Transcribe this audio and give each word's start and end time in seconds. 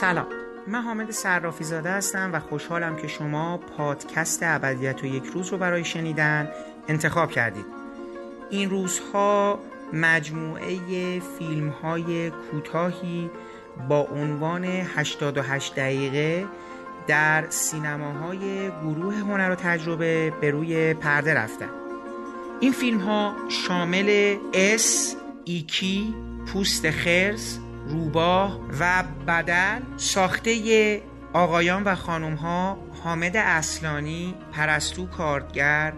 سلام. 0.00 0.26
من 0.66 0.82
حامد 0.82 1.10
صرافی 1.10 1.64
زاده 1.64 1.90
هستم 1.90 2.30
و 2.32 2.40
خوشحالم 2.40 2.96
که 2.96 3.08
شما 3.08 3.56
پادکست 3.56 4.42
ابدیت 4.42 5.04
و 5.04 5.06
یک 5.06 5.24
روز 5.24 5.48
رو 5.48 5.58
برای 5.58 5.84
شنیدن 5.84 6.48
انتخاب 6.88 7.30
کردید. 7.30 7.64
این 8.50 8.70
روزها 8.70 9.58
مجموعه 9.92 10.78
فیلم 11.38 11.68
های 11.68 12.30
کوتاهی 12.30 13.30
با 13.88 14.00
عنوان 14.00 14.64
88 14.64 15.74
دقیقه 15.74 16.46
در 17.06 17.46
سینماهای 17.48 18.70
گروه 18.70 19.14
هنر 19.14 19.50
و 19.50 19.54
تجربه 19.54 20.32
به 20.40 20.50
روی 20.50 20.94
پرده 20.94 21.34
رفتن. 21.34 21.70
این 22.60 22.72
فیلم 22.72 22.98
ها 22.98 23.34
شامل 23.48 24.36
اس، 24.52 25.16
ایکی، 25.44 26.14
پوست 26.52 26.90
خرس، 26.90 27.58
روباه 27.88 28.60
و 28.80 29.04
بدل 29.26 29.80
ساخته 29.96 31.02
آقایان 31.32 31.82
و 31.84 31.94
خانم 31.94 32.34
ها 32.34 32.78
حامد 33.04 33.36
اصلانی، 33.36 34.34
پرستو 34.52 35.06
کاردگر، 35.06 35.92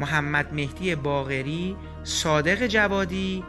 محمد 0.00 0.54
مهدی 0.54 0.94
باغری، 0.94 1.76
صادق 2.04 2.66
جوادی 2.66 3.44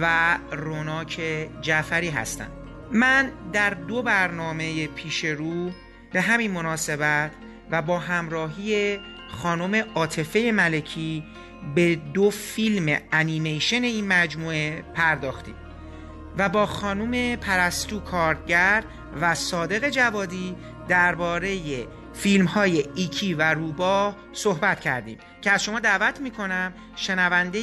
و 0.00 0.38
روناک 0.52 1.20
جعفری 1.60 2.10
هستند. 2.10 2.50
من 2.92 3.32
در 3.52 3.70
دو 3.70 4.02
برنامه 4.02 4.86
پیش 4.86 5.24
رو 5.24 5.70
به 6.12 6.20
همین 6.20 6.50
مناسبت 6.50 7.30
و 7.70 7.82
با 7.82 7.98
همراهی 7.98 8.98
خانم 9.28 9.84
عاطفه 9.94 10.52
ملکی 10.54 11.24
به 11.74 11.94
دو 11.94 12.30
فیلم 12.30 12.98
انیمیشن 13.12 13.82
این 13.82 14.08
مجموعه 14.08 14.82
پرداختیم 14.94 15.54
و 16.38 16.48
با 16.48 16.66
خانم 16.66 17.36
پرستو 17.36 18.00
کارگر 18.00 18.84
و 19.20 19.34
صادق 19.34 19.88
جوادی 19.88 20.56
درباره 20.88 21.58
فیلم 22.12 22.46
های 22.46 22.84
ایکی 22.94 23.34
و 23.34 23.54
روبا 23.54 24.14
صحبت 24.32 24.80
کردیم 24.80 25.18
که 25.40 25.50
از 25.50 25.64
شما 25.64 25.80
دعوت 25.80 26.20
می‌کنم 26.20 26.72
شنونده 26.96 27.58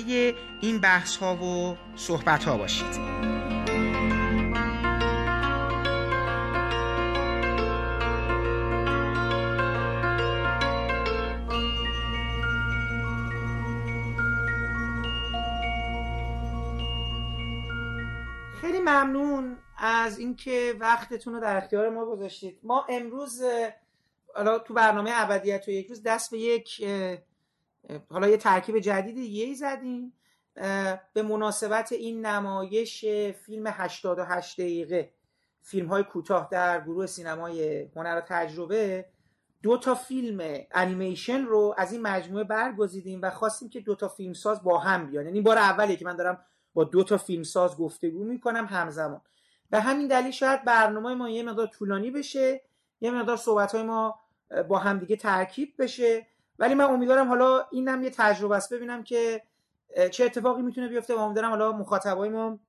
این 0.62 0.82
بحث 0.82 1.18
ها 1.18 1.36
و 1.36 1.78
صحبت 1.96 2.44
ها 2.44 2.58
باشید. 2.58 3.39
ممنون 18.90 19.58
از 19.78 20.20
اینکه 20.20 20.76
وقتتون 20.80 21.34
رو 21.34 21.40
در 21.40 21.58
اختیار 21.58 21.90
ما 21.90 22.06
گذاشتید. 22.06 22.60
ما 22.64 22.86
امروز 22.90 23.42
حالا 24.36 24.60
تو 24.60 24.74
برنامه 24.74 25.12
ابدیت 25.14 25.68
و 25.68 25.72
یک 25.72 25.88
روز 25.88 26.04
دست 26.04 26.32
به 26.32 26.38
یک 26.38 26.86
حالا 28.10 28.28
یه 28.28 28.38
ترکیب 28.38 28.80
جدید 28.80 29.18
یه 29.18 29.54
زدیم. 29.54 30.14
به 31.14 31.22
مناسبت 31.24 31.92
این 31.92 32.26
نمایش 32.26 33.06
فیلم 33.46 33.64
88 33.68 34.62
دقیقه 34.62 35.14
فیلم 35.62 35.88
های 35.88 36.04
کوتاه 36.04 36.48
در 36.52 36.82
گروه 36.82 37.06
سینمای 37.06 37.82
هنر 37.96 38.18
و 38.18 38.22
تجربه 38.22 39.06
دو 39.64 39.78
تا 39.78 39.96
فیلم 39.96 40.66
انیمیشن 40.72 41.46
رو 41.46 41.76
از 41.78 41.92
این 41.92 42.02
مجموعه 42.02 42.44
برگزیدیم 42.44 43.20
و 43.22 43.30
خواستیم 43.30 43.70
که 43.70 43.80
دو 43.80 43.96
تا 43.96 44.08
فیلم 44.08 44.34
ساز 44.34 44.64
با 44.64 44.78
هم 44.78 45.08
بیان. 45.08 45.26
یعنی 45.26 45.42
بار 45.42 45.58
اولیه 45.58 45.96
که 45.96 46.06
من 46.06 46.16
دارم 46.16 46.46
با 46.74 46.84
دو 46.84 47.04
تا 47.04 47.18
فیلم 47.18 47.44
ساز 47.44 47.78
گفتگو 47.78 48.24
می‌کنم 48.24 48.66
همزمان. 48.66 49.22
به 49.70 49.80
همین 49.80 50.08
دلیل 50.08 50.32
شاید 50.32 50.66
برنامه 50.66 51.16
ما 51.16 51.30
یه 51.30 51.44
مقدار 51.44 51.68
طولانی 51.68 52.12
بشه 52.12 52.62
یه 53.02 53.12
مقدار 53.12 53.38
صحبت 53.38 53.76
ما 53.76 54.20
با 54.68 54.78
همدیگه 54.78 55.16
ترکیب 55.16 55.74
بشه. 55.80 56.28
ولی 56.60 56.76
من 56.76 56.86
امیدوارم 56.86 57.28
حالا 57.28 57.66
اینم 57.72 58.04
یه 58.04 58.10
تجربه 58.10 58.56
است 58.56 58.74
ببینم 58.74 59.04
که 59.04 59.42
چه 60.12 60.26
اتفاقی 60.26 60.62
می‌تونه 60.62 60.88
بیفته 60.88 61.16
و 61.16 61.20
امیدوارم 61.20 61.50
حالا 61.50 61.72
مخاطبای 61.72 62.30
ما 62.30 62.60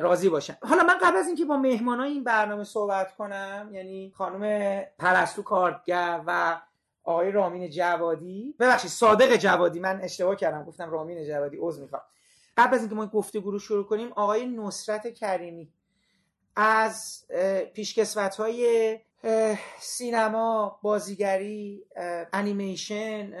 راضی 0.00 0.28
باشن. 0.28 0.56
حالا 0.62 0.82
من 0.82 0.98
قبل 1.02 1.16
از 1.16 1.26
اینکه 1.26 1.44
با 1.44 1.56
مهمانای 1.56 2.12
این 2.12 2.24
برنامه 2.24 2.64
صحبت 2.64 3.16
کنم 3.16 3.70
یعنی 3.72 4.12
خانم 4.16 4.82
پرستو 4.98 5.42
کارگر 5.42 6.20
و 6.26 6.60
آقای 7.04 7.30
رامین 7.30 7.70
جوادی. 7.70 8.54
ببخشید 8.58 8.90
صادق 8.90 9.36
جوادی. 9.36 9.80
من 9.80 10.00
اشتباه 10.00 10.36
کردم 10.36 10.64
گفتم 10.64 10.90
رامین 10.90 11.24
جوادی 11.24 11.58
عذر 11.60 11.82
می‌خوام. 11.82 12.02
قبل 12.56 12.74
از 12.74 12.80
اینکه 12.80 12.94
ما 12.94 13.06
گفتگو 13.06 13.50
رو 13.50 13.58
شروع 13.58 13.84
کنیم 13.84 14.12
آقای 14.12 14.46
نصرت 14.46 15.14
کریمی 15.14 15.72
از 16.56 17.26
پیشکسوت 17.74 18.36
های 18.36 18.98
سینما 19.78 20.78
بازیگری 20.82 21.84
انیمیشن 22.32 23.32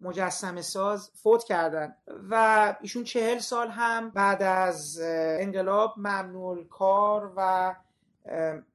مجسم 0.00 0.60
ساز 0.60 1.10
فوت 1.14 1.44
کردن 1.44 1.96
و 2.30 2.74
ایشون 2.80 3.04
چهل 3.04 3.38
سال 3.38 3.68
هم 3.68 4.10
بعد 4.10 4.42
از 4.42 5.00
انقلاب 5.40 5.94
ممنوع 5.96 6.64
کار 6.64 7.32
و 7.36 7.74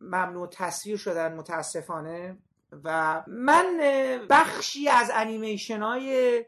ممنوع 0.01 0.47
تصویر 0.47 0.97
شدن 0.97 1.33
متاسفانه 1.33 2.37
و 2.83 3.21
من 3.27 3.79
بخشی 4.29 4.89
از 4.89 5.11
انیمیشن 5.13 5.81
های 5.81 6.45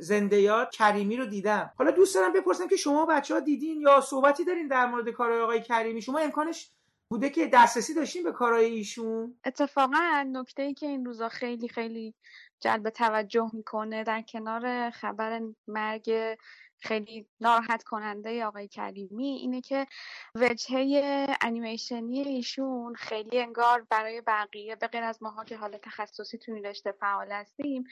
زنده 0.00 0.66
کریمی 0.72 1.16
رو 1.16 1.26
دیدم. 1.26 1.72
حالا 1.78 1.90
دوست 1.90 2.14
دارم 2.14 2.32
بپرسم 2.32 2.68
که 2.68 2.76
شما 2.76 3.06
بچه 3.06 3.34
ها 3.34 3.40
دیدین 3.40 3.80
یا 3.80 4.00
صحبتی 4.00 4.44
دارین 4.44 4.68
در 4.68 4.86
مورد 4.86 5.10
کارهای 5.10 5.40
آقای 5.40 5.62
کریمی؟ 5.62 6.02
شما 6.02 6.18
امکانش 6.18 6.70
بوده 7.10 7.30
که 7.30 7.46
دسترسی 7.52 7.94
داشتین 7.94 8.22
به 8.22 8.32
کارهای 8.32 8.64
ایشون؟ 8.64 9.34
اتفاقا 9.44 10.26
نکته 10.32 10.62
ای 10.62 10.74
که 10.74 10.86
این 10.86 11.04
روزا 11.04 11.28
خیلی 11.28 11.68
خیلی 11.68 12.14
جلب 12.60 12.90
توجه 12.90 13.50
می‌کنه 13.52 14.04
در 14.04 14.22
کنار 14.22 14.90
خبر 14.90 15.40
مرگ 15.66 16.36
خیلی 16.80 17.26
ناراحت 17.40 17.82
کننده 17.82 18.44
آقای 18.44 18.68
کریمی 18.68 19.28
اینه 19.28 19.60
که 19.60 19.86
وجهه 20.34 21.26
انیمیشنی 21.40 22.20
ایشون 22.20 22.94
خیلی 22.94 23.40
انگار 23.40 23.86
برای 23.90 24.20
بقیه 24.20 24.76
به 24.76 24.86
غیر 24.86 25.02
از 25.02 25.22
ماها 25.22 25.44
که 25.44 25.56
حالا 25.56 25.78
تخصصی 25.78 26.38
تو 26.38 26.52
این 26.52 26.64
رشته 26.64 26.92
فعال 26.92 27.32
هستیم 27.32 27.84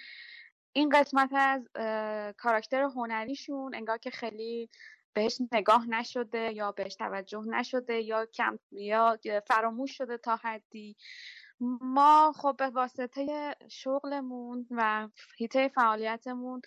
این 0.77 0.89
قسمت 0.89 1.31
از 1.33 1.69
کاراکتر 2.37 2.83
هنریشون 2.83 3.75
انگار 3.75 3.99
که 3.99 4.11
خیلی 4.11 4.71
بهش 5.13 5.39
نگاه 5.53 5.87
نشده 5.91 6.53
یا 6.53 6.73
بهش 6.73 6.97
توجه 6.97 7.43
نشده 7.47 8.01
یا 8.01 8.27
کم 8.27 8.59
یا 8.71 9.19
فراموش 9.49 9.97
شده 9.97 10.19
تا 10.19 10.37
حدی. 10.37 10.97
ما 11.81 12.33
خب 12.37 12.55
به 12.59 12.69
واسطه 12.69 13.55
شغلمون 13.71 14.67
و 14.71 15.09
هیته 15.39 15.69
فعالیتمون 15.69 16.61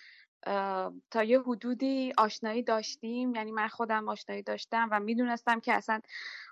تا 1.11 1.23
یه 1.23 1.41
حدودی 1.41 2.13
آشنایی 2.17 2.63
داشتیم 2.63 3.35
یعنی 3.35 3.51
من 3.51 3.67
خودم 3.67 4.09
آشنایی 4.09 4.43
داشتم 4.43 4.87
و 4.91 4.99
می‌دونستم 4.99 5.59
که 5.59 5.73
اصلا 5.73 6.01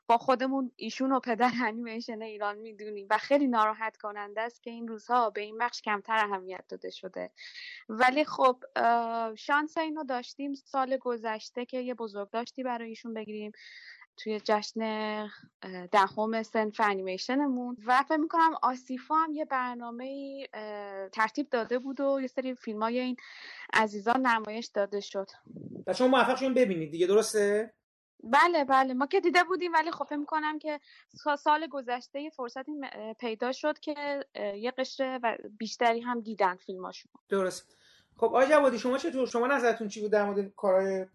با 0.08 0.18
خودمون 0.18 0.72
ایشون 0.76 1.12
و 1.12 1.20
پدر 1.20 1.52
انیمیشن 1.68 2.22
ایران 2.22 2.58
می‌دونیم 2.58 3.08
و 3.10 3.18
خیلی 3.18 3.48
ناراحت 3.48 3.98
کننده 3.98 4.42
است 4.42 4.64
که 4.64 4.70
این 4.72 4.88
روزها 4.88 5.30
به 5.30 5.42
این 5.42 5.58
بخش 5.58 5.82
کمتر 5.82 6.18
اهمیت 6.26 6.64
داده 6.70 6.90
شده. 6.90 7.32
ولی 7.90 8.26
خب 8.26 8.64
شانس 9.36 9.78
اینو 9.78 10.04
داشتیم 10.04 10.54
سال 10.54 10.98
گذشته 10.98 11.66
که 11.66 11.80
یه 11.80 11.94
بزرگ 11.94 12.30
داشتی 12.30 12.64
برای 12.64 12.90
ایشون 12.90 13.14
بگیریم. 13.14 13.52
توی 14.18 14.40
جشن 14.44 15.30
دهم 15.92 16.44
سنف 16.44 16.82
انیمیشنمون 16.84 17.78
و 17.86 18.04
فکر 18.04 18.18
می‌کنم 18.18 18.52
آسیفا 18.62 19.16
هم 19.16 19.34
یه 19.34 19.46
برنامه 19.46 20.48
ترتیب 21.14 21.50
داده 21.50 21.80
بود 21.80 22.00
و 22.00 22.22
یه 22.22 22.28
سری 22.28 22.56
فیلم 22.56 22.84
های 22.84 23.00
این 23.00 23.18
عزیزان 23.74 24.28
نمایش 24.28 24.66
داده 24.66 25.00
شد. 25.00 25.28
و 25.88 25.94
شما 25.94 26.08
موفق 26.08 26.36
شدین 26.36 26.54
ببینید 26.54 26.92
دیگه 26.92 27.08
درسته؟ 27.08 27.74
بله 28.24 28.64
بله. 28.64 28.94
ما 28.94 29.08
که 29.08 29.20
دیده 29.20 29.44
بودیم 29.44 29.74
ولی 29.74 29.92
خب 29.92 30.06
فکر 30.06 30.16
می‌کنم 30.16 30.60
که 30.60 30.80
سال 31.40 31.68
گذشته 31.68 32.22
یه 32.22 32.30
فرصتی 32.30 32.72
پیدا 33.20 33.52
شد 33.52 33.80
که 33.80 34.26
یه 34.36 34.72
قشر 34.72 35.20
و 35.24 35.38
بیشتری 35.58 36.02
هم 36.02 36.22
دیدن 36.22 36.56
فیلماشون. 36.56 37.12
درست. 37.30 37.78
خب 38.16 38.26
آقای 38.26 38.48
جوادی 38.48 38.80
شما 38.80 38.98
چطور؟ 38.98 39.28
شما 39.28 39.48
نظرتون 39.48 39.88
چی 39.88 40.02
بود 40.02 40.12
در 40.12 40.26
مورد 40.26 40.54
کارهای 40.56 41.06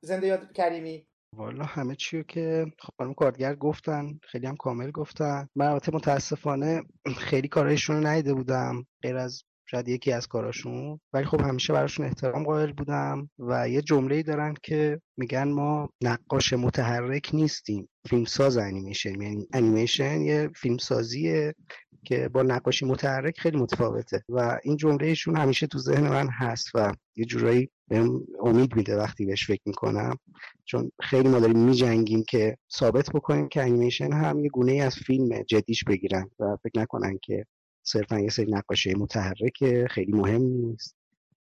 زنده 0.00 0.26
یاد 0.26 0.52
کریمی؟ 0.52 1.06
والا 1.36 1.64
همه 1.64 1.94
چی 1.94 2.24
که 2.28 2.66
خانم 2.78 3.14
کارگر 3.14 3.54
گفتن 3.54 4.18
خیلی 4.22 4.46
هم 4.46 4.56
کامل 4.56 4.90
گفتن. 4.90 5.48
من 5.56 5.66
البته 5.66 5.94
متاسفانه 5.94 6.82
خیلی 7.18 7.48
کارهایشون 7.48 7.96
رو 7.96 8.06
ندیده 8.06 8.34
بودم 8.34 8.86
غیر 9.02 9.16
از 9.16 9.42
شاید 9.72 9.88
یکی 9.88 10.12
از 10.12 10.26
کاراشون 10.26 11.00
ولی 11.12 11.24
خب 11.24 11.40
همیشه 11.40 11.72
براشون 11.72 12.06
احترام 12.06 12.44
قائل 12.44 12.72
بودم 12.72 13.30
و 13.38 13.68
یه 13.68 13.82
جمله 13.82 14.22
دارن 14.22 14.54
که 14.62 15.00
میگن 15.16 15.48
ما 15.48 15.88
نقاش 16.02 16.52
متحرک 16.52 17.30
نیستیم. 17.32 17.88
فیلمساز 18.08 18.56
انیمیشن 18.56 19.20
یعنی 19.22 19.46
انیمیشن 19.52 20.20
یه 20.20 20.50
فیلمسازیه. 20.56 21.54
که 22.04 22.28
با 22.28 22.42
نقاشی 22.42 22.86
متحرک 22.86 23.40
خیلی 23.40 23.56
متفاوته 23.56 24.24
و 24.28 24.58
این 24.62 24.76
جمله 24.76 25.06
ایشون 25.06 25.36
همیشه 25.36 25.66
تو 25.66 25.78
ذهن 25.78 26.08
من 26.08 26.28
هست 26.28 26.70
و 26.74 26.94
یه 27.16 27.24
جورایی 27.24 27.70
بهم 27.88 28.20
امید 28.42 28.76
میده 28.76 28.96
وقتی 28.96 29.26
بهش 29.26 29.46
فکر 29.46 29.62
می‌کنم. 29.66 30.18
چون 30.64 30.90
خیلی 31.00 31.28
ما 31.28 31.40
داریم 31.40 31.58
میجنگیم 31.58 32.24
که 32.28 32.56
ثابت 32.72 33.10
بکنیم 33.10 33.48
که 33.48 33.62
انیمیشن 33.62 34.12
هم 34.12 34.40
یه 34.40 34.48
گونه 34.48 34.72
ای 34.72 34.80
از 34.80 34.94
فیلم 34.96 35.42
جدیش 35.42 35.84
بگیرن 35.84 36.30
و 36.38 36.56
فکر 36.62 36.80
نکنن 36.80 37.18
که 37.22 37.46
صرفا 37.82 38.20
یه 38.20 38.28
سری 38.30 38.52
نقاشی 38.52 38.94
متحرک 38.94 39.86
خیلی 39.90 40.12
مهم 40.12 40.42
نیست 40.42 40.96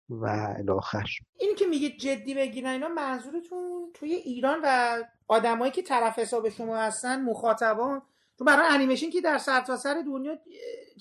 و 0.10 0.26
الاخر 0.58 1.06
این 1.40 1.56
که 1.56 1.66
میگه 1.66 1.90
جدی 1.90 2.34
بگیرن 2.34 2.70
اینا 2.70 2.88
منظورتون 2.88 3.92
توی 3.94 4.14
ایران 4.14 4.60
و 4.64 4.98
آدمایی 5.28 5.72
که 5.72 5.82
طرف 5.82 6.20
حساب 6.20 6.50
شما 6.50 6.78
هستن 6.78 7.22
مخاطبان 7.22 8.02
تو 8.42 8.46
برای 8.46 8.68
انیمیشن 8.70 9.10
که 9.10 9.22
در 9.22 9.38
سرتاسر 9.38 9.94
سر 9.94 10.04
دنیا 10.06 10.38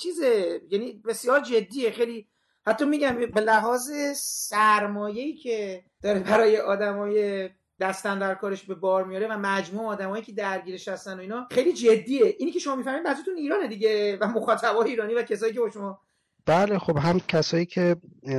چیزه 0.01 0.61
یعنی 0.71 0.93
بسیار 0.93 1.41
جدیه. 1.41 1.91
خیلی 1.91 2.27
حتی 2.67 2.85
میگم 2.85 3.17
به 3.35 3.41
لحاظ 3.41 3.91
سرمایه‌ای 4.17 5.35
که 5.35 5.85
داره 6.03 6.21
برای 6.21 6.57
آدمای 6.57 7.49
دستن 7.81 8.19
در 8.19 8.35
کارش 8.35 8.63
به 8.63 8.75
بار 8.75 9.05
میاره 9.05 9.29
و 9.29 9.39
مجموع 9.39 9.87
آدمایی 9.87 10.23
که 10.23 10.33
درگیرش 10.33 10.89
هستن 10.89 11.17
و 11.17 11.21
اینا 11.21 11.49
خیلی 11.51 11.73
جدیه. 11.73 12.37
اینی 12.39 12.53
که 12.53 12.59
شما 12.59 12.77
می‌فهمید 12.77 13.03
بچه‌تون 13.03 13.37
ایرانه 13.37 13.69
دیگه 13.69 14.19
و 14.21 14.27
مخاطبای 14.27 14.91
ایرانی 14.91 15.15
و 15.15 15.23
کسایی 15.23 15.53
که 15.53 15.61
با 15.61 15.71
شما 15.71 16.01
بله 16.47 16.79
خب 16.79 16.97
هم 16.97 17.21
کسایی 17.21 17.67
که 17.67 17.97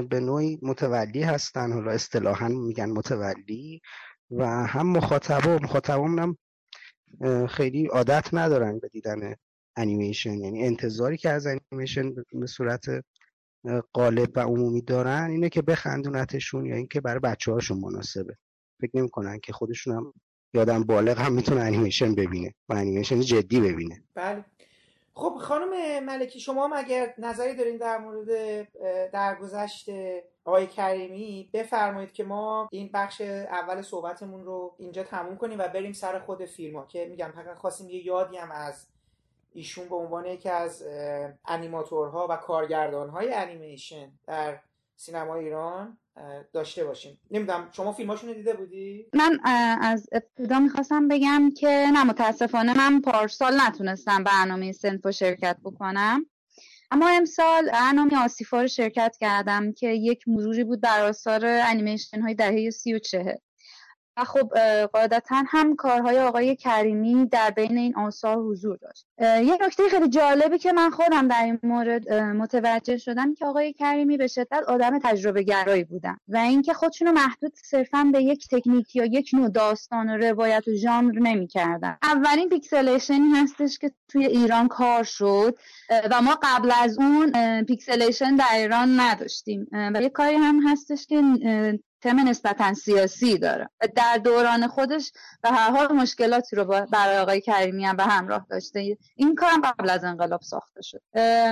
به 0.09 0.19
نوعی 0.19 0.59
متولی 0.61 1.23
هستن 1.23 1.71
حالا 1.71 1.91
اصطلاحا 1.91 2.47
میگن 2.47 2.89
متولی 2.89 3.81
و 4.31 4.45
هم 4.45 4.87
مخاطبا. 4.87 5.59
مخاطبا 5.63 6.07
هم 6.07 6.37
خیلی 7.49 7.87
عادت 7.87 8.33
ندارن 8.33 8.79
به 8.79 8.87
دیدن 8.87 9.35
انیمیشن. 9.75 10.33
یعنی 10.33 10.63
انتظاری 10.63 11.17
که 11.17 11.29
از 11.29 11.47
انیمیشن 11.47 12.13
به 12.33 12.47
صورت 12.47 12.85
قالب 13.93 14.29
و 14.35 14.39
عمومی 14.39 14.81
دارن 14.81 15.29
اینه 15.29 15.49
که 15.49 15.61
بخندونتشون 15.61 16.65
یا 16.65 16.75
اینکه 16.75 17.01
برای 17.01 17.19
بچه 17.19 17.51
هاشون 17.51 17.79
مناسبه. 17.79 18.37
فکر 18.81 18.91
نمی‌کنن 18.93 19.39
که 19.39 19.53
خودشون 19.53 19.95
هم 19.95 20.13
یادم 20.53 20.83
بالغ 20.83 21.19
هم 21.19 21.33
می‌تونه 21.33 21.61
انیمیشن 21.61 22.15
ببینه 22.15 22.53
و 22.69 22.73
انیمیشن 22.73 23.19
جدی 23.19 23.59
ببینه. 23.59 24.03
بله. 24.15 24.45
خب 25.13 25.37
خانم 25.41 26.03
ملکی 26.05 26.39
شما 26.39 26.67
هم 26.67 26.73
اگر 26.73 27.13
نظری 27.17 27.55
دارین 27.55 27.77
در 27.77 27.97
مورد 27.97 28.27
درگذشت 29.11 29.89
آقای 30.45 30.67
کریمی 30.67 31.49
بفرمایید 31.53 32.11
که 32.11 32.23
ما 32.23 32.69
این 32.71 32.89
بخش 32.93 33.21
اول 33.21 33.81
صحبتمون 33.81 34.45
رو 34.45 34.75
اینجا 34.77 35.03
تموم 35.03 35.37
کنیم 35.37 35.59
و 35.59 35.67
بریم 35.67 35.93
سر 35.93 36.19
خود 36.19 36.45
فیلم 36.45 36.87
که 36.87 37.05
میگم 37.05 37.31
فقط 37.35 37.57
خواستیم 37.57 37.89
یه 37.89 38.05
یادی 38.05 38.37
هم 38.37 38.51
از 38.51 38.87
ایشون 39.53 39.89
به 39.89 39.95
عنوان 39.95 40.25
یکی 40.25 40.49
از 40.49 40.83
انیماتورها 41.45 42.27
و 42.29 42.35
کارگردانهای 42.35 43.33
انیمیشن 43.33 44.11
در 44.27 44.59
سینما 44.95 45.35
ایران 45.35 45.97
داشته 46.53 46.83
باشیم 46.83 47.19
نمی‌دونم 47.31 47.69
شما 47.71 47.91
فیلماشون 47.91 48.29
رو 48.29 48.35
دیده 48.35 48.53
بودی؟ 48.53 49.05
من 49.13 49.39
از 49.81 50.09
ابتدا 50.11 50.59
می‌خواستم 50.59 51.07
بگم 51.07 51.51
که 51.57 51.67
نه 51.93 52.03
متاسفانه 52.03 52.77
من 52.77 53.01
پارسال 53.01 53.53
نتونستم 53.61 54.23
برنامه 54.23 54.71
سنفو 54.71 55.11
شرکت 55.11 55.57
بکنم 55.63 56.25
اما 56.91 57.09
امسال 57.09 57.69
برنامه 57.69 58.23
آسیفا 58.23 58.61
رو 58.61 58.67
شرکت 58.67 59.17
کردم 59.19 59.73
که 59.73 59.87
یک 59.87 60.27
مروری 60.27 60.63
بود 60.63 60.81
بر 60.81 61.03
آثار 61.03 61.45
انیمیشن 61.45 62.21
های 62.21 62.33
دهه 62.33 62.69
سی 62.69 62.93
و 62.93 62.99
چهل. 62.99 63.41
و 64.17 64.23
خب 64.23 64.49
قاعدتا 64.85 65.43
هم 65.47 65.75
کارهای 65.75 66.19
آقای 66.19 66.55
کریمی 66.55 67.25
در 67.25 67.49
بین 67.49 67.77
این 67.77 67.95
آثار 67.95 68.37
حضور 68.37 68.77
داشت. 68.77 69.05
یه 69.19 69.57
نکته 69.61 69.83
خیلی 69.89 70.09
جالبی 70.09 70.57
که 70.57 70.71
من 70.71 70.89
خودم 70.89 71.27
در 71.27 71.43
این 71.43 71.59
مورد 71.63 72.13
متوجه 72.13 72.97
شدم 72.97 73.33
که 73.33 73.45
آقای 73.45 73.73
کریمی 73.73 74.17
به 74.17 74.27
شدت 74.27 74.63
آدم 74.67 74.99
تجربه 74.99 75.43
گرایی 75.43 75.83
بودن 75.83 76.17
و 76.27 76.37
اینکه 76.37 76.73
خودشون 76.73 77.07
رو 77.07 77.13
محدود 77.13 77.53
صرفا 77.63 78.09
به 78.13 78.23
یک 78.23 78.47
تکنیک 78.47 78.95
یا 78.95 79.05
یک 79.05 79.29
نوع 79.33 79.49
داستان 79.49 80.09
و 80.09 80.17
روایت 80.17 80.67
و 80.67 80.75
ژانر 80.75 81.19
نمی‌کردن. 81.19 81.97
اولین 82.03 82.49
pixilation 82.49 83.22
ی 83.22 83.29
هستش 83.35 83.77
که 83.77 83.91
توی 84.07 84.25
ایران 84.25 84.67
کار 84.67 85.03
شد 85.03 85.57
و 86.11 86.21
ما 86.21 86.39
قبل 86.43 86.71
از 86.83 86.99
اون 86.99 87.31
pixilation 87.63 88.35
در 88.35 88.55
ایران 88.55 88.99
نداشتیم. 88.99 89.67
و 89.71 90.01
یه 90.01 90.09
کاری 90.09 90.35
هم 90.35 90.59
هستش 90.67 91.07
که 91.07 91.21
تم 92.01 92.29
نسبتا 92.29 92.73
سیاسی 92.73 93.37
داره. 93.37 93.69
در 93.95 94.17
دوران 94.17 94.67
خودش 94.67 95.11
به 95.41 95.49
هر 95.49 95.71
حال 95.71 95.91
مشکلاتی 95.91 96.55
رو 96.55 96.85
برای 96.91 97.17
آقای 97.17 97.41
کریمی 97.41 97.85
هم 97.85 97.95
به 97.95 98.03
همراه 98.03 98.45
داشته. 98.49 98.97
این 99.15 99.35
کارم 99.35 99.61
قبل 99.61 99.89
از 99.89 100.03
انقلاب 100.03 100.41
ساخته 100.41 100.81
شد. 100.81 101.01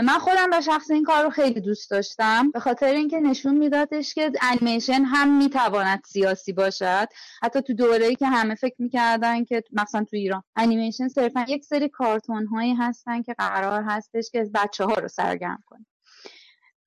من 0.04 0.20
خودم 0.20 0.50
به 0.50 0.62
شخص 0.62 0.92
این 0.92 1.04
کار 1.04 1.24
رو 1.24 1.30
خیلی 1.30 1.62
دوست 1.62 1.92
داشتم. 1.92 2.52
به 2.52 2.60
خاطر 2.60 2.86
اینکه 2.86 3.20
نشون 3.20 3.58
میدادش 3.58 4.14
که 4.14 4.32
انیمیشن 4.42 5.04
هم 5.04 5.38
می‌تواند 5.38 6.02
سیاسی 6.06 6.54
باشد. 6.54 7.08
حتی 7.42 7.62
تو 7.62 7.74
دوره 7.74 8.06
ای 8.06 8.16
که 8.16 8.28
همه 8.28 8.56
فکر 8.56 8.76
می‌کردن 8.80 9.46
که 9.46 9.64
مثلا 9.72 10.04
تو 10.04 10.16
ایران 10.16 10.44
انیمیشن 10.56 11.08
صرفا 11.08 11.46
یک 11.48 11.66
سری 11.66 11.90
کارتون 11.90 12.46
هایی 12.46 12.74
هستن 12.74 13.22
که 13.22 13.34
قرار 13.34 13.84
هستش 13.84 14.30
که 14.32 14.50
بچه 14.54 14.86
ها 14.86 14.94
رو 14.94 15.08
سرگرم 15.08 15.64
کنه. 15.66 15.86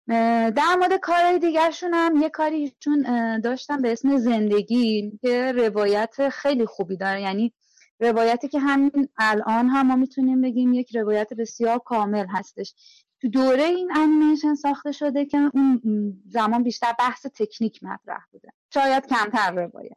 در 0.09 0.77
مورد 0.79 0.97
کارهای 0.97 1.39
دیگرشون 1.39 1.95
هم 1.95 2.23
یه 2.23 2.31
کاری 2.31 2.73
چون 2.81 3.03
داشتم 3.41 3.83
به 3.83 3.93
اسم 3.93 4.17
زندگی 4.17 5.19
که 5.23 5.53
روایت 5.53 6.29
خیلی 6.29 6.67
خوبی 6.67 6.97
داره. 6.97 7.23
یعنی 7.23 7.53
روایتی 8.01 8.49
که 8.49 8.59
همین 8.59 9.09
الان 9.19 9.69
هم 9.69 9.87
ما 9.87 9.97
می‌تونیم 9.97 10.41
بگیم 10.41 10.75
یک 10.75 10.97
روایت 10.97 11.35
بسیار 11.35 11.79
کامل 11.79 12.27
هستش. 12.27 12.75
تو 13.21 13.29
دوره 13.29 13.63
این 13.63 13.91
انیمیشن 13.97 14.55
ساخته 14.55 14.93
شده 14.93 15.27
که 15.27 15.39
اون 15.55 15.81
زمان 16.29 16.63
بیشتر 16.63 16.95
بحث 16.99 17.27
تکنیک 17.27 17.83
مطرح 17.83 18.25
بوده. 18.33 18.49
شاید 18.75 19.07
کمتر 19.07 19.51
روایت. 19.53 19.97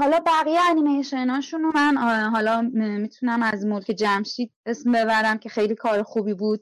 حالا 0.00 0.20
بقیه 0.26 0.60
انیمیشن 0.70 1.30
هاشون 1.30 1.72
من 1.74 1.96
حالا 2.32 2.70
می‌تونم 2.72 3.42
از 3.42 3.66
ملک 3.66 3.84
جمشید 3.86 4.52
اسم 4.66 4.92
ببرم 4.92 5.38
که 5.38 5.48
خیلی 5.48 5.74
کار 5.74 6.02
خوبی 6.02 6.34
بود. 6.34 6.60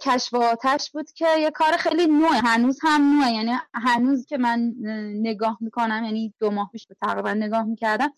کشف 0.00 0.34
آتش 0.34 0.90
بود 0.90 1.10
که 1.12 1.26
یه 1.38 1.50
کار 1.50 1.72
خیلی 1.72 2.06
نوعه 2.06 2.38
هنوز 2.44 2.78
هم 2.82 3.18
نوعه. 3.18 3.32
یعنی 3.32 3.52
هنوز 3.74 4.26
که 4.26 4.38
من 4.38 4.72
نگاه 5.14 5.58
می‌کنم 5.60 6.04
یعنی 6.04 6.34
دو 6.38 6.50
ماه 6.50 6.70
پیش 6.72 6.86
به 6.86 6.96
تقریبا 7.02 7.32
نگاه 7.32 7.62
می‌کردم 7.64 8.12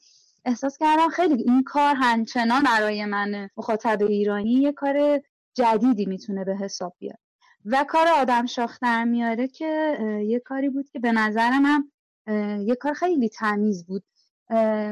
احساس 0.44 0.78
کردم 0.78 1.08
خیلی 1.08 1.42
این 1.42 1.62
کار 1.62 1.94
همچنان 1.94 2.62
برای 2.62 3.04
من 3.04 3.50
مخاطب 3.56 4.02
ایرانی 4.02 4.52
یه 4.52 4.72
کار 4.72 5.20
جدیدی 5.54 6.06
می‌تونه 6.06 6.44
به 6.44 6.56
حساب 6.56 6.94
بیاد 6.98 7.18
و 7.64 7.84
کار 7.88 8.08
آدم 8.08 8.46
شاخ 8.46 8.78
در 8.82 9.04
میاره 9.04 9.48
که 9.48 9.98
یه 10.26 10.40
کاری 10.40 10.68
بود 10.68 10.88
که 10.90 10.98
به 10.98 11.12
نظر 11.12 11.50
من 11.58 11.90
یه 12.66 12.74
کار 12.74 12.92
خیلی 12.92 13.28
تمیز 13.28 13.86
بود. 13.86 14.04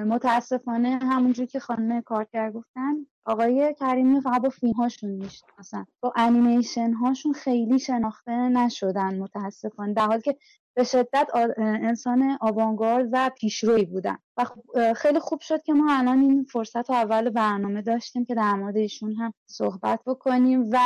متاسفانه 0.07 0.99
همونجور 1.03 1.47
که 1.47 1.61
خانم 1.61 2.01
کارکر 2.01 2.51
گفتن 2.51 2.95
آقای 3.25 3.75
کریمی 3.81 4.21
فقط 4.21 4.43
با 4.43 4.49
فیلم 4.49 4.73
هاشون 4.73 5.11
می‌شناسن. 5.11 5.87
با 6.01 6.13
انیمیشن 6.17 6.93
هاشون 6.93 7.33
خیلی 7.33 7.79
شناخته 7.79 8.33
نشدن 8.33 9.19
متاسفانه 9.19 9.93
در 9.93 10.07
حالی 10.07 10.23
که 10.23 10.37
به 10.75 10.85
شدت 10.85 11.29
انسان 11.59 12.39
آوانگارد 12.41 13.09
و 13.13 13.31
پیشروی 13.31 13.85
بودن. 13.85 14.19
و 14.37 14.45
خب 14.45 14.93
خیلی 14.93 15.19
خوب 15.19 15.41
شد 15.41 15.63
که 15.63 15.73
ما 15.73 15.99
الان 15.99 16.21
این 16.21 16.45
فرصت 16.45 16.91
رو 16.91 16.97
اول 16.97 17.31
برنامه 17.31 17.83
داشتیم 17.83 18.25
که 18.25 18.35
در 18.35 18.53
مورد 18.53 18.77
ایشون 18.77 19.13
هم 19.13 19.33
صحبت 19.47 20.01
بکنیم 20.07 20.71
و 20.71 20.79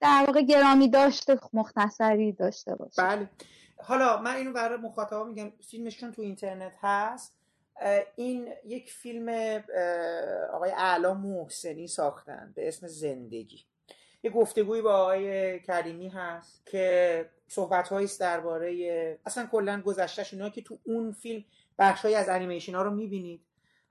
در 0.00 0.24
واقع 0.26 0.42
گرامی 0.42 0.88
داشته 0.88 1.38
مختصری 1.52 2.32
داشته 2.32 2.74
باشیم. 2.74 3.04
بله. 3.04 3.30
حالا 3.82 4.22
من 4.22 4.36
اینو 4.36 4.52
برای 4.52 4.78
مخاطبا 4.78 5.24
میگم 5.24 5.50
فیلمشون 5.70 6.12
تو 6.12 6.22
اینترنت 6.22 6.72
هست. 6.82 7.43
این 8.16 8.52
یک 8.64 8.92
فیلم 8.92 9.28
آقای 10.52 10.70
اعلا 10.70 11.14
محسنی 11.14 11.88
ساختن 11.88 12.52
به 12.56 12.68
اسم 12.68 12.86
زندگی. 12.86 13.64
یه 14.22 14.30
گفتگوی 14.30 14.82
با 14.82 14.96
آقای 14.96 15.60
کریمی 15.60 16.08
هست 16.08 16.66
که 16.66 17.30
صحبت 17.46 17.92
است 17.92 18.20
درباره 18.20 19.18
اصلا 19.26 19.46
کلا 19.46 19.80
گذشتهش 19.80 20.34
اینا 20.34 20.50
که 20.50 20.62
تو 20.62 20.78
اون 20.84 21.12
فیلم 21.12 21.44
بخشهایی 21.78 22.14
از 22.14 22.28
انیمیشن 22.28 22.74
ها 22.74 22.82
رو 22.82 22.90
می‌بینید. 22.90 23.40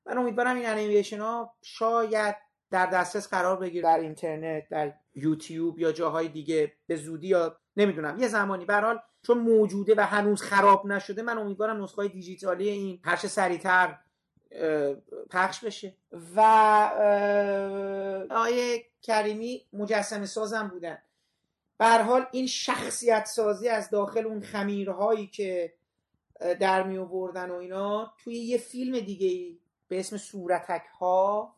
من 0.05 0.17
امیدوارم 0.17 0.55
این 0.55 0.65
انیمیشن 0.65 1.19
ها 1.19 1.53
شاید 1.61 2.35
در 2.71 2.85
دسترس 2.85 3.27
قرار 3.27 3.57
بگیره. 3.57 3.83
در 3.83 3.99
اینترنت 3.99 4.69
در 4.69 4.93
یوتیوب 5.15 5.79
یا 5.79 5.91
جاهای 5.91 6.27
دیگه 6.27 6.73
به 6.87 6.95
زودی 6.95 7.27
یا 7.27 7.59
نمی‌دونم. 7.77 8.19
یه 8.19 8.27
زمانی 8.27 8.65
به 8.65 8.75
حال 8.75 8.99
چون 9.21 9.37
موجوده 9.37 9.95
و 9.97 10.01
هنوز 10.01 10.41
خراب 10.41 10.85
نشده 10.85 11.21
من 11.21 11.37
امیدوارم 11.37 11.83
نسخه 11.83 12.07
دیجیتالی 12.07 12.69
این 12.69 12.99
هرچه 13.03 13.27
سریعتر 13.27 13.97
پخش 15.29 15.65
بشه. 15.65 15.95
و 16.35 16.41
آقای 18.31 18.83
کریمی 19.01 19.65
مجسم 19.73 20.25
سازم 20.25 20.67
بودن. 20.67 20.97
به 21.77 21.85
حال 21.85 22.25
این 22.31 22.47
شخصیت 22.47 23.25
سازی 23.25 23.69
از 23.69 23.89
داخل 23.89 24.25
اون 24.25 24.41
خمیرهایی 24.41 25.27
که 25.27 25.73
در 26.59 26.83
می 26.83 26.97
آوردن 26.97 27.51
و 27.51 27.55
اینا 27.55 28.13
توی 28.23 28.35
یه 28.35 28.57
فیلم 28.57 28.99
دیگه 28.99 29.57
به 29.87 29.99
اسم 29.99 30.17
صورتک 30.17 30.83
ها 30.99 31.55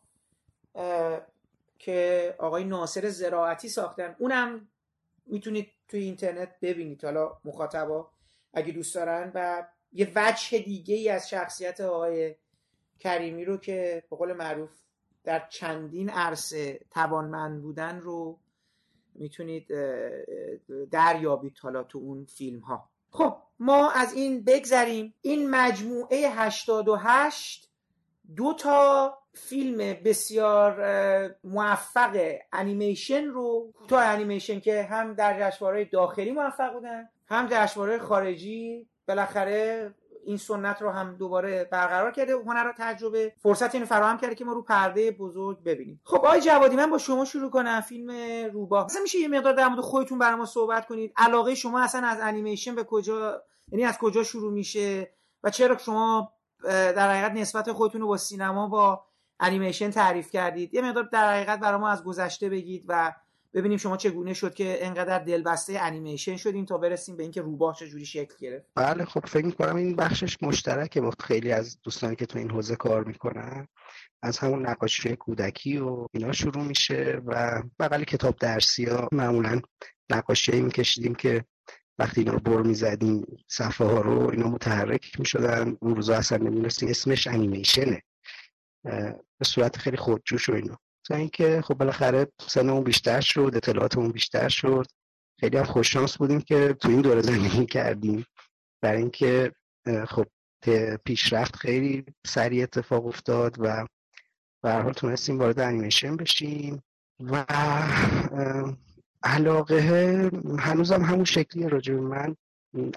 که 1.80 2.36
آقای 2.38 2.64
ناصر 2.64 3.10
زراعتی 3.10 3.70
ساختن. 3.70 4.16
اونم 4.20 4.68
می‌تونید 5.26 5.72
توی 5.88 6.00
اینترنت 6.00 6.60
ببینید. 6.62 7.06
حالا 7.06 7.38
مخاطبا 7.46 8.10
اگه 8.54 8.72
دوست 8.72 8.96
دارن 8.96 9.32
و 9.36 9.68
یه 9.94 10.12
وجه 10.16 10.60
دیگه 10.60 10.96
ای 10.96 11.10
از 11.10 11.30
شخصیت 11.30 11.82
آقای 11.82 12.36
کریمی 13.00 13.46
رو 13.46 13.58
که 13.58 14.04
به 14.10 14.16
قول 14.16 14.34
معروف 14.34 14.72
در 15.24 15.48
چندین 15.50 16.10
عرصه 16.10 16.80
توانمند 16.92 17.62
بودن 17.62 18.00
رو 18.00 18.40
می‌تونید 19.14 19.68
دریابید 20.92 21.58
حالا 21.62 21.84
تو 21.84 21.98
اون 21.98 22.26
فیلم 22.26 22.60
ها 22.60 22.90
خب 23.12 23.38
ما 23.60 23.92
از 23.92 24.14
این 24.14 24.44
بگذریم. 24.44 25.14
این 25.22 25.50
مجموعه 25.50 26.18
88 26.18 27.72
دو 28.36 28.54
تا 28.54 29.18
فیلم 29.34 29.78
بسیار 30.06 30.76
موفق 31.44 32.36
انیمیشن 32.54 33.26
رو 33.26 33.74
کوتاه 33.78 34.04
انیمیشن 34.04 34.60
که 34.60 34.84
هم 34.84 35.14
در 35.14 35.50
جشنواره 35.50 35.86
داخلی 35.86 36.32
موفق 36.32 36.74
بودن 36.74 37.10
هم 37.28 37.48
جشنواره 37.52 38.00
خارجی. 38.00 38.88
بالاخره 39.08 39.94
این 40.26 40.38
سنت 40.38 40.82
رو 40.82 40.90
هم 40.90 41.16
دوباره 41.16 41.64
برقرار 41.64 42.12
کرده 42.12 42.34
هنر 42.34 42.64
رو 42.64 42.74
تجربه. 42.78 43.34
فرصت 43.38 43.76
اینو 43.76 43.86
فراهم 43.88 44.18
کرده 44.18 44.36
که 44.36 44.46
ما 44.46 44.54
رو 44.54 44.62
پرده 44.62 45.12
بزرگ 45.12 45.64
ببینیم. 45.64 46.02
خب 46.04 46.16
آقای 46.16 46.42
جوادی 46.42 46.76
من 46.76 46.90
با 46.90 46.98
شما 46.98 47.26
شروع 47.26 47.52
کنم. 47.52 47.82
فیلم 47.82 48.12
روباه 48.54 48.86
اصلا 48.86 49.02
میشه 49.02 49.20
یه 49.20 49.28
مقدار 49.28 49.54
در 49.54 49.68
مورد 49.68 49.82
خودتون 49.82 50.20
برای 50.20 50.36
ما 50.36 50.46
صحبت 50.46 50.88
کنید. 50.88 51.14
علاقه 51.18 51.56
شما 51.56 51.82
اصلا 51.82 52.08
از 52.08 52.18
انیمیشن 52.22 52.76
به 52.76 52.84
کجا 52.84 53.44
یعنی 53.72 53.86
از 53.86 53.98
کجا 53.98 54.24
شروع 54.24 54.54
میشه 54.54 55.12
و 55.44 55.50
چرا 55.50 55.78
شما 55.78 56.34
در 56.66 57.12
حقیقت 57.12 57.32
نسبت 57.32 57.72
خودتون 57.72 58.02
رو 58.02 58.08
با 58.08 58.18
سینما 58.18 58.68
با 58.68 59.06
انیمیشن 59.40 59.92
تعریف 59.92 60.32
کردید. 60.32 60.74
یه 60.74 60.82
مقدار 60.82 61.10
در 61.12 61.34
حقیقت 61.34 61.60
برای 61.60 61.80
ما 61.80 61.90
از 61.90 62.04
گذشته 62.04 62.50
بگید 62.50 62.86
و 62.88 63.14
ببینیم 63.54 63.78
شما 63.78 63.98
چگونه 63.98 64.34
شد 64.34 64.54
که 64.54 64.86
انقدر 64.86 65.20
دلبسته 65.20 65.80
انیمیشن 65.80 66.36
شدین 66.36 66.66
تا 66.66 66.78
برسیم 66.78 67.18
به 67.18 67.24
اینکه 67.24 67.42
روباه 67.42 67.76
چجوری 67.76 68.06
شکل 68.06 68.36
گرفت. 68.40 68.68
بله 68.76 69.06
خب 69.06 69.26
فکر 69.26 69.46
می‌کنم 69.46 69.76
این 69.76 69.96
بخشش 69.96 70.38
مشترکه 70.42 71.02
با 71.02 71.12
خیلی 71.20 71.52
از 71.52 71.82
دوستانی 71.84 72.16
که 72.16 72.26
تو 72.26 72.40
این 72.40 72.52
حوزه 72.52 72.76
کار 72.76 73.04
می‌کنن. 73.04 73.68
از 74.24 74.38
همون 74.38 74.66
نقاشی 74.66 75.16
کودکی 75.16 75.78
و 75.78 76.08
اینا 76.12 76.32
شروع 76.32 76.64
میشه 76.64 77.22
و 77.26 77.64
بغل 77.80 78.04
کتاب 78.04 78.36
درسی 78.36 78.86
ها 78.86 79.10
معمولا 79.12 79.62
نقاشی 80.10 80.62
میکشیدیم 80.62 81.16
که 81.16 81.46
وقتی 82.00 82.22
اینا 82.22 82.34
رو 82.34 82.40
بر 82.40 82.62
می‌زدیم 82.62 83.38
صفحه 83.48 83.88
ها 83.88 84.02
رو 84.02 84.30
اینا 84.30 84.48
متحرک 84.48 85.20
می‌شدن. 85.20 85.78
اون 85.82 85.96
روزا 85.96 86.16
اصلا 86.16 86.38
نمی‌دونستیم 86.38 86.90
اسمش 86.90 87.28
انیمیشنه 87.28 88.02
به 89.40 89.46
صورت 89.46 89.78
خیلی 89.78 89.98
خودجوش 89.98 90.50
و 90.50 90.54
اینا. 90.54 90.78
تا 91.04 91.16
اینکه 91.16 91.62
خب 91.62 91.74
بالاخره 91.74 92.28
سنمون 92.48 92.84
بیشتر 92.84 93.22
شد 93.22 93.52
اطلاعاتمون 93.56 94.12
بیشتر 94.12 94.50
شد. 94.50 94.86
خیلی 95.40 95.58
هم 95.58 95.64
خوششانس 95.64 96.18
بودیم 96.18 96.42
که 96.42 96.74
تو 96.74 96.90
این 96.90 97.02
دوره 97.02 97.22
زندگی 97.22 97.66
کردیم. 97.66 98.26
برای 98.82 99.02
اینکه 99.02 99.52
خب 100.08 100.28
پیشرفت 101.06 101.56
خیلی 101.56 102.06
سریع 102.26 102.64
اتفاق 102.64 103.06
افتاد 103.06 103.56
و 103.60 103.88
به 104.64 104.74
حال 104.74 104.94
تونستیم 104.94 105.40
وارد 105.40 105.60
انیمیشن 105.60 106.16
بشیم 106.16 106.84
و 107.20 107.46
علاقه 109.26 110.30
هنوزم 110.60 111.02
همون 111.02 111.26
شکلی 111.26 111.70
راجع 111.70 111.94
من. 111.94 112.36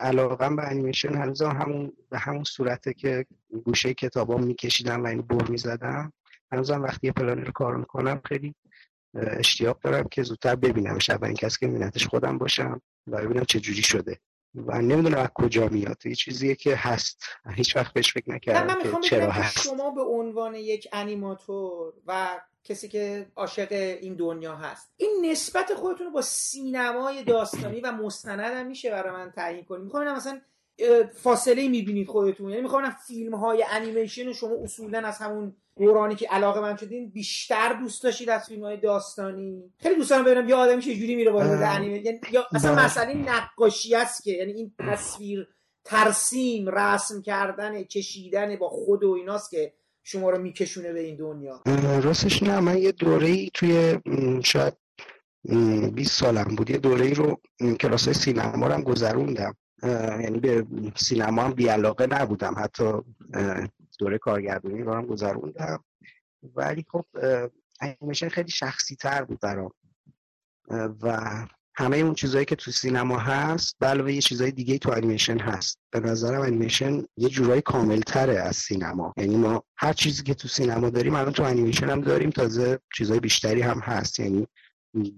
علاقم 0.00 0.56
به 0.56 0.70
انیمیشن 0.70 1.14
هنوزم 1.14 1.50
همون 1.50 1.92
به 2.10 2.18
همون 2.18 2.44
صورته 2.44 2.94
که 2.94 3.26
گوشه 3.64 3.94
کتابام 3.94 4.44
میکشیدم 4.44 5.04
و 5.04 5.06
این 5.06 5.22
بر 5.22 5.48
می‌زدم. 5.48 6.12
هنوزم 6.52 6.82
وقتی 6.82 7.06
یه 7.06 7.12
پلانی 7.12 7.42
رو 7.42 7.52
کار 7.52 7.76
می‌کنم 7.76 8.20
خیلی 8.24 8.54
اشتیاق 9.14 9.80
دارم 9.80 10.08
که 10.10 10.22
زودتر 10.22 10.56
ببینم 10.56 10.98
شب 10.98 11.24
این 11.24 11.34
کسی 11.34 11.56
که 11.60 11.66
مینتش 11.66 12.06
خودم 12.06 12.38
باشم 12.38 12.80
و 13.06 13.22
ببینم 13.22 13.44
چه 13.44 13.60
جوری 13.60 13.82
شده. 13.82 14.18
و 14.54 14.82
نمی‌دونم 14.82 15.18
از 15.18 15.28
کجا 15.34 15.68
میاد. 15.68 16.06
یه 16.06 16.14
چیزیه 16.14 16.54
که 16.54 16.76
هست. 16.76 17.24
هیچ 17.54 17.76
وقت 17.76 17.92
بهش 17.92 18.12
فکر 18.12 18.30
نکردم 18.30 18.82
که 18.82 19.08
چرا 19.08 19.30
هست. 19.30 19.58
شما 19.60 19.90
به 19.90 20.02
عنوان 20.02 20.54
یک 20.54 20.88
انیماتور 20.92 21.92
و 22.06 22.40
کسی 22.64 22.88
که 22.88 23.26
عاشق 23.36 23.72
این 23.72 24.14
دنیا 24.14 24.56
هست 24.56 24.92
این 24.96 25.26
نسبت 25.30 25.74
خودتون 25.74 26.06
رو 26.06 26.12
با 26.12 26.22
سینمای 26.22 27.24
داستانی 27.24 27.80
و 27.80 27.92
مستند 27.92 28.40
هم 28.40 28.66
میشه 28.66 28.90
برای 28.90 29.12
من 29.12 29.30
تعیین 29.30 29.64
کنید 29.64 29.84
می‌خوام 29.84 30.16
مثلا 30.16 30.40
فاصله 31.14 31.68
می‌بینید 31.68 32.08
خودتون. 32.08 32.50
یعنی 32.50 32.62
می‌خوام 32.62 32.90
فیلم 33.06 33.34
های 33.34 33.64
انیمیشن 33.70 34.32
شما 34.32 34.50
اصولا 34.62 34.98
از 34.98 35.18
همون 35.18 35.56
دورانی 35.78 36.14
که 36.14 36.28
علاقه 36.28 36.60
من 36.60 36.76
شدین 36.76 37.10
بیشتر 37.10 37.72
دوست 37.72 38.02
داشتید 38.02 38.30
از 38.30 38.46
فیلم 38.46 38.64
های 38.64 38.76
داستانی. 38.76 39.72
خیلی 39.78 39.94
دوست 39.94 40.10
دارم 40.10 40.24
ببینم 40.24 40.48
یه 40.48 40.54
آدمی 40.54 40.82
چه 40.82 40.94
جوری 40.94 41.14
میره 41.14 41.30
وارد 41.30 41.62
انیمه 41.62 41.98
یعنی 41.98 42.20
یا 42.32 42.46
اصلا 42.54 42.74
بله. 42.74 42.84
مسئله 42.84 43.14
نقاشی 43.14 43.94
است 43.94 44.22
که. 44.22 44.30
یعنی 44.30 44.52
این 44.52 44.72
تصویر 44.78 45.48
ترسیم 45.84 46.68
رسم 46.68 47.22
کردن 47.22 47.82
کشیدن 47.82 48.56
با 48.56 48.68
خود 48.68 49.04
و 49.04 49.10
ایناست 49.10 49.50
که 49.50 49.72
شما 50.02 50.30
رو 50.30 50.38
میکشونه 50.38 50.92
به 50.92 51.00
این 51.00 51.16
دنیا. 51.16 51.62
راستش 52.02 52.42
نه 52.42 52.60
من 52.60 52.78
یه 52.78 52.92
دوره 52.92 53.26
ای 53.26 53.50
توی 53.54 53.98
شاید 54.44 54.74
20 55.94 56.20
سالم 56.20 56.54
بود. 56.56 56.70
یه 56.70 56.78
دوره 56.78 57.04
ای 57.04 57.14
رو 57.14 57.40
کلاس 57.80 58.04
های 58.04 58.14
سینما 58.14 58.66
رو 58.66 58.72
هم 58.72 58.82
گذروندم. 58.82 59.54
یعنی 59.82 60.38
به 60.38 60.66
سینما 60.96 61.42
هم 61.42 61.52
بیعلاقه 61.52 62.06
نبودم. 62.06 62.54
حتی 62.58 62.92
دوره 63.98 64.18
کارگردانی 64.18 64.82
رو 64.82 64.94
هم 64.94 65.06
گذروندم. 65.06 65.84
ولی 66.54 66.84
خب 66.88 67.04
انیمیشن 67.80 68.28
خیلی 68.28 68.50
شخصی 68.50 68.96
تر 68.96 69.24
بود 69.24 69.40
برام. 69.40 69.70
و 71.02 71.20
همه 71.74 71.96
اون 71.96 72.14
چیزهایی 72.14 72.44
که 72.44 72.56
تو 72.56 72.70
سینما 72.70 73.18
هست 73.18 73.76
علاوه 73.82 74.12
یه 74.12 74.20
چیزهای 74.20 74.50
دیگه 74.50 74.78
تو 74.78 74.90
انیمیشن 74.90 75.38
هست. 75.38 75.78
به 75.90 76.00
نظرم 76.00 76.40
انیمیشن 76.40 77.02
یه 77.16 77.28
جورایی 77.28 77.62
کامل 77.62 78.00
تره 78.00 78.38
از 78.38 78.56
سینما. 78.56 79.14
یعنی 79.16 79.36
ما 79.36 79.64
هر 79.76 79.92
چیزی 79.92 80.22
که 80.22 80.34
تو 80.34 80.48
سینما 80.48 80.90
داریم 80.90 81.14
الان 81.14 81.32
تو 81.32 81.42
انیمیشن 81.42 81.90
هم 81.90 82.00
داریم 82.00 82.30
تازه 82.30 82.78
چیزهای 82.94 83.20
بیشتری 83.20 83.60
هم 83.60 83.78
هست. 83.78 84.20
یعنی 84.20 84.46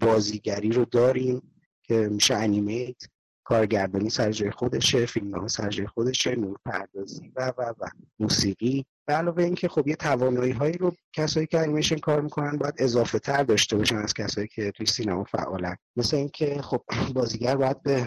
بازیگری 0.00 0.73
رو 0.73 0.85
داریم 0.85 1.43
که 1.83 2.09
میشه 2.09 2.35
animate 2.35 3.02
کارگردانی 3.50 4.11
سر 4.11 4.30
جای 4.30 4.50
خودشه 4.50 5.07
فیلم 5.07 5.47
سر 5.47 5.69
جای 5.69 5.87
خودشه 5.87 6.37
نور 6.37 6.57
پردازی 6.64 7.33
و 7.37 7.52
و 7.59 7.62
و 7.62 7.87
موسیقی. 8.19 8.85
به 9.07 9.12
علاوه 9.12 9.42
اینکه 9.42 9.69
خب 9.69 9.88
یه 9.88 9.97
توانایی 9.97 10.52
هایی 10.52 10.78
رو 10.78 10.95
کسایی 11.12 11.47
که 11.47 11.59
انیمیشن 11.59 11.97
کار 11.97 12.21
می‌کنن 12.21 12.57
باید 12.57 12.75
اضافه 12.78 13.19
تر 13.19 13.42
داشته 13.42 13.76
باشن 13.76 13.97
از 13.97 14.14
کسایی 14.14 14.49
که 14.49 14.71
توی 14.71 14.87
سینما 14.87 15.25
فعالن. 15.25 15.76
مثل 15.97 16.16
اینکه 16.16 16.62
خب 16.62 16.83
بازیگر 17.14 17.57
باید 17.57 17.83
به 17.83 18.07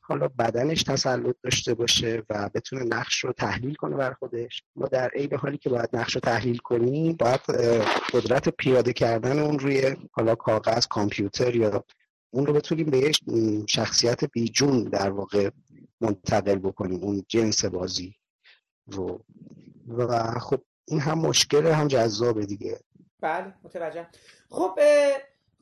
حالا 0.00 0.28
بدنش 0.28 0.82
تسلط 0.82 1.36
داشته 1.42 1.74
باشه 1.74 2.22
و 2.30 2.50
بتونه 2.54 2.84
نقش 2.84 3.24
رو 3.24 3.32
تحلیل 3.32 3.74
کنه 3.74 3.96
بر 3.96 4.12
خودش. 4.12 4.62
ما 4.76 4.86
در 4.86 5.08
عین 5.08 5.34
حالی 5.34 5.58
که 5.58 5.70
باید 5.70 5.88
نقش 5.92 6.14
رو 6.14 6.20
تحلیل 6.20 6.58
کنیم 6.58 7.12
باید 7.12 7.40
قدرت 8.12 8.48
پیاده 8.48 8.92
کردن 8.92 9.38
اون 9.38 9.58
روی 9.58 9.96
حالا 10.12 10.34
کاغذ 10.34 10.86
کامپیوتر 10.86 11.56
یا 11.56 11.84
اون 12.34 12.46
رو 12.46 12.52
بتونیم 12.52 12.90
به 12.90 12.98
یک 12.98 13.18
شخصیت 13.68 14.24
بیجون 14.24 14.84
در 14.84 15.10
واقع 15.10 15.50
منتقل 16.00 16.58
بکنیم 16.58 17.00
اون 17.04 17.24
جنس 17.28 17.64
بازی 17.64 18.14
رو. 18.86 19.24
و 19.88 20.22
خب 20.38 20.60
این 20.84 21.00
هم 21.00 21.18
مشکل 21.18 21.66
هم 21.66 21.88
جذابه 21.88 22.46
دیگه. 22.46 22.80
بله 23.20 23.54
متوجه 23.64 24.06
خب 24.50 24.78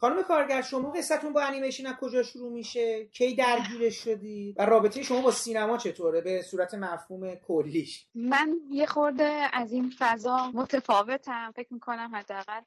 خانم 0.01 0.23
کارگر 0.23 0.63
شما 0.63 0.91
قصتون 0.91 1.33
با 1.33 1.43
انیمیشن 1.43 1.87
از 1.87 1.95
کجا 2.01 2.23
شروع 2.23 2.53
میشه؟ 2.53 3.05
کی 3.05 3.35
درگیرش 3.35 3.97
شدی؟ 3.97 4.55
و 4.59 4.67
رابطه 4.67 5.03
شما 5.03 5.21
با 5.21 5.31
سینما 5.31 5.77
چطوره؟ 5.77 6.21
به 6.21 6.43
صورت 6.43 6.75
مفهوم 6.75 7.35
کلیش. 7.35 8.07
من 8.15 8.57
یه 8.71 8.87
خورده 8.87 9.49
از 9.53 9.73
این 9.73 9.93
فضا 9.99 10.51
متفاوتم. 10.55 11.53
فکر 11.57 11.75
می‌کنم 11.75 12.11
حداقل 12.15 12.61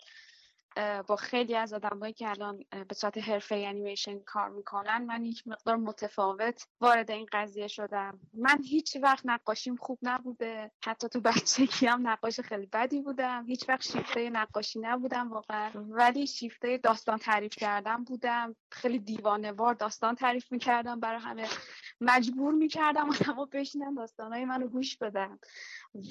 با 1.07 1.15
خیلی 1.15 1.55
از 1.55 1.73
آدمایی 1.73 2.13
که 2.13 2.29
الان 2.29 2.65
به 2.87 2.95
صورت 2.95 3.17
حرفه 3.17 3.55
انیمیشن 3.55 4.19
کار 4.19 4.49
می‌کنن 4.49 5.05
من 5.05 5.23
هیچ 5.23 5.43
مقدار 5.45 5.75
متفاوت 5.75 6.67
وارد 6.81 7.11
این 7.11 7.27
قضیه 7.31 7.67
شدم. 7.67 8.19
من 8.33 8.63
هیچ 8.63 8.97
وقت 9.01 9.21
نقاشیم 9.25 9.75
خوب 9.75 9.99
نبوده. 10.01 10.71
حتی 10.83 11.09
تو 11.09 11.21
بچگی 11.21 11.85
هم 11.85 12.07
نقاش 12.07 12.39
خیلی 12.39 12.65
بدی 12.65 13.01
بودم. 13.01 13.45
هیچ 13.47 13.69
وقت 13.69 13.81
شیفته 13.81 14.29
نقاشی 14.29 14.79
نبودم 14.79 15.31
واقعا. 15.31 15.71
ولی 15.75 16.27
شیفته 16.27 16.77
داستان 16.77 17.17
تعریف 17.17 17.55
کردم 17.55 18.03
بودم. 18.03 18.55
خیلی 18.71 18.99
دیوانه 18.99 19.51
وار 19.51 19.73
داستان 19.73 20.15
تعریف 20.15 20.51
می‌کردم. 20.51 20.99
برای 20.99 21.19
همه 21.19 21.47
مجبور 22.01 22.53
می‌کردم 22.53 23.09
آدمو 23.09 23.45
بشینن 23.45 23.93
داستانهای 23.93 24.45
منو 24.45 24.67
گوش 24.67 24.97
بدن. 24.97 25.39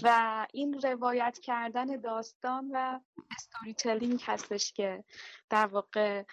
و 0.02 0.46
این 0.52 0.80
روایت 0.82 1.38
کردن 1.38 1.86
داستان 1.86 2.70
و 2.72 3.00
استوری 3.30 3.74
تلینگ 3.74 4.22
هستش 4.26 4.72
که 4.72 5.04
در 5.50 5.66
واقع 5.66 6.24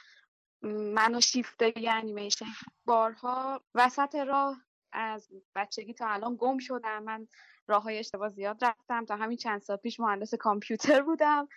منو 0.61 1.21
شیفته 1.21 1.73
انیمیشن 1.87 2.45
بارها 2.85 3.61
وسط 3.75 4.15
راه 4.15 4.57
از 4.91 5.29
بچگی 5.55 5.93
تا 5.93 6.07
الان 6.07 6.35
گم 6.39 6.57
شدم. 6.57 7.03
من 7.03 7.27
راه 7.67 7.83
های 7.83 7.99
اشتباه 7.99 8.29
زیاد 8.29 8.65
رفتم. 8.65 9.05
تا 9.05 9.15
همین 9.15 9.37
چند 9.37 9.61
سال 9.61 9.77
پیش 9.77 9.99
مهندس 9.99 10.33
کامپیوتر 10.33 11.01
بودم. 11.01 11.47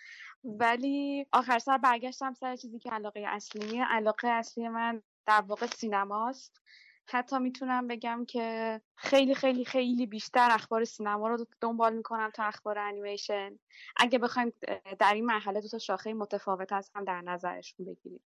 ولی 0.45 1.27
آخر 1.33 1.59
سر 1.59 1.79
برگشتم 1.79 2.35
سر 2.35 2.57
چیزی 2.57 2.79
که 2.79 2.91
علاقه 2.91 3.25
اصلی 3.29 3.81
علاقه 3.81 4.29
اصلی 4.29 4.69
من 4.69 5.03
در 5.27 5.41
واقع 5.41 5.67
سینماست. 5.67 6.63
حتی 7.07 7.39
می‌تونم 7.39 7.87
بگم 7.87 8.25
که 8.29 8.81
خیلی 8.97 9.35
خیلی 9.35 9.65
خیلی 9.65 10.07
بیشتر 10.07 10.49
اخبار 10.53 10.85
سینما 10.85 11.29
رو 11.29 11.47
دنبال 11.61 11.97
می‌کنم 11.97 12.31
تا 12.31 12.45
اخبار 12.45 12.79
انیمیشن. 12.79 13.59
اگه 13.97 14.19
بخوایم 14.19 14.53
در 14.99 15.15
این 15.15 15.25
مرحله 15.25 15.61
دو 15.61 15.69
تا 15.69 15.79
شاخه 15.79 16.15
متفاوت 16.15 16.73
از 16.73 16.91
هم 16.95 17.05
در 17.05 17.21
نظرشون 17.21 17.87
بگیریم. 17.87 18.21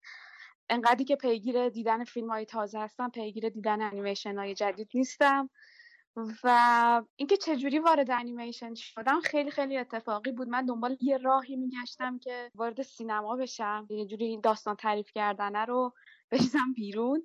انقدری 0.69 1.05
که 1.05 1.17
پیگیر 1.17 1.69
دیدن 1.69 2.05
فیلم 2.05 2.31
های 2.31 2.45
تازه 2.45 2.79
هستم 2.79 3.09
پیگیر 3.09 3.49
دیدن 3.49 3.83
انیمیشن 3.83 4.39
های 4.39 4.55
جدید 4.55 4.89
نیستم. 4.95 5.51
و 6.45 7.03
اینکه 7.17 7.37
چجوری 7.37 7.79
وارد 7.79 8.11
انیمیشن 8.11 8.75
شدم 8.75 9.21
خیلی 9.21 9.51
خیلی 9.51 9.77
اتفاقی 9.79 10.33
بود. 10.33 10.49
من 10.49 10.67
دنبال 10.67 10.97
یه 11.01 11.19
راهی 11.19 11.57
میگشتم 11.57 12.19
که 12.19 12.51
وارد 12.55 12.83
سینما 12.83 13.37
بشم. 13.37 13.87
یه 13.91 14.07
جوری 14.07 14.41
داستان 14.41 14.77
تعریف 14.77 15.13
کردنه 15.15 15.65
رو 15.65 15.95
بریزم 16.31 16.73
بیرون. 16.77 17.25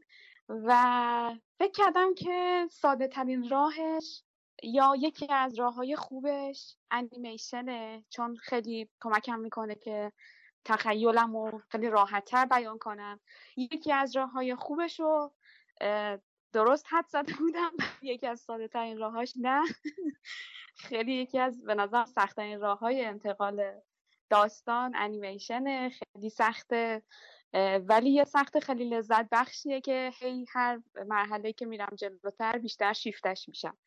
و 0.49 1.35
فکر 1.59 1.71
کردم 1.71 2.13
که 2.13 2.67
ساده 2.71 3.07
ترین 3.07 3.49
راهش 3.49 4.23
یا 4.63 4.95
یکی 4.99 5.33
از 5.33 5.59
راه 5.59 5.73
های 5.73 5.95
خوبش 5.95 6.75
انیمیشنه 6.91 8.05
چون 8.09 8.35
خیلی 8.35 8.89
کمکم 9.01 9.39
می‌کنه 9.39 9.75
که 9.75 10.11
تخیلم 10.65 11.37
رو 11.37 11.61
خیلی 11.71 11.89
راحتتر 11.89 12.45
بیان 12.45 12.77
کنم. 12.77 13.19
یکی 13.57 13.93
از 13.93 14.15
راه 14.15 14.31
های 14.31 14.55
خوبش 14.55 14.99
رو 14.99 15.33
درست 16.53 16.85
حد 16.89 17.07
زده 17.07 17.33
بودم 17.33 17.71
یکی 18.01 18.27
از 18.27 18.39
ساده 18.39 18.67
ترین 18.67 18.97
راهاش 18.97 19.33
نه. 19.41 19.63
خیلی 20.87 21.13
یکی 21.13 21.39
از 21.39 21.63
به 21.63 21.75
نظر 21.75 22.05
سخت 22.05 22.35
ترین 22.35 22.59
راه 22.59 22.79
های 22.79 23.05
انتقال 23.05 23.81
داستان 24.29 24.95
انیمیشن 24.95 25.89
خیلی 25.89 26.29
سخته. 26.29 27.03
ولی 27.87 28.09
یه 28.09 28.23
سخت 28.23 28.59
خیلی 28.59 28.89
لذت 28.89 29.27
بخشیه 29.31 29.81
که 29.81 30.11
هی 30.19 30.45
هر 30.49 30.81
مرحله 31.07 31.53
که 31.53 31.65
میرم 31.65 31.95
جلوتر 31.95 32.57
بیشتر 32.57 32.93
شیفتش 32.93 33.49
میشم. 33.49 33.77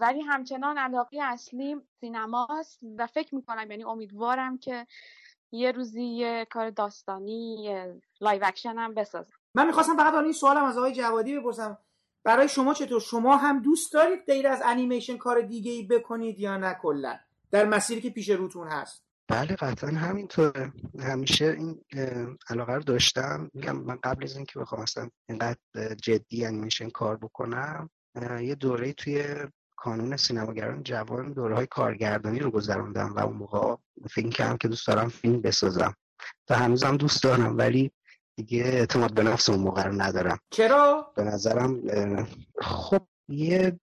ولی 0.00 0.20
همچنان 0.20 0.78
علاقه 0.78 1.18
اصلی 1.22 1.76
سینماست 2.00 2.80
و 2.98 3.06
فکر 3.06 3.34
می‌کنم 3.34 3.70
یعنی 3.70 3.84
امیدوارم 3.84 4.58
که 4.58 4.86
یه 5.52 5.72
روزی 5.72 6.04
یه 6.04 6.46
کار 6.50 6.70
داستانی 6.70 7.74
live 8.20 8.44
action 8.44 8.78
هم 8.78 8.94
بسازم. 8.94 9.34
من 9.54 9.66
می‌خواستم 9.66 9.96
فقط 9.96 10.14
این 10.14 10.32
سوالم 10.32 10.64
از 10.64 10.78
آقای 10.78 10.92
جوادی 10.92 11.38
بپرسم. 11.38 11.78
برای 12.24 12.48
شما 12.48 12.74
چطور؟ 12.74 13.00
شما 13.00 13.36
هم 13.36 13.62
دوست 13.62 13.92
دارید 13.92 14.26
غیر 14.26 14.48
از 14.48 14.62
انیمیشن 14.64 15.16
کار 15.16 15.40
دیگه 15.40 15.72
ای 15.72 15.82
بکنید 15.86 16.38
یا 16.38 16.56
نه 16.56 16.74
کلا؟ 16.82 17.18
در 17.50 17.64
مسیری 17.64 18.00
که 18.00 18.10
پیش 18.10 18.30
روتون 18.30 18.68
هست. 18.68 19.09
بله 19.30 19.54
قطعا 19.56 19.90
همینطوره. 19.90 20.72
همیشه 21.00 21.44
این 21.44 21.84
علاقه 22.48 22.72
رو 22.72 22.82
داشتم. 22.82 23.50
میگم 23.54 23.76
من 23.76 23.98
قبل 24.02 24.24
از 24.24 24.36
اینکه 24.36 24.58
بخوام 24.58 24.82
اصلا 24.82 25.08
اینقدر 25.28 25.58
جدی 26.02 26.44
انیمیشن 26.44 26.88
کار 26.88 27.16
بکنم 27.16 27.90
یه 28.40 28.54
دوره 28.54 28.92
توی 28.92 29.24
کانون 29.76 30.16
سینماگران 30.16 30.82
جوان 30.82 31.32
دوره 31.32 31.54
های 31.54 31.66
کارگردانی 31.66 32.38
رو 32.38 32.50
گذروندم 32.50 33.12
و 33.16 33.18
اون 33.20 33.36
موقع 33.36 33.76
فکر 34.10 34.28
کردم 34.28 34.56
که 34.56 34.68
دوست 34.68 34.86
دارم 34.86 35.08
فیلم 35.08 35.40
بسازم. 35.40 35.94
تا 36.46 36.54
هنوزم 36.54 36.96
دوست 36.96 37.22
دارم 37.22 37.58
ولی 37.58 37.92
دیگه 38.36 38.64
اعتماد 38.64 39.14
به 39.14 39.22
نفس 39.22 39.48
اون 39.48 39.60
موقع 39.60 39.82
رو 39.84 40.02
ندارم. 40.02 40.38
چرا؟ 40.50 41.12
به 41.16 41.22
نظرم 41.22 41.80
خب 42.60 43.06
یه 43.30 43.80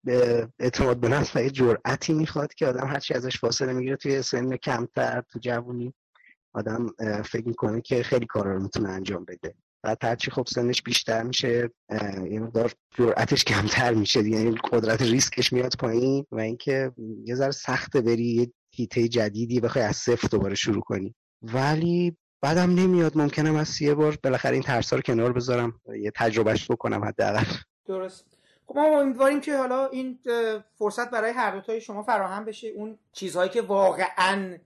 اعتماد 0.59 0.99
به 0.99 1.07
نفس 1.07 1.35
و 1.35 1.39
یه 1.39 1.49
جرأتی 1.49 2.13
می‌خواد 2.13 2.53
که 2.53 2.67
آدم 2.67 2.87
هرچی 2.87 3.13
ازش 3.13 3.39
فاصله 3.39 3.73
می‌گیره 3.73 3.95
توی 3.95 4.21
سن 4.21 4.55
کمتر 4.55 5.23
تو 5.29 5.39
جوونی 5.39 5.93
آدم 6.53 6.87
فکر 7.25 7.47
می‌کنه 7.47 7.81
که 7.81 8.03
خیلی 8.03 8.25
کارا 8.25 8.53
رو 8.53 8.61
می‌تونه 8.61 8.89
انجام 8.89 9.25
بده. 9.25 9.55
بعد 9.83 9.97
هرچی 10.03 10.31
خب 10.31 10.45
سنش 10.47 10.81
بیشتر 10.81 11.23
میشه 11.23 11.69
یه 12.31 12.39
مقدار 12.39 12.73
جرأتش 12.97 13.43
کمتر 13.43 13.93
میشه 13.93 14.29
یعنی 14.29 14.55
قدرت 14.71 15.01
ریسکش 15.01 15.53
میاد 15.53 15.73
پایین 15.79 16.25
و 16.31 16.39
اینکه 16.39 16.91
یه 17.25 17.35
ذره 17.35 17.51
سخته 17.51 18.01
بری 18.01 18.23
یه 18.23 18.51
هیته 18.73 19.07
جدیدی 19.07 19.59
بخوای 19.59 19.85
از 19.85 19.95
صفر 19.95 20.27
دوباره 20.27 20.55
شروع 20.55 20.81
کنی. 20.81 21.15
ولی 21.41 22.17
بعدم 22.41 22.75
نمیاد 22.75 23.17
ممکنه 23.17 23.51
من 23.51 23.65
یه 23.81 23.93
بار 23.93 24.17
بالاخره 24.23 24.53
این 24.53 24.63
ترسا 24.63 24.95
رو 24.95 25.01
کنار 25.01 25.33
بذارم 25.33 25.81
یه 26.01 26.11
تجربهش 26.15 26.71
بکنم 26.71 27.05
حداقل. 27.05 27.45
درست. 27.85 28.36
خب 28.67 28.77
ما 28.77 29.01
امیدواریم 29.01 29.41
که 29.41 29.57
حالا 29.57 29.87
این 29.87 30.19
فرصت 30.79 31.09
برای 31.09 31.31
هر 31.31 31.51
دوتای 31.51 31.81
شما 31.81 32.03
فراهم 32.03 32.45
بشه. 32.45 32.67
اون 32.67 32.97
چیزهایی 33.13 33.49
که 33.49 33.61
واقعا 33.61 34.57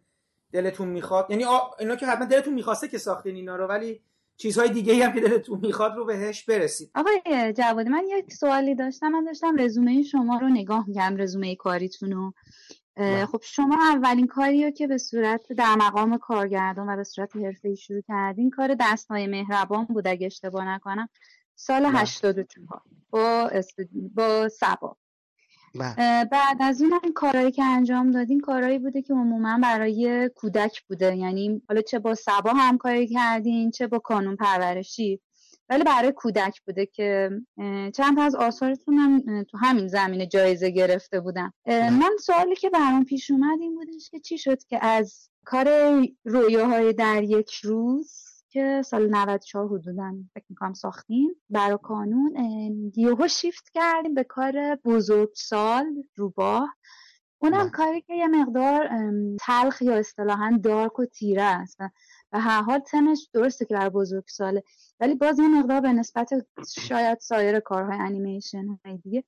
دلتون 0.51 0.87
می‌خواد. 0.87 1.27
یعنی 1.29 1.45
اینا 1.79 1.95
که 1.95 2.05
حتما 2.05 2.25
دلتون 2.25 2.53
می‌خواسته 2.53 2.87
که 2.87 2.97
ساختین 2.97 3.35
اینا 3.35 3.55
رو 3.55 3.67
ولی 3.67 4.01
چیزهای 4.37 4.69
دیگه 4.69 5.05
هم 5.05 5.13
که 5.13 5.19
دلتون 5.19 5.59
می‌خواد 5.59 5.95
رو 5.95 6.05
بهش 6.05 6.43
برسید. 6.43 6.91
آقای 6.95 7.53
جوادی 7.53 7.89
من 7.89 8.03
یک 8.07 8.33
سوالی 8.33 8.75
داشتم. 8.75 9.07
من 9.07 9.23
داشتم 9.23 9.55
رزومه 9.59 10.03
شما 10.03 10.37
رو 10.37 10.49
نگاه 10.49 10.87
میگم 10.87 11.15
رزومه 11.17 11.55
کاریتون 11.55 12.11
رو. 12.11 12.33
بله. 12.95 13.25
خب 13.25 13.41
شما 13.43 13.77
اولین 13.93 14.27
کاری 14.27 14.65
رو 14.65 14.71
که 14.71 14.87
به 14.87 14.97
صورت 14.97 15.53
در 15.53 15.75
مقام 15.75 16.17
کارگردان 16.17 16.89
و 16.89 16.95
به 16.95 17.03
صورت 17.03 17.35
حرفه‌ای 17.35 17.75
شروع 17.75 18.01
کردین 18.07 18.49
کار 18.49 18.75
دستهای 18.79 19.27
مهربان 19.27 19.85
بود 19.85 20.07
اگه 20.07 20.25
اشتباه 20.25 20.67
نکنم. 20.67 21.09
سال 21.61 21.85
84 21.85 22.81
با 23.09 23.51
با 24.15 24.49
سبا. 24.49 24.97
بله. 25.75 26.25
بعد 26.25 26.57
از 26.59 26.81
اون 26.81 26.99
این 27.03 27.13
کارهایی 27.13 27.51
که 27.51 27.63
انجام 27.63 28.11
دادین 28.11 28.39
کارهایی 28.39 28.79
بوده 28.79 29.01
که 29.01 29.13
عموما 29.13 29.59
برای 29.63 30.29
کودک 30.35 30.81
بوده. 30.81 31.17
یعنی 31.17 31.61
حالا 31.67 31.81
چه 31.81 31.99
با 31.99 32.15
سبا 32.15 32.53
همکاری 32.53 33.07
کردین 33.07 33.71
چه 33.71 33.87
با 33.87 33.99
کانون 33.99 34.35
پرورشی. 34.35 35.21
ولی 35.69 35.83
برای 35.83 36.11
کودک 36.11 36.61
بوده 36.61 36.85
که 36.85 37.29
چند 37.95 38.19
از 38.19 38.35
آثارتون 38.35 38.97
هم 38.97 39.43
تو 39.43 39.57
همین 39.57 39.87
زمینه 39.87 40.27
جایزه 40.27 40.69
گرفته 40.69 41.19
بودن. 41.19 41.51
من 41.67 42.11
سوالی 42.19 42.55
که 42.55 42.69
برام 42.69 43.05
پیش 43.05 43.31
اومد 43.31 43.59
این 43.61 43.75
بودش 43.75 44.09
که 44.09 44.19
چی 44.19 44.37
شد 44.37 44.63
که 44.63 44.85
از 44.85 45.29
کار 45.45 45.67
رویاهای 46.23 46.93
در 46.93 47.23
یک 47.23 47.53
روز 47.53 48.30
که 48.51 48.81
سال 48.85 49.09
94 49.09 49.67
حدودا 49.67 50.13
فکر 50.33 50.45
می‌کنم 50.49 50.73
ساختیم. 50.73 51.29
برای 51.49 51.77
کانون 51.83 52.35
یهو 52.95 53.27
شیفت 53.27 53.69
کردیم 53.73 54.13
به 54.13 54.23
کار 54.23 54.75
بزرگسال 54.75 55.85
روباه. 56.15 56.75
اونم 57.41 57.69
کاری 57.69 58.01
که 58.01 58.13
یه 58.13 58.27
مقدار 58.27 58.89
تلخ 59.39 59.81
یا 59.81 59.95
اصطلاحا 59.95 60.59
دارک 60.63 60.99
و 60.99 61.05
تیره 61.05 61.43
است. 61.43 61.79
و 62.31 62.39
هر 62.39 62.61
حال 62.61 62.79
تمش 62.79 63.29
درسته 63.33 63.65
که 63.65 63.73
برای 63.73 63.89
بزرگ 63.89 64.23
ساله. 64.27 64.63
ولی 64.99 65.15
باز 65.15 65.39
یه 65.39 65.47
مقدار 65.47 65.81
به 65.81 65.93
نسبت 65.93 66.29
شاید 66.79 67.19
سایر 67.19 67.59
کارهای 67.59 67.97
انیمیشن 67.99 68.79
های 68.85 68.97
دیگه 68.97 69.23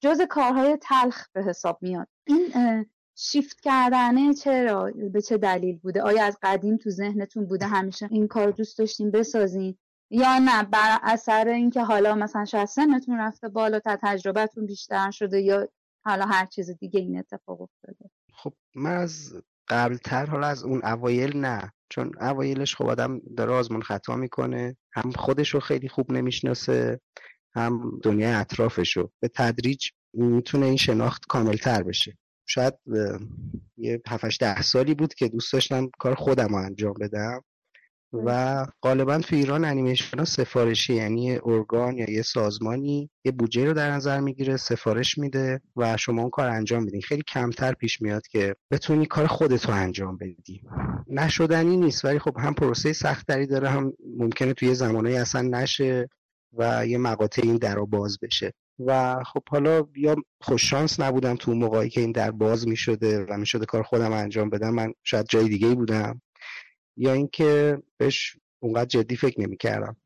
جز 0.00 0.20
کارهای 0.20 0.78
تلخ 0.82 1.28
به 1.32 1.42
حساب 1.42 1.78
میاد. 1.80 2.08
این 2.24 2.86
شیفت 3.16 3.60
کردنه 3.60 4.34
چرا؟ 4.34 4.92
به 5.12 5.22
چه 5.22 5.38
دلیل 5.38 5.78
بوده؟ 5.78 6.02
آیا 6.02 6.24
از 6.24 6.38
قدیم 6.42 6.76
تو 6.76 6.90
ذهنتون 6.90 7.46
بوده 7.46 7.66
همیشه 7.66 8.08
این 8.10 8.28
کار 8.28 8.50
دوست 8.50 8.78
داشتین 8.78 9.10
بسازین؟ 9.10 9.78
یا 10.10 10.38
نه 10.38 10.62
بر 10.62 10.98
اثر 11.02 11.48
اینکه 11.48 11.82
حالا 11.82 12.14
مثلا 12.14 12.44
شاید 12.44 12.68
سنتون 12.68 13.18
رفته 13.18 13.48
بالا 13.48 13.80
تا 13.80 13.98
تجربتون 14.02 14.66
بیشتر 14.66 15.10
شده 15.10 15.40
یا 15.40 15.68
حالا 16.04 16.26
هر 16.26 16.46
چیز 16.46 16.70
دیگه 16.70 17.00
این 17.00 17.18
اتفاق 17.18 17.60
افتاده؟ 17.60 18.10
خب 18.34 18.52
من 18.74 18.96
از 18.96 19.42
قبلتر 19.68 20.26
حالا 20.26 20.46
از 20.46 20.64
اون 20.64 20.84
اوایل 20.84 21.36
نه 21.36 21.72
چون 21.88 22.12
اوایلش 22.20 22.76
خب 22.76 22.86
آدم 22.86 23.20
داره 23.36 23.52
آزمون 23.52 23.82
خطا 23.82 24.16
می‌کنه 24.16 24.76
هم 24.92 25.10
خودش 25.10 25.48
رو 25.48 25.60
خیلی 25.60 25.88
خوب 25.88 26.12
نمی‌شناسه 26.12 27.00
هم 27.54 28.00
دنیای 28.02 28.32
اطرافش 28.32 28.96
رو 28.96 29.12
به 29.20 29.28
تدریج 29.28 29.90
می‌تونه 30.12 30.66
این 30.66 30.76
شناخت 30.76 31.26
کاملتر 31.28 31.82
بشه. 31.82 32.18
شاید 32.46 32.74
یه 33.76 34.02
7 34.08 34.40
ده 34.40 34.62
سالی 34.62 34.94
بود 34.94 35.14
که 35.14 35.28
دوست 35.28 35.52
داشتم 35.52 35.90
کار 35.98 36.14
خودم 36.14 36.48
رو 36.48 36.54
انجام 36.54 36.94
بدم 37.00 37.40
و 38.12 38.66
غالبا 38.82 39.18
تو 39.18 39.36
ایران 39.36 39.64
انیمیشن 39.64 40.18
ها 40.18 40.24
سفارشی 40.24 40.94
یعنی 40.94 41.24
یه 41.24 41.40
ارگان 41.44 41.98
یا 41.98 42.10
یه 42.10 42.22
سازمانی 42.22 43.10
یه 43.24 43.32
بودجه 43.32 43.64
رو 43.64 43.72
در 43.72 43.90
نظر 43.90 44.20
می‌گیره 44.20 44.56
سفارش 44.56 45.18
میده 45.18 45.60
و 45.76 45.96
شما 45.96 46.20
اون 46.20 46.30
کار 46.30 46.48
انجام 46.48 46.82
میدین 46.82 47.00
خیلی 47.00 47.22
کمتر 47.22 47.72
پیش 47.72 48.02
میاد 48.02 48.26
که 48.26 48.54
بتونی 48.70 49.06
کار 49.06 49.26
خودت 49.26 49.66
رو 49.66 49.74
انجام 49.74 50.16
بدی. 50.16 50.62
نشدنی 51.06 51.76
نیست 51.76 52.04
ولی 52.04 52.18
خب 52.18 52.36
هم 52.38 52.54
پروسه 52.54 52.92
سختری 52.92 53.46
داره 53.46 53.68
هم 53.68 53.92
ممکنه 54.18 54.52
توی 54.52 54.74
زمانهایی 54.74 55.16
اصلا 55.18 55.42
نشه 55.42 56.08
و 56.52 56.86
یه 56.86 56.98
مقاطع 56.98 57.42
این 57.44 57.56
در 57.56 57.78
باز 57.78 58.18
بشه. 58.22 58.52
و 58.78 59.22
خب 59.24 59.42
حالا 59.48 59.86
یا 59.96 60.16
خوششانس 60.40 61.00
نبودم 61.00 61.36
تو 61.36 61.54
موقعی 61.54 61.88
که 61.88 62.00
این 62.00 62.12
در 62.12 62.30
باز 62.30 62.68
می 62.68 62.76
شده 62.76 63.24
و 63.24 63.36
می 63.36 63.46
شده 63.46 63.66
کار 63.66 63.82
خودم 63.82 64.12
انجام 64.12 64.50
بدم 64.50 64.74
من 64.74 64.92
شاید 65.02 65.26
جای 65.28 65.48
دیگه 65.48 65.74
بودم 65.74 66.22
یا 66.96 67.12
اینکه 67.12 67.82
بهش 67.96 68.36
اونقدر 68.62 68.84
جدی 68.84 69.16
فکر 69.16 69.40
نمی 69.40 69.56
کردم 69.56 69.96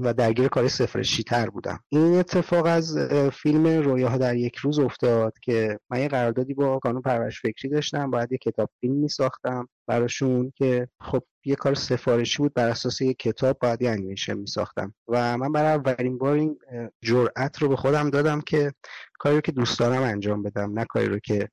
و 0.00 0.14
درگیر 0.14 0.48
کار 0.48 0.68
سفارشی 0.68 1.22
تر 1.22 1.50
بودم. 1.50 1.80
این 1.88 2.14
اتفاق 2.14 2.66
از 2.66 2.98
فیلم 3.32 3.66
رویاها 3.66 4.16
در 4.16 4.36
یک 4.36 4.56
روز 4.56 4.78
افتاد 4.78 5.32
که 5.42 5.78
من 5.90 6.00
یه 6.00 6.08
قراردادی 6.08 6.54
با 6.54 6.78
کانون 6.78 7.02
پرورش 7.02 7.40
فکری 7.40 7.68
داشتم 7.68 8.10
باید 8.10 8.32
یه 8.32 8.38
کتاب 8.38 8.70
فیلم 8.80 8.94
می 8.94 9.08
ساختم 9.08 9.68
براشون 9.86 10.52
که 10.56 10.88
خب 11.00 11.22
یه 11.44 11.54
کار 11.54 11.74
سفارشی 11.74 12.38
بود 12.38 12.54
بر 12.54 12.68
اساس 12.68 13.00
یه 13.00 13.14
کتاب 13.14 13.58
باید 13.60 13.82
یه 13.82 13.90
انیمیشن 13.90 14.34
می 14.34 14.46
ساختم 14.46 14.94
و 15.08 15.38
من 15.38 15.52
برای 15.52 15.72
اولین 15.72 16.18
بار 16.18 16.34
این 16.34 16.58
جرأت 17.02 17.58
رو 17.58 17.68
به 17.68 17.76
خودم 17.76 18.10
دادم 18.10 18.40
که 18.40 18.72
کاری 19.18 19.34
رو 19.34 19.40
که 19.40 19.52
دوست 19.52 19.78
دارم 19.78 20.02
انجام 20.02 20.42
بدم 20.42 20.78
نه 20.78 20.84
کاری 20.84 21.06
رو 21.06 21.18
که 21.18 21.48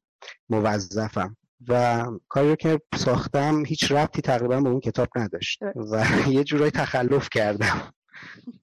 موظفم. 0.50 1.38
و 1.68 2.06
کاری 2.28 2.50
رو 2.50 2.56
که 2.56 2.80
ساختم 2.96 3.64
هیچ 3.66 3.92
ربطی 3.92 4.22
تقریبا 4.22 4.62
به 4.62 4.70
اون 4.70 4.80
کتاب 4.80 5.08
نداشت. 5.16 5.60
و 5.92 6.06
یه 6.30 6.44
جورایی 6.44 6.72
تخلف 6.72 7.30
کردم. 7.32 7.94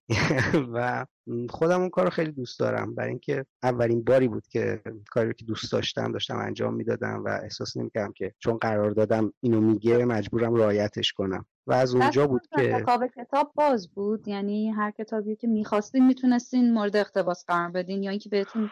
و 0.75 1.07
خودم 1.51 1.81
اون 1.81 1.91
کار 1.91 2.05
رو 2.05 2.11
خیلی 2.11 2.33
دوست 2.33 2.61
دارم. 2.61 2.95
برای 2.95 3.11
اینکه 3.11 3.47
اولین 3.63 4.05
باری 4.05 4.29
بود 4.29 4.47
که 4.47 4.83
کاری 5.11 5.27
رو 5.27 5.33
که 5.33 5.45
دوست 5.45 5.73
داشتم 5.73 6.13
داشتم 6.13 6.37
انجام 6.37 6.75
می‌دادم 6.75 7.23
و 7.25 7.29
احساس 7.43 7.77
نمی‌کردم 7.77 8.13
که 8.13 8.35
چون 8.39 8.57
قرار 8.57 8.91
دادم 8.91 9.33
اینو 9.41 9.61
میگه 9.61 10.05
مجبورم 10.05 10.55
رعایتش 10.55 11.13
کنم. 11.13 11.47
و 11.67 11.73
از 11.73 11.95
اونجا 11.95 12.27
بود 12.27 12.43
که 12.57 12.85
کتاب 13.17 13.53
باز 13.55 13.89
بود؟ 13.89 14.29
یعنی 14.29 14.71
هر 14.71 14.91
کتابی 14.91 15.37
که 15.37 15.47
می‌خواستین 15.47 16.07
می‌تونستین 16.07 16.75
مورد 16.75 16.97
اقتباس 16.97 17.45
قرار 17.47 17.71
بدین 17.71 18.03
یا 18.03 18.11
اینکه 18.11 18.29
بهتون 18.29 18.71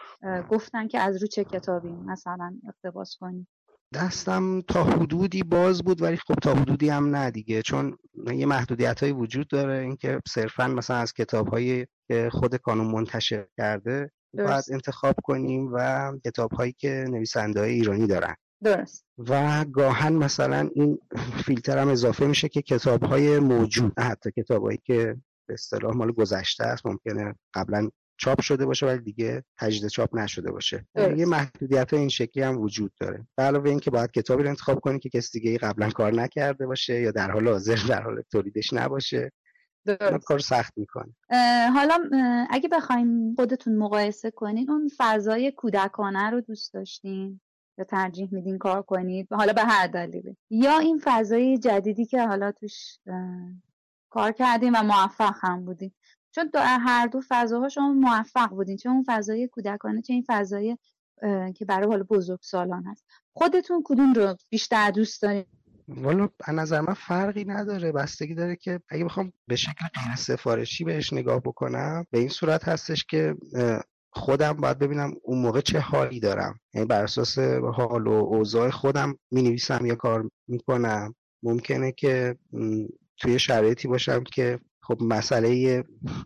گفتن 0.49 0.87
که 0.87 0.99
از 0.99 1.21
رو 1.21 1.27
چه 1.27 1.43
کتابی 1.43 1.89
مثلا 1.91 2.53
اقتباس 2.67 3.15
کنین؟ 3.19 3.47
دستم 3.93 4.61
تا 4.61 4.83
حدودی 4.83 5.43
باز 5.43 5.83
بود 5.83 6.01
ولی 6.01 6.17
خب 6.17 6.33
تا 6.33 6.53
حدودی 6.53 6.89
هم 6.89 7.15
نه 7.15 7.31
دیگه. 7.31 7.61
چون 7.61 7.97
یه 8.27 8.45
محدودیت 8.45 9.03
های 9.03 9.11
وجود 9.11 9.47
داره 9.47 9.79
اینکه 9.79 10.19
صرفا 10.27 10.67
مثلا 10.67 10.97
از 10.97 11.13
کتاب 11.13 11.47
هایی 11.47 11.87
که 12.07 12.29
خود 12.31 12.55
کانون 12.55 12.87
منتشر 12.87 13.47
کرده 13.57 14.11
باید 14.33 14.63
انتخاب 14.71 15.15
کنیم 15.23 15.69
و 15.73 16.11
کتاب 16.25 16.51
هایی 16.51 16.75
که 16.77 17.05
نویسنده 17.09 17.59
های 17.59 17.71
ایرانی 17.71 18.07
دارن. 18.07 18.35
درست. 18.63 19.05
و 19.17 19.65
گاهن 19.65 20.13
مثلا 20.13 20.69
این 20.75 20.99
فیلتر 21.45 21.77
هم 21.77 21.87
اضافه 21.87 22.27
میشه 22.27 22.49
که 22.49 22.61
کتاب 22.61 23.03
های 23.03 23.39
موجود 23.39 23.99
حتی 23.99 24.31
کتاب 24.31 24.63
هایی 24.63 24.79
که 24.83 25.17
به 25.47 25.53
اصطلاح 25.53 25.95
مال 25.95 26.11
گذشته 26.11 26.63
است 26.63 26.85
ممکنه 26.85 27.35
قبلا 27.53 27.89
چاپ 28.21 28.41
شده 28.41 28.65
باشه 28.65 28.85
ولی 28.85 28.99
دیگه 28.99 29.43
تجدید 29.57 29.89
چاپ 29.89 30.15
نشده 30.15 30.51
باشه. 30.51 30.85
یه 30.95 31.25
محدودیت 31.25 31.93
این 31.93 32.09
شکلی 32.09 32.43
هم 32.43 32.61
وجود 32.61 32.91
داره. 32.99 33.27
به 33.37 33.43
علاوه 33.43 33.69
اینکه 33.69 33.91
باید 33.91 34.11
کتابی 34.11 34.43
رو 34.43 34.49
انتخاب 34.49 34.79
کنی 34.79 34.99
که 34.99 35.09
کسی 35.09 35.39
دیگه 35.39 35.57
قبلا 35.57 35.89
کار 35.89 36.13
نکرده 36.13 36.67
باشه 36.67 37.01
یا 37.01 37.11
در 37.11 37.31
حال 37.31 37.47
حاضر 37.47 37.77
در 37.89 38.01
حال 38.01 38.21
تولیدش 38.31 38.73
نباشه. 38.73 39.31
درست. 39.85 40.25
کار 40.25 40.39
سخت 40.39 40.73
می‌کنه. 40.77 41.13
حالا 41.73 42.09
اگه 42.49 42.69
بخوایم 42.69 43.35
خودتون 43.35 43.77
مقایسه 43.77 44.31
کنین 44.31 44.69
اون 44.69 44.89
فضای 44.97 45.51
کودکانه 45.51 46.29
رو 46.29 46.41
دوست 46.41 46.73
داشتین؟ 46.73 47.41
یا 47.77 47.85
ترجیح 47.85 48.29
میدین 48.31 48.57
کار 48.57 48.81
کنید؟ 48.81 49.27
حالا 49.31 49.53
به 49.53 49.61
هر 49.61 49.87
دلیلی. 49.87 50.37
یا 50.49 50.77
این 50.77 51.01
فضای 51.03 51.57
جدیدی 51.57 52.05
که 52.05 52.27
حالا 52.27 52.51
توش 52.51 52.97
کار 54.09 54.31
کردیم 54.31 54.73
و 54.75 54.83
موفق 54.83 55.35
هم 55.41 55.65
بودیم 55.65 55.95
چون 56.31 56.51
هر 56.55 57.07
دو 57.07 57.21
فضاها 57.29 57.69
شما 57.69 57.93
موفق 57.93 58.49
بودین 58.49 58.77
چه 58.77 58.89
اون 58.89 59.03
فضای 59.07 59.47
کودکانه 59.47 60.01
چه 60.01 60.13
این 60.13 60.25
فضای 60.27 60.77
که 61.55 61.65
برای 61.65 61.87
حال 61.87 62.03
بزرگ 62.03 62.39
سالان 62.41 62.83
هست. 62.83 63.05
خودتون 63.33 63.81
کدوم 63.85 64.13
رو 64.13 64.35
بیشتر 64.49 64.91
دوست 64.91 65.21
دارین؟ 65.21 65.45
والا 65.87 66.29
از 66.43 66.55
نظر 66.55 66.81
من 66.81 66.93
فرقی 66.93 67.45
نداره. 67.45 67.91
بستگی 67.91 68.35
داره 68.35 68.55
که 68.55 68.81
اگه 68.89 69.05
بخوام 69.05 69.33
به 69.47 69.55
شکل 69.55 69.85
غیر 69.95 70.15
سفارشی 70.15 70.83
بهش 70.83 71.13
نگاه 71.13 71.39
بکنم 71.39 72.05
به 72.11 72.19
این 72.19 72.29
صورت 72.29 72.67
هستش 72.67 73.05
که 73.05 73.35
خودم 74.13 74.53
باید 74.53 74.79
ببینم 74.79 75.13
اون 75.23 75.41
موقع 75.41 75.61
چه 75.61 75.79
حالی 75.79 76.19
دارم. 76.19 76.59
یعنی 76.73 76.87
بر 76.87 77.03
اساس 77.03 77.39
حال 77.73 78.07
و 78.07 78.11
اوضاع 78.11 78.69
خودم 78.69 79.17
می 79.31 79.41
نویسم 79.41 79.85
یا 79.85 79.95
کار 79.95 80.29
می‌کنم. 80.47 81.15
ممکنه 81.43 81.91
که 81.91 82.37
توی 83.17 83.39
شرایطی 83.39 83.87
باشم 83.87 84.23
که 84.23 84.59
خب 84.91 85.03
مسئله 85.03 85.55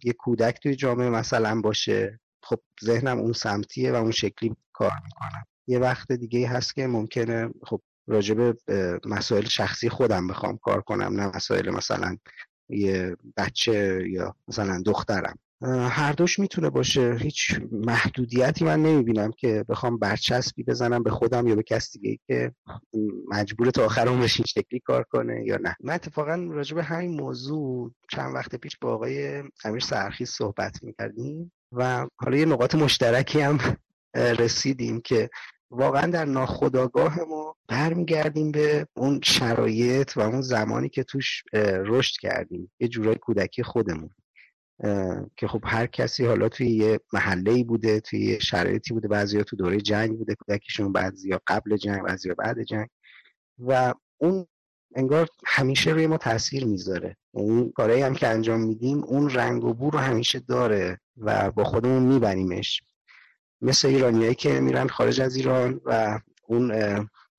یه 0.03 0.13
کودک 0.19 0.59
توی 0.63 0.75
جامعه 0.75 1.09
مثلا 1.09 1.61
باشه. 1.61 2.19
خب 2.43 2.59
ذهنم 2.83 3.19
اون 3.19 3.33
سمتیه 3.33 3.91
و 3.91 3.95
اون 3.95 4.11
شکلی 4.11 4.55
کار 4.73 4.91
می‌کنم 5.03 5.45
یه 5.67 5.79
وقت 5.79 6.11
دیگه 6.11 6.47
هست 6.47 6.75
که 6.75 6.87
ممکنه 6.87 7.49
خب 7.63 7.81
راجب 8.07 8.57
مسائل 9.05 9.45
شخصی 9.45 9.89
خودم 9.89 10.27
بخوام 10.27 10.57
کار 10.57 10.81
کنم 10.81 11.21
نه 11.21 11.35
مسائل 11.35 11.69
مثلا 11.69 12.17
یه 12.69 13.17
بچه 13.37 14.09
یا 14.09 14.35
مثلا 14.47 14.81
دخترم. 14.85 15.39
هر 15.89 16.11
دوش 16.13 16.39
می‌تونه 16.39 16.69
باشه. 16.69 17.17
هیچ 17.21 17.59
محدودیتی 17.71 18.65
من 18.65 18.83
نمی‌بینم 18.83 19.31
که 19.31 19.65
بخوام 19.69 19.97
برچسبی 19.97 20.63
بزنم 20.63 21.03
به 21.03 21.09
خودم 21.09 21.47
یا 21.47 21.55
به 21.55 21.63
کس 21.63 21.91
دیگه 21.91 22.19
که 22.27 22.51
مجبور 23.27 23.71
تا 23.71 23.85
آخر 23.85 24.07
عمرش 24.07 24.39
این 24.39 24.45
شکلی 24.45 24.79
کار 24.79 25.03
کنه 25.03 25.43
یا 25.45 25.57
نه. 25.61 25.75
من 25.83 25.93
اتفاقا 25.93 26.35
راجع 26.49 26.75
به 26.75 26.83
همین 26.83 27.21
موضوع 27.21 27.91
چند 28.11 28.35
وقت 28.35 28.55
پیش 28.55 28.77
با 28.81 28.93
آقای 28.93 29.43
امیر 29.63 29.81
سرخی 29.81 30.25
صحبت 30.25 30.83
می‌کردیم 30.83 31.51
و 31.71 32.07
حالا 32.17 32.37
یه 32.37 32.45
نقاط 32.45 32.75
مشترکی 32.75 33.39
هم 33.39 33.77
رسیدیم 34.15 35.01
که 35.01 35.29
واقعا 35.69 36.11
در 36.11 36.25
ناخودآگاه 36.25 37.19
ما 37.29 37.55
برمیگردیم 37.67 38.51
به 38.51 38.87
اون 38.93 39.19
شرایط 39.23 40.17
و 40.17 40.21
اون 40.21 40.41
زمانی 40.41 40.89
که 40.89 41.03
توش 41.03 41.43
رشد 41.85 42.15
کردیم. 42.21 42.71
یه 42.79 42.87
جورای 42.87 43.15
کودکی 43.15 43.63
خودمون. 43.63 44.09
که 45.37 45.47
خب 45.47 45.61
هر 45.63 45.85
کسی 45.85 46.25
حالا 46.25 46.49
توی 46.49 46.67
یه 46.67 46.99
محله 47.13 47.63
بوده 47.63 47.99
توی 47.99 48.19
یه 48.19 48.39
شرایطی 48.39 48.93
بوده 48.93 49.07
بعضیا 49.07 49.43
تو 49.43 49.55
دوره 49.55 49.81
جنگ 49.81 50.17
بوده 50.17 50.35
کودکیشون 50.35 50.91
بعضیا 50.91 51.41
قبل 51.47 51.77
جنگ 51.77 52.01
بعضیا 52.01 52.35
بعد 52.37 52.63
جنگ. 52.63 52.87
و 53.59 53.93
اون 54.17 54.47
انگار 54.95 55.27
همیشه 55.45 55.91
روی 55.91 56.07
ما 56.07 56.17
تاثیر 56.17 56.65
می‌ذاره. 56.65 57.17
یعنی 57.33 57.71
کارهایی 57.75 58.01
هم 58.01 58.13
که 58.13 58.27
انجام 58.27 58.61
میدیم 58.61 59.03
اون 59.03 59.29
رنگ 59.29 59.63
و 59.63 59.73
بو 59.73 59.89
رو 59.89 59.99
همیشه 59.99 60.39
داره 60.39 60.99
و 61.17 61.51
با 61.51 61.63
خودمون 61.63 62.03
میبریمش. 62.03 62.81
مثل 63.61 63.87
ایرانیایی 63.87 64.35
که 64.35 64.59
میرن 64.59 64.87
خارج 64.87 65.21
از 65.21 65.35
ایران 65.35 65.81
و 65.85 66.19
اون 66.47 66.71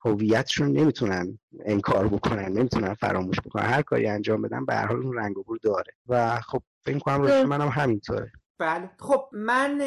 هویتشون 0.04 0.72
نمی‌تونن 0.72 1.38
انکار 1.64 2.08
بکنن 2.08 2.52
نمی‌تونن 2.52 2.94
فراموش 2.94 3.40
بکنن. 3.40 3.64
هر 3.64 3.82
کاری 3.82 4.06
انجام 4.06 4.42
بدن 4.42 4.64
به 4.64 4.74
هر 4.74 4.86
حال 4.86 4.96
اون 4.96 5.16
رنگ 5.16 5.38
و 5.38 5.42
بو 5.42 5.58
داره. 5.58 5.92
و 6.08 6.40
خب 6.40 6.62
فکر 6.86 6.98
کنم 6.98 7.22
روش 7.22 7.30
منم 7.30 7.68
همینطوره. 7.68 8.32
بله. 8.58 8.90
خب 8.98 9.28
من 9.32 9.80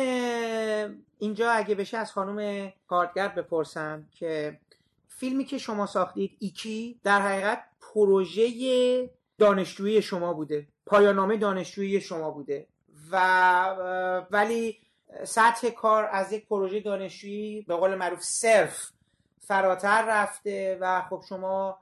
اینجا 1.19 1.51
اگه 1.51 1.75
بشه 1.75 1.97
از 1.97 2.11
خانم 2.11 2.71
کارگر 2.87 3.27
بپرسم 3.27 4.05
که 4.11 4.59
فیلمی 5.07 5.45
که 5.45 5.57
شما 5.57 5.85
ساختید 5.85 6.37
ایکی 6.39 6.99
در 7.03 7.21
حقیقت 7.21 7.63
پروژه 7.93 9.09
دانشجویی 9.37 10.01
شما 10.01 10.33
بوده. 10.33 10.67
پایانامه 10.85 11.37
دانشجویی 11.37 12.01
شما 12.01 12.31
بوده. 12.31 12.67
و 13.11 14.25
ولی 14.31 14.77
سطح 15.23 15.69
کار 15.69 16.09
از 16.11 16.31
یک 16.31 16.47
پروژه 16.47 16.79
دانشجویی 16.79 17.61
به 17.61 17.75
قول 17.75 17.95
معروف 17.95 18.21
صرف 18.21 18.91
فراتر 19.39 20.05
رفته 20.07 20.77
و 20.81 21.01
خب 21.09 21.23
شما 21.29 21.79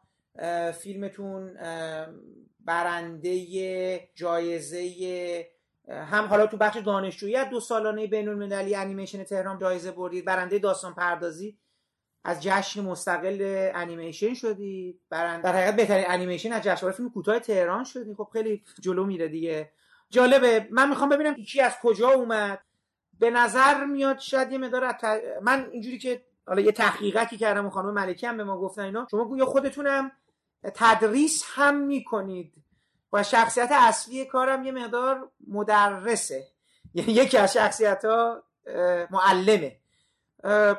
فیلمتون 0.82 1.58
برنده 2.67 4.10
جایزه 4.15 5.47
هم 5.89 6.25
حالا 6.25 6.47
تو 6.47 6.58
بخش 6.58 6.77
دانشجویی 6.77 7.45
دو 7.45 7.60
سالانه 7.60 8.08
بین 8.08 8.30
المللی 8.30 8.75
انیمیشن 8.75 9.23
تهران 9.23 9.60
جایزه 9.60 9.91
بردید. 9.91 10.25
برنده 10.25 10.60
داستان 10.60 10.93
پردازی. 10.93 11.58
از 12.23 12.43
جشن 12.43 12.82
مستقل 12.82 13.71
انیمیشن 13.75 14.34
شدید. 14.34 14.99
برنده 15.10 15.43
در 15.43 15.56
حقیقت 15.58 15.75
بهترین 15.75 16.06
انیمیشن 16.08 16.53
از 16.53 16.62
جشنواره 16.63 16.95
فیلم 16.95 17.10
کوتاه 17.10 17.39
تهران 17.39 17.84
شدید. 17.84 18.15
خب 18.15 18.30
خیلی 18.34 18.63
جلو 18.80 19.06
میره 19.06 19.27
دیگه. 19.27 19.71
جالبه. 20.10 20.67
من 20.71 20.89
می‌خوام 20.89 21.10
ببینم 21.10 21.36
کی 21.36 21.62
از 21.62 21.73
کجا 21.82 22.10
اومد. 22.10 22.60
به 23.19 23.30
نظر 23.30 23.86
میاد 23.86 24.19
شاید 24.19 24.51
یه 24.51 24.58
مدار 24.58 24.95
من 25.41 25.67
اینجوری 25.71 25.97
که 25.97 26.21
حالا 26.47 26.62
یه 26.62 26.71
تحقیقاتی 26.71 27.38
کردم 27.38 27.65
و 27.65 27.69
خانم 27.69 27.93
ملکی 27.93 28.25
هم 28.25 28.38
به 28.38 28.43
ما 28.43 28.58
گفتن 28.58 28.82
اینا. 28.82 29.08
شما 29.12 29.25
گویا 29.25 29.45
خودتونم 29.45 30.12
تدریس 30.63 31.43
هم 31.47 31.77
می‌کنید. 31.77 32.53
و 33.13 33.23
شخصیت 33.23 33.69
اصلی 33.71 34.25
کارم 34.25 34.65
یه 34.65 34.71
مقدار 34.71 35.31
مدرسه. 35.47 36.47
یعنی 36.93 37.11
یکی 37.11 37.37
از 37.37 37.53
شخصیت 37.53 38.05
ها 38.05 38.43
معلمه. 39.11 39.79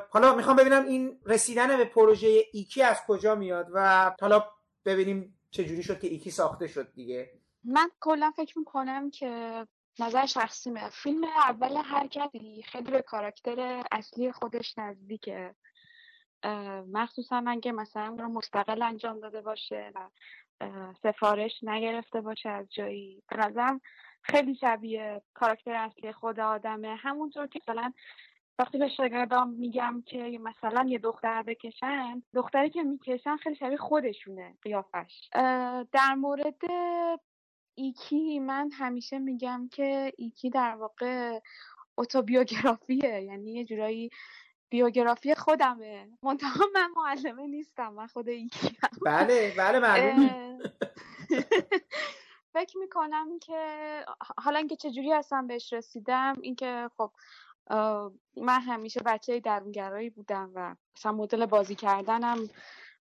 حالا 0.09 0.35
می‌خوام 0.35 0.55
ببینم 0.55 0.85
این 0.85 1.19
رسیدن 1.25 1.77
به 1.77 1.85
پروژه 1.85 2.43
ایکی 2.53 2.83
از 2.83 2.97
کجا 3.07 3.35
میاد 3.35 3.67
و 3.73 4.11
حالا 4.21 4.43
ببینیم 4.85 5.39
چجوری 5.51 5.83
شد 5.83 5.99
که 5.99 6.07
ایکی 6.07 6.31
ساخته 6.31 6.67
شد 6.67 6.93
دیگه. 6.93 7.31
من 7.63 7.91
کلا 7.99 8.31
فکر 8.35 8.59
می‌کنم 8.59 9.11
که 9.11 9.65
نظر 9.99 10.25
شخصیمه 10.25 10.89
فیلم 10.89 11.23
اول 11.23 11.81
هر 11.85 12.07
کسی 12.07 12.63
خیلی 12.71 12.91
به 12.91 13.01
کاراکتر 13.01 13.83
اصلی 13.91 14.31
خودش 14.31 14.77
نزدیکه. 14.77 15.55
مخصوصا 16.91 17.43
اگه 17.47 17.71
مثلا 17.71 18.15
رو 18.19 18.27
مستقل 18.27 18.81
انجام 18.81 19.19
داده 19.19 19.41
باشه 19.41 19.91
و 19.95 20.09
سفارش 21.03 21.63
نگرفته 21.63 22.21
باشه 22.21 22.49
از 22.49 22.67
جایی. 22.69 23.23
به 23.27 23.81
خیلی 24.21 24.55
شبیه 24.55 25.21
کاراکتر 25.33 25.73
اصلی 25.73 26.11
خود 26.11 26.39
آدمه. 26.39 26.95
همونطور 26.95 27.47
که 27.47 27.59
مثلا 27.67 27.93
وقتی 28.59 28.77
به 28.77 28.89
شاگردام 28.89 29.49
میگم 29.49 30.03
که 30.05 30.39
مثلا 30.41 30.85
یه 30.87 30.97
دختر 30.99 31.43
بکشن 31.43 32.23
دختری 32.33 32.69
که 32.69 32.83
می‌کشن 32.83 33.37
خیلی 33.37 33.55
شبیه 33.55 33.77
خودشونه 33.77 34.57
قیافش. 34.61 35.29
در 35.91 36.15
مورد 36.17 36.61
ایکی 37.75 38.39
من 38.39 38.71
همیشه 38.71 39.19
میگم 39.19 39.69
که 39.71 40.13
ایکی 40.17 40.49
در 40.49 40.75
واقع 40.75 41.39
اتوبیوگرافیه. 41.97 43.21
یعنی 43.21 43.53
یه 43.53 43.65
جورایی 43.65 44.09
بیوگرافی 44.69 45.35
خودمه. 45.35 46.09
منتها 46.23 46.65
من 46.75 46.91
معلمه 46.95 47.47
نیستم 47.47 47.93
من 47.93 48.07
خود 48.07 48.29
ایکی 48.29 48.77
بله 49.05 49.53
بله 49.57 49.79
معلومه. 49.79 50.59
فکر 52.53 52.77
می‌کنم 52.77 53.39
که 53.39 53.65
حالا 54.37 54.57
اینکه 54.57 54.75
چجوری 54.75 55.11
هستم 55.11 55.47
بهش 55.47 55.73
رسیدم 55.73 56.33
اینکه 56.41 56.89
خب 56.97 57.11
من 58.37 58.61
همیشه 58.61 58.99
بچه 59.05 59.39
درونگرایی 59.39 60.09
بودم 60.09 60.51
و 60.55 60.75
مثلا 60.97 61.11
مدل 61.11 61.45
بازی 61.45 61.75
کردنم 61.75 62.49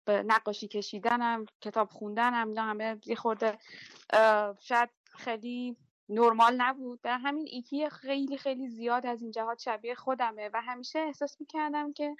به 0.05 0.23
نقاشی 0.23 0.69
کشیدنم 0.69 1.47
کتاب 1.61 1.91
خوندنم 1.91 2.49
اینا 2.49 2.63
همه 2.63 2.99
یه 3.07 3.17
خورده 3.17 3.59
شاید 4.61 4.89
خیلی 5.19 5.77
نرمال 6.09 6.55
نبود. 6.57 7.03
برای 7.03 7.19
همین 7.19 7.47
ایکی 7.51 7.89
خیلی 7.91 8.37
خیلی 8.37 8.69
زیاد 8.69 9.07
از 9.07 9.23
این 9.23 9.31
جهات 9.31 9.59
شبیه 9.59 9.95
خودمه 9.95 10.51
و 10.55 10.61
همیشه 10.61 10.99
احساس 10.99 11.41
می‌کردم 11.41 11.93
که 11.93 12.17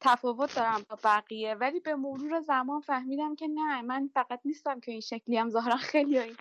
تفاوت 0.00 0.54
دارم 0.56 0.86
با 0.90 0.98
بقیه. 1.04 1.54
ولی 1.54 1.80
به 1.80 1.94
مرور 1.94 2.40
زمان 2.40 2.80
فهمیدم 2.80 3.34
که 3.34 3.48
نه 3.48 3.82
من 3.82 4.10
فقط 4.14 4.40
نیستم 4.44 4.80
که 4.80 4.92
این 4.92 5.00
شکلی 5.00 5.36
هم 5.36 5.50
ظاهرا 5.50 5.76
خیلی 5.76 6.36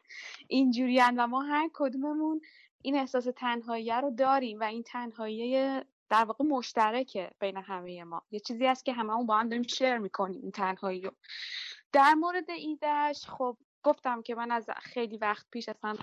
اینجوری 0.48 1.00
و 1.18 1.28
ما 1.28 1.42
هر 1.42 1.70
کدوممون 1.74 2.42
این 2.82 2.96
احساس 2.96 3.28
تنهایی 3.36 3.92
رو 3.92 4.12
داریم 4.12 4.60
و 4.60 4.64
این 4.64 4.84
تنهایی 4.84 5.82
در 6.10 6.24
واقع 6.24 6.46
مشترکه 6.46 7.32
بین 7.40 7.58
همه 7.58 8.04
ما. 8.04 8.22
یه 8.32 8.40
چیزی 8.40 8.66
هست 8.66 8.86
که 8.86 8.94
هممون 8.94 9.26
با 9.26 9.38
هم 9.38 9.50
داریم 9.50 9.64
شیر 9.64 9.98
می‌کنیم 9.98 10.42
این 10.42 10.52
تنهایی 10.52 11.02
رو. 11.02 11.12
در 11.92 12.14
مورد 12.14 12.50
ایدهش 12.50 13.26
خب 13.26 13.58
گفتم 13.88 14.22
که 14.22 14.36
من 14.36 14.52
از 14.52 14.70
خیلی 14.82 15.18
وقت 15.18 15.46
پیش 15.52 15.70
اصلا 15.70 15.96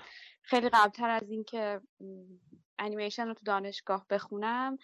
خیلی 0.43 0.69
قبلتر 0.69 1.11
از 1.11 1.31
اینکه 1.31 1.81
انیمیشن 2.79 3.27
رو 3.27 3.35
تو 3.35 3.41
دانشگاه 3.45 4.07
بخونم 4.11 4.79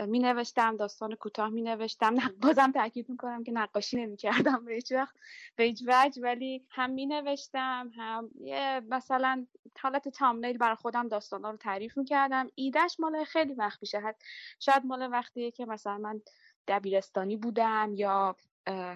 می 0.00 0.18
نوشتم 0.18 0.76
داستان 0.76 1.14
کوتاه 1.14 1.48
می 1.48 1.62
نوشتم 1.62 2.14
بازم 2.42 2.72
تاکید 2.72 3.08
می‌کنم 3.08 3.44
که 3.44 3.52
نقاشی 3.52 3.96
نمی 3.96 4.16
کردم 4.16 4.64
به 4.64 4.74
هیچ 4.74 4.92
وقت 4.92 5.14
به 5.56 5.64
هیچ 5.64 5.82
وجه 5.86 6.22
ولی 6.22 6.66
هم 6.70 6.90
می 6.90 7.06
نوشتم 7.06 7.90
هم 7.96 8.30
یه 8.40 8.80
مثلا 8.88 9.46
حالت 9.80 10.08
تامنیل 10.08 10.58
برای 10.58 10.76
خودم 10.76 11.08
داستان 11.08 11.42
رو 11.42 11.56
تعریف 11.56 11.98
می 11.98 12.04
کردم 12.04 12.50
ایدهش 12.54 12.96
مال 13.00 13.24
خیلی 13.24 13.54
وقت 13.54 13.80
پیشه. 13.80 14.14
شاید 14.60 14.86
مال 14.86 15.12
وقتیه 15.12 15.50
که 15.50 15.66
مثلا 15.66 15.98
من 15.98 16.20
دبیرستانی 16.68 17.36
بودم 17.36 17.92
یا 17.94 18.36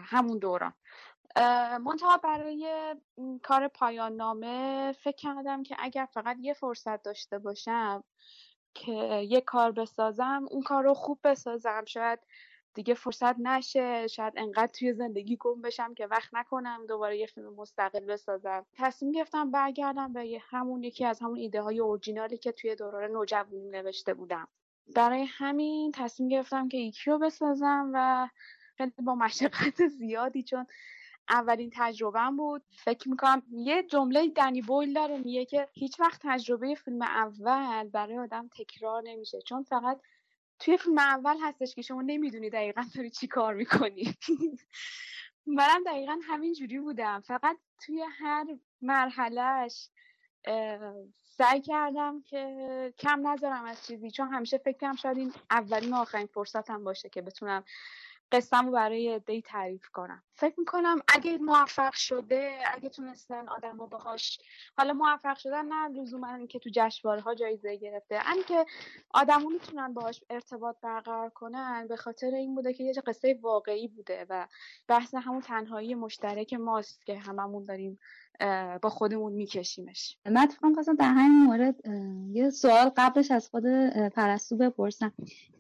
همون 0.02 0.38
دوران. 0.38 0.72
منتها 1.80 2.16
برای 2.16 2.94
کار 3.42 3.68
پایان 3.68 4.16
نامه 4.16 4.92
فکر 4.92 5.16
کردم 5.16 5.62
که 5.62 5.76
اگر 5.78 6.08
فقط 6.12 6.36
یه 6.40 6.54
فرصت 6.54 7.02
داشته 7.02 7.38
باشم 7.38 8.04
که 8.74 9.26
یه 9.28 9.40
کار 9.40 9.72
بسازم 9.72 10.46
اون 10.50 10.62
کار 10.62 10.84
رو 10.84 10.94
خوب 10.94 11.20
بسازم. 11.24 11.84
شاید 11.86 12.18
دیگه 12.74 12.94
فرصت 12.94 13.38
نشه 13.38 14.06
شاید 14.06 14.32
انقدر 14.36 14.72
توی 14.72 14.92
زندگی 14.92 15.36
گم 15.36 15.62
بشم 15.62 15.94
که 15.94 16.06
وقت 16.06 16.34
نکنم 16.34 16.86
دوباره 16.86 17.18
یه 17.18 17.26
فیلم 17.26 17.54
مستقل 17.54 18.00
بسازم. 18.00 18.66
تصمیم 18.72 19.12
گرفتم 19.12 19.50
برگردم 19.50 20.12
به 20.12 20.42
همون 20.48 20.82
یکی 20.82 21.04
از 21.04 21.20
همون 21.20 21.38
ایده 21.38 21.62
های 21.62 21.80
اورجینالی 21.80 22.38
که 22.38 22.52
توی 22.52 22.76
دوران 22.76 23.10
نوجوانی 23.10 23.68
نوشته 23.70 24.14
بودم. 24.14 24.48
برای 24.94 25.26
همین 25.28 25.92
تصمیم 25.92 26.28
گرفتم 26.28 26.68
که 26.68 26.78
یکی 26.78 27.10
رو 27.10 27.18
بسازم 27.18 27.90
و 27.94 28.28
خیلی 28.76 28.92
با 28.98 29.14
مشقت 29.14 29.86
زیادی 29.98 30.42
چون 30.42 30.66
اولین 31.28 31.70
تجربهم 31.74 32.36
بود. 32.36 32.62
فکر 32.70 33.08
می‌کنم 33.08 33.42
یه 33.50 33.82
جمله 33.82 34.28
دنی 34.28 34.62
بویل 34.62 34.92
داره 34.92 35.18
میگه 35.18 35.44
که 35.44 35.68
هیچ 35.72 36.00
وقت 36.00 36.20
تجربه 36.24 36.74
فیلم 36.74 37.02
اول 37.02 37.88
برای 37.88 38.18
آدم 38.18 38.48
تکرار 38.48 39.02
نمیشه. 39.06 39.40
چون 39.40 39.62
فقط 39.62 40.00
توی 40.58 40.76
فیلم 40.76 40.98
اول 40.98 41.36
هستش 41.42 41.74
که 41.74 41.82
شما 41.82 42.02
نمی‌دونی 42.02 42.50
دقیقا 42.50 42.84
داری 42.96 43.10
چی 43.10 43.26
کار 43.26 43.54
می‌کنی. 43.54 44.14
منم 45.46 45.84
دقیقا 45.86 46.18
همین 46.24 46.52
جوری 46.52 46.78
بودم. 46.80 47.20
فقط 47.20 47.56
توی 47.80 48.04
هر 48.20 48.46
مرحلهش 48.82 49.88
سعی 51.16 51.60
کردم 51.60 52.22
که 52.22 52.94
کم 52.98 53.28
نذارم 53.28 53.64
از 53.64 53.86
چیزی 53.86 54.10
چون 54.10 54.28
همیشه 54.28 54.58
فکرم 54.58 54.96
شاید 54.96 55.18
این 55.18 55.32
اولین 55.50 55.92
و 55.92 55.96
آخرین 55.96 56.26
فرصتم 56.26 56.84
باشه 56.84 57.08
که 57.08 57.22
بتونم 57.22 57.64
قصم 58.32 58.66
رو 58.66 58.72
برای 58.72 59.14
عده 59.14 59.40
تعریف 59.40 59.88
کنم. 59.88 60.22
فکر 60.34 60.54
می‌کنم 60.60 60.98
اگه 61.08 61.38
موفق 61.38 61.94
شده 61.94 62.58
اگه 62.74 62.88
تونستن 62.88 63.48
آدم 63.48 63.76
باهاش 63.76 64.38
حالا 64.76 64.92
موفق 64.92 65.36
شدن 65.36 65.64
نه 65.64 65.88
لزوما 65.88 66.46
که 66.46 66.58
تو 66.58 66.70
جشنواره 66.74 67.20
ها 67.20 67.34
جایزه 67.34 67.76
گرفته 67.76 68.20
ان 68.24 68.42
که 68.48 68.66
آدما 69.10 69.48
می‌تونن 69.48 69.94
باهاش 69.94 70.24
ارتباط 70.30 70.76
برقرار 70.82 71.30
کنن 71.30 71.86
به 71.88 71.96
خاطر 71.96 72.26
این 72.34 72.54
بوده 72.54 72.72
که 72.74 72.84
یه 72.84 72.92
قصه 73.06 73.38
واقعی 73.42 73.88
بوده 73.88 74.26
و 74.30 74.46
بحث 74.88 75.14
همون 75.14 75.40
تنهایی 75.40 75.94
مشترک 75.94 76.54
ماست 76.54 77.06
که 77.06 77.18
هممون 77.18 77.64
داریم 77.64 77.98
با 78.82 78.90
خودمون 78.90 79.32
میکشیمش 79.32 80.16
من 80.26 80.42
اتفاقا 80.42 80.74
خواستم 80.74 80.94
در 80.94 81.12
همین 81.12 81.44
مورد 81.44 81.76
یه 82.32 82.50
سوال 82.50 82.90
قبلش 82.96 83.30
از 83.30 83.48
خود 83.48 83.64
پرستو 84.14 84.56
بپرسم 84.56 85.12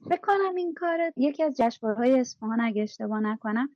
فکر 0.08 0.20
کنم 0.22 0.54
این 0.56 0.74
کار 0.74 1.12
یکی 1.16 1.42
از 1.42 1.54
جشنواره‌های 1.56 2.20
اصفهان 2.20 2.60
اگه 2.60 2.82
اشتباه 2.82 3.20
نکنم 3.20 3.68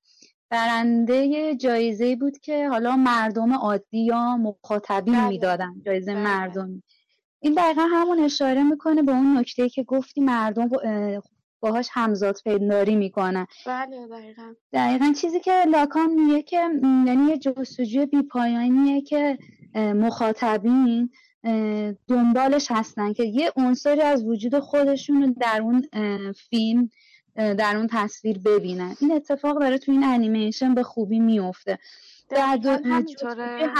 برنده 0.50 1.54
جایزه 1.56 2.16
بود 2.16 2.38
که 2.38 2.68
حالا 2.68 2.96
مردم 2.96 3.52
عادی 3.52 4.04
یا 4.04 4.36
مخاطبین 4.36 5.14
بله. 5.14 5.28
می‌دادن 5.28 5.74
جایزه 5.86 6.14
بله. 6.14 6.24
مردمی 6.24 6.82
این 7.40 7.54
دقیقا 7.54 7.82
همون 7.82 8.18
اشاره 8.18 8.62
می‌کنه 8.62 9.02
به 9.02 9.12
اون 9.12 9.38
نکته 9.38 9.68
که 9.68 9.82
گفتی 9.82 10.20
مردم 10.20 10.68
باهاش 11.62 11.88
همزاد 11.92 12.38
پنداری 12.44 12.96
می‌کنن 12.96 13.46
بله 13.66 14.06
دقیقا. 14.06 14.54
دقیقا 14.72 15.12
چیزی 15.20 15.40
که 15.40 15.64
لاکان 15.68 16.10
میگه 16.10 16.42
که 16.42 16.56
یعنی 17.06 17.24
یه 17.28 17.38
جستجوی 17.38 18.06
بیپایانیه 18.06 19.02
که 19.02 19.38
مخاطبین 19.74 21.10
دنبالش 22.08 22.66
هستن 22.70 23.12
که 23.12 23.24
یه 23.24 23.52
عنصری 23.56 24.00
از 24.00 24.24
وجود 24.24 24.58
خودشون 24.58 25.22
رو 25.22 25.34
در 25.40 25.62
اون 25.62 25.82
فیلم 26.32 26.90
در 27.36 27.76
اون 27.76 27.88
تصویر 27.90 28.38
ببینن. 28.38 28.94
این 29.00 29.12
اتفاق 29.12 29.60
داره 29.60 29.78
تو 29.78 29.92
این 29.92 30.04
انیمیشن 30.04 30.74
به 30.74 30.82
خوبی 30.82 31.20
میفته 31.20 31.78
در 32.32 32.80
همینطوره. 32.84 33.70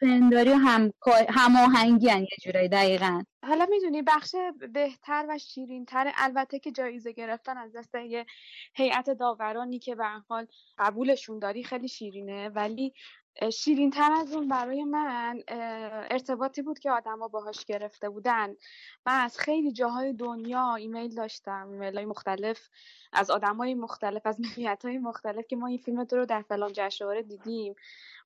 پنداری 0.00 0.50
و 0.50 0.54
هم 0.54 0.92
هماهنگی 1.28 2.06
یه 2.06 2.28
جورایی 2.42 2.68
دقیقا. 2.68 3.22
حالا 3.46 3.66
می‌دونی 3.70 4.02
بخش 4.02 4.34
بهتر 4.72 5.26
و 5.28 5.38
شیرینتر 5.38 6.12
البته 6.16 6.58
که 6.58 6.72
جایزه 6.72 7.12
گرفتن 7.12 7.58
از 7.58 7.76
دست 7.76 7.94
یه 7.94 8.26
هیئت 8.74 9.10
داورانی 9.10 9.78
که 9.78 9.94
به 9.94 10.04
حال 10.28 10.46
قبولشون 10.78 11.38
داری 11.38 11.64
خیلی 11.64 11.88
شیرینه 11.88 12.48
ولی 12.48 12.92
شیرین 13.52 13.90
تر 13.90 14.12
از 14.12 14.32
اون 14.32 14.48
برای 14.48 14.84
من 14.84 15.42
ارتباطی 16.10 16.62
بود 16.62 16.78
که 16.78 16.90
آدما 16.90 17.28
باهاش 17.28 17.64
گرفته 17.64 18.08
بودن. 18.08 18.56
من 19.06 19.20
از 19.20 19.38
خیلی 19.38 19.72
جاهای 19.72 20.12
دنیا 20.12 20.74
ایمیل 20.74 21.14
داشتم 21.14 21.68
ایمیل 21.70 21.96
های 21.96 22.06
مختلف 22.06 22.68
از 23.12 23.30
های 23.30 23.74
مختلف 23.74 24.26
از 24.26 24.40
ملیت 24.56 24.84
های 24.84 24.98
مختلف 24.98 25.46
که 25.46 25.56
ما 25.56 25.66
این 25.66 25.78
فیلم 25.78 26.06
رو 26.10 26.26
در 26.26 26.42
فلان 26.42 26.70
جشنواره 26.74 27.22
دیدیم. 27.22 27.74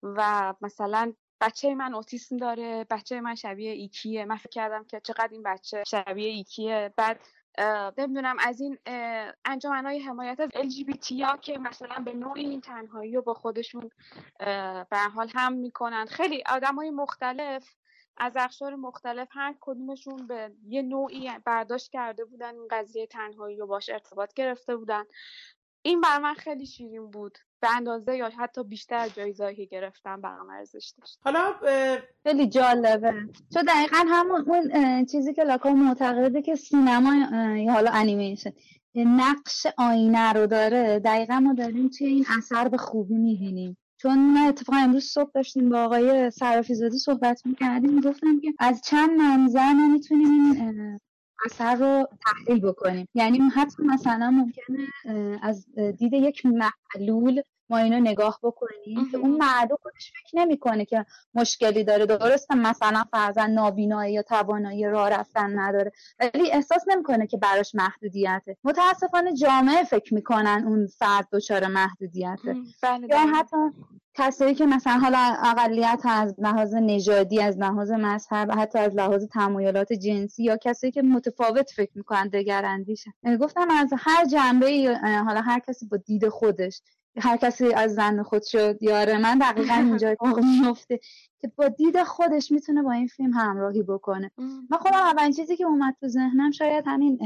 و 0.03 0.55
مثلا 0.61 1.13
بچه 1.41 1.75
من 1.75 1.95
اوتیسم 1.95 2.37
داره 2.37 2.87
بچه 2.91 3.21
من 3.21 3.35
شبیه 3.35 3.73
ایکیه. 3.73 4.25
من 4.25 4.37
فکر 4.37 4.51
کردم 4.51 4.85
که 4.85 5.01
چقدر 5.01 5.29
این 5.33 5.43
بچه 5.43 5.85
شبیه 5.87 6.29
ایکیه. 6.29 6.95
بعد 6.97 7.21
نمی‌دونم 7.99 8.37
از 8.41 8.61
این 8.61 8.79
های 9.65 9.99
حمایت 9.99 10.41
از 10.41 10.51
LGBT 10.51 11.21
ها 11.21 11.37
که 11.37 11.59
مثلا 11.59 12.03
به 12.05 12.13
نوعی 12.13 12.47
این 12.47 12.61
تنهایی 12.61 13.15
رو 13.15 13.23
با 13.23 13.35
خودشون 13.35 13.91
به 14.91 14.99
حال 15.15 15.31
هم 15.35 15.53
می‌کنن. 15.53 16.07
خیلی 16.07 16.43
آدم 16.47 16.75
های 16.75 16.91
مختلف 16.91 17.75
از 18.17 18.37
اخشار 18.37 18.75
مختلف 18.75 19.29
هر 19.31 19.55
کدومشون 19.61 20.27
به 20.27 20.53
یه 20.67 20.83
نوعی 20.83 21.31
برداشت 21.45 21.91
کرده 21.91 22.25
بودن 22.25 22.55
این 22.55 22.69
قضیه 22.71 23.07
تنهایی 23.07 23.57
رو 23.57 23.67
باش 23.67 23.89
ارتباط 23.89 24.35
گرفته 24.35 24.77
بودن. 24.77 25.05
این 25.83 26.01
بر 26.01 26.19
من 26.19 26.35
خیلی 26.35 26.67
شیرین 26.67 27.11
بود. 27.11 27.39
به 27.63 27.77
اندازه 27.77 28.17
یا 28.17 28.31
حتی 28.39 28.65
بیشتر 28.65 28.97
از 28.97 29.15
جایزهایی 29.15 29.57
که 29.57 29.65
گرفتم 29.65 30.21
برام 30.21 30.51
ارزش 30.51 30.93
داشت. 30.99 31.19
حالا 31.25 31.55
خیلی 32.23 32.47
جالبه. 32.49 33.13
تو 33.55 33.63
دقیقا 33.69 34.05
همون 34.09 34.45
اون 34.49 35.05
چیزی 35.05 35.35
که 35.35 35.45
لاکا 35.45 35.73
معتقده 35.73 36.43
که 36.43 36.57
سینما 36.57 37.15
یا 37.57 37.73
حالا 37.73 37.91
انیمیشن 37.91 38.51
نقش 38.95 39.67
آینه 39.79 40.33
رو 40.33 40.47
داره 40.47 40.99
دقیقا 40.99 41.41
ما 41.41 41.55
داریم 41.55 41.89
توی 41.89 42.07
این 42.07 42.25
اثر 42.39 42.69
به 42.69 42.77
خوبی 42.77 43.15
می‌بینیم. 43.15 43.77
چون 43.97 44.19
من 44.19 44.41
اتفاقا 44.41 44.79
امروز 44.79 45.05
صبح 45.05 45.31
داشتیم 45.35 45.71
با 45.71 45.85
آقای 45.85 46.31
صرافی 46.31 46.75
زاده 46.75 46.97
صحبت 46.97 47.47
می‌کردیم 47.47 48.01
گفتم 48.01 48.41
که 48.41 48.55
از 48.59 48.83
چند 48.85 49.11
منظر 49.11 49.73
ما 49.73 49.89
می‌تونیم 49.89 50.53
این 50.53 51.01
اثر 51.47 51.75
رو 51.75 52.09
تحلیل 52.27 52.61
بکنیم. 52.61 53.09
یعنی 53.15 53.39
حتی 53.39 53.83
مثلا 53.83 54.31
ممکنه 54.31 54.87
از 55.43 55.67
دید 55.99 56.13
یک 56.13 56.47
معلول 56.47 57.43
ما 57.73 57.79
اینو 57.79 58.01
نگاه 58.01 58.39
بکنیم 58.43 59.11
که 59.11 59.17
اون 59.17 59.31
معلول 59.31 59.77
خودش 59.83 60.13
فکر 60.13 60.37
نمی‌کنه 60.37 60.85
که 60.85 61.07
مشکلی 61.35 61.85
داره. 61.85 62.07
درسته 62.07 62.55
مثلا 62.55 63.05
فرزن 63.11 63.51
نابینایی 63.51 64.15
یا 64.15 64.23
توانایی 64.23 64.85
راه 64.85 65.11
رفتن 65.11 65.59
نداره. 65.59 65.93
ولی 66.21 66.51
احساس 66.53 66.83
نمی‌کنه 66.89 67.27
که 67.27 67.37
براش 67.37 67.75
محدودیته. 67.75 68.57
متاسفانه 68.65 69.35
جامعه 69.35 69.85
فکر 69.85 70.15
می‌کنن 70.15 70.65
اون 70.67 70.87
فرد 70.87 71.29
دچار 71.33 71.67
محدودیته. 71.67 72.57
بله، 72.83 73.07
یا 73.07 73.17
بله. 73.17 73.33
حتی 73.35 73.57
کسایی 74.15 74.55
که 74.55 74.67
مثلا 74.67 74.93
حالا 74.93 75.37
اقلیت 75.45 76.03
از 76.05 76.35
لحاظ 76.39 76.75
نژادی 76.75 77.43
از 77.43 77.59
لحاظ 77.59 77.91
مذهب 77.91 78.53
حتی 78.53 78.79
از 78.79 78.95
لحاظ 78.95 79.25
تمایلات 79.27 79.93
جنسی 79.93 80.45
یا 80.45 80.57
کسایی 80.57 80.93
که 80.93 81.03
متفاوت 81.03 81.71
فکر 81.71 81.91
می‌کنن 81.95 82.29
دگراندیشن. 82.29 83.11
گفتم 83.41 83.69
از 83.71 83.93
هر 83.99 84.25
جنبه 84.25 84.99
حالا 85.27 85.41
هر 85.41 85.59
کسی 85.59 85.87
با 85.87 85.97
دید 85.97 86.29
خودش 86.29 86.83
هر 87.21 87.37
کسی 87.37 87.73
از 87.75 87.95
زن 87.95 88.23
خود 88.23 88.43
شد 88.43 88.83
یاره 88.83 89.19
من 89.19 89.39
دقیقا 89.39 89.75
اینجا 89.87 90.09
اتفاق 90.09 90.41
میفته 90.41 91.01
که 91.41 91.53
با 91.57 91.69
دید 91.69 92.03
خودش 92.03 92.53
می‌تونه 92.53 92.83
با 92.83 92.93
این 92.93 93.07
فیلم 93.07 93.33
همراهی 93.33 93.83
بکنه. 93.83 94.31
من 94.71 94.79
خودم 94.79 94.97
اولین 94.97 95.33
چیزی 95.33 95.57
که 95.57 95.65
اومد 95.65 95.97
تو 96.01 96.09
ذهنم 96.09 96.51
شاید 96.51 96.85
همین 96.87 97.19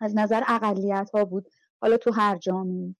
از 0.00 0.16
نظر 0.16 0.42
اقلیت 0.48 1.10
ها 1.14 1.24
بود. 1.24 1.46
حالا 1.80 1.96
تو 1.96 2.12
هر 2.12 2.36
جامعه 2.36 2.94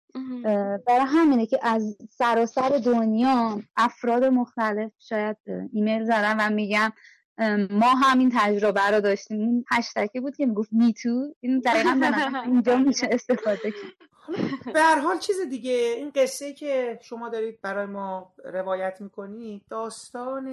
برای 0.87 1.07
همینه 1.07 1.47
که 1.47 1.59
از 1.63 1.97
سراسر 2.11 2.69
دنیا 2.69 3.63
افراد 3.77 4.25
مختلف 4.25 4.93
شاید 4.99 5.37
ایمیل 5.73 6.05
زدن 6.05 6.37
و 6.41 6.55
میگم 6.55 6.93
ما 7.71 7.87
همین 8.03 8.33
تجربه 8.35 8.91
رو 8.91 9.01
داشتیم. 9.01 9.41
این 9.41 9.65
هشتکی 9.71 10.21
بود 10.21 10.37
که 10.37 10.47
می‌گفت 10.47 10.73
میتو. 10.73 11.35
این 11.41 11.59
دقیقا 11.59 12.01
اینجا 12.45 12.77
میشه 12.77 13.09
استفاده 13.11 13.71
کرد. 13.71 14.12
به 14.75 14.81
هر 14.81 14.99
حال 14.99 15.19
چیز 15.19 15.41
دیگه 15.41 15.95
این 15.97 16.13
قصه 16.15 16.53
که 16.53 16.99
شما 17.03 17.29
دارید 17.29 17.61
برای 17.61 17.87
ما 17.87 18.33
روایت 18.45 19.01
می‌کنید 19.01 19.63
داستان 19.69 20.47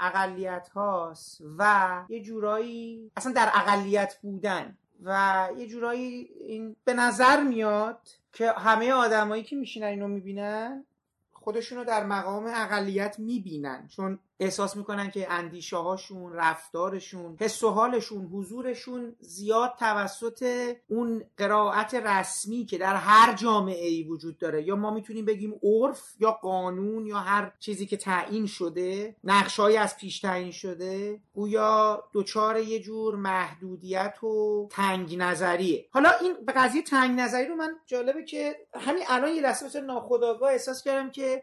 اقلیت 0.00 0.68
هاست 0.68 1.40
و 1.58 2.04
یه 2.08 2.22
جورایی 2.22 3.10
اصلا 3.16 3.32
در 3.32 3.50
اقلیت 3.54 4.16
بودن 4.22 4.78
و 5.04 5.48
یه 5.56 5.66
جورایی 5.66 6.30
این 6.40 6.76
به 6.84 6.94
نظر 6.94 7.42
میاد 7.42 8.08
که 8.32 8.50
همه 8.52 8.92
آدمایی 8.92 9.42
که 9.42 9.56
میشینن 9.56 9.86
اینو 9.86 10.08
می‌بینن 10.08 10.84
خودشونو 11.32 11.84
در 11.84 12.04
مقام 12.04 12.46
اقلیت 12.54 13.18
می‌بینن. 13.18 13.88
چون 13.88 14.18
احساس 14.40 14.76
می‌کنن 14.76 15.10
که 15.10 15.32
اندیشه 15.32 15.76
هاشون 15.76 16.32
رفتارشون 16.32 17.36
حس 17.40 17.62
و 17.62 17.70
حالشون 17.70 18.26
حضورشون 18.26 19.16
زیاد 19.20 19.74
توسط 19.78 20.72
اون 20.88 21.24
قرائت 21.36 21.94
رسمی 21.94 22.66
که 22.66 22.78
در 22.78 22.94
هر 22.96 23.34
جامعه 23.34 23.86
ای 23.86 24.02
وجود 24.02 24.38
داره. 24.38 24.62
یا 24.62 24.76
ما 24.76 24.90
می‌تونیم 24.90 25.24
بگیم 25.24 25.60
عرف 25.62 26.14
یا 26.20 26.30
قانون 26.30 27.06
یا 27.06 27.18
هر 27.18 27.52
چیزی 27.58 27.86
که 27.86 27.96
تعیین 27.96 28.46
شده 28.46 29.16
نقشهایی 29.24 29.76
از 29.76 29.96
پیش 29.96 30.20
تعیین 30.20 30.50
شده 30.52 31.20
گویا 31.34 32.04
دچار 32.12 32.56
یه 32.56 32.80
جور 32.80 33.16
محدودیت 33.16 34.24
و 34.24 34.68
تنگ 34.70 35.16
نظریه 35.18 35.86
حالا 35.90 36.10
این 36.20 36.36
قضیه 36.56 36.82
تنگ 36.82 37.20
نظری 37.20 37.46
رو 37.46 37.54
من 37.54 37.76
جالبه 37.86 38.24
که 38.24 38.56
همین 38.74 39.02
الان 39.08 39.32
یه 39.32 39.42
لحظه 39.42 39.80
ناخداگاه 39.80 40.52
احساس 40.52 40.82
کردم 40.82 41.10
که 41.10 41.42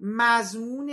مضمون 0.00 0.90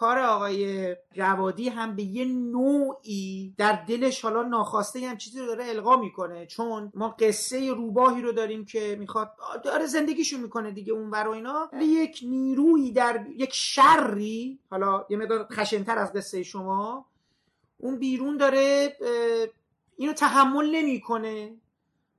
کار 0.00 0.18
آقای 0.18 0.96
جوادی 1.12 1.68
هم 1.68 1.96
به 1.96 2.02
یه 2.02 2.24
نوعی 2.24 3.54
در 3.58 3.84
دلش 3.88 4.20
حالا 4.20 4.42
ناخواسته 4.42 5.08
هم 5.08 5.16
چیزی 5.16 5.40
رو 5.40 5.46
داره 5.46 5.68
القا 5.68 5.96
می‌کنه. 5.96 6.46
چون 6.46 6.92
ما 6.94 7.08
قصه 7.08 7.72
روباهی 7.74 8.22
رو 8.22 8.32
داریم 8.32 8.64
که 8.64 8.96
می‌خواد 9.00 9.32
داره 9.64 9.86
زندگیشو 9.86 10.38
می‌کنه 10.38 10.70
دیگه 10.70 10.92
اون 10.92 11.10
و 11.10 11.28
اینا. 11.28 11.70
یک 11.80 12.20
نیرویی 12.22 12.92
در 12.92 13.26
یک 13.36 13.50
شری 13.52 14.58
حالا 14.70 15.06
یه 15.10 15.16
مقدار 15.16 15.46
خشنتر 15.52 15.98
از 15.98 16.12
قصه 16.12 16.42
شما. 16.42 17.06
اون 17.78 17.98
بیرون 17.98 18.36
داره 18.36 18.96
اینو 19.96 20.12
تحمل 20.12 20.70
نمی‌کنه 20.74 21.54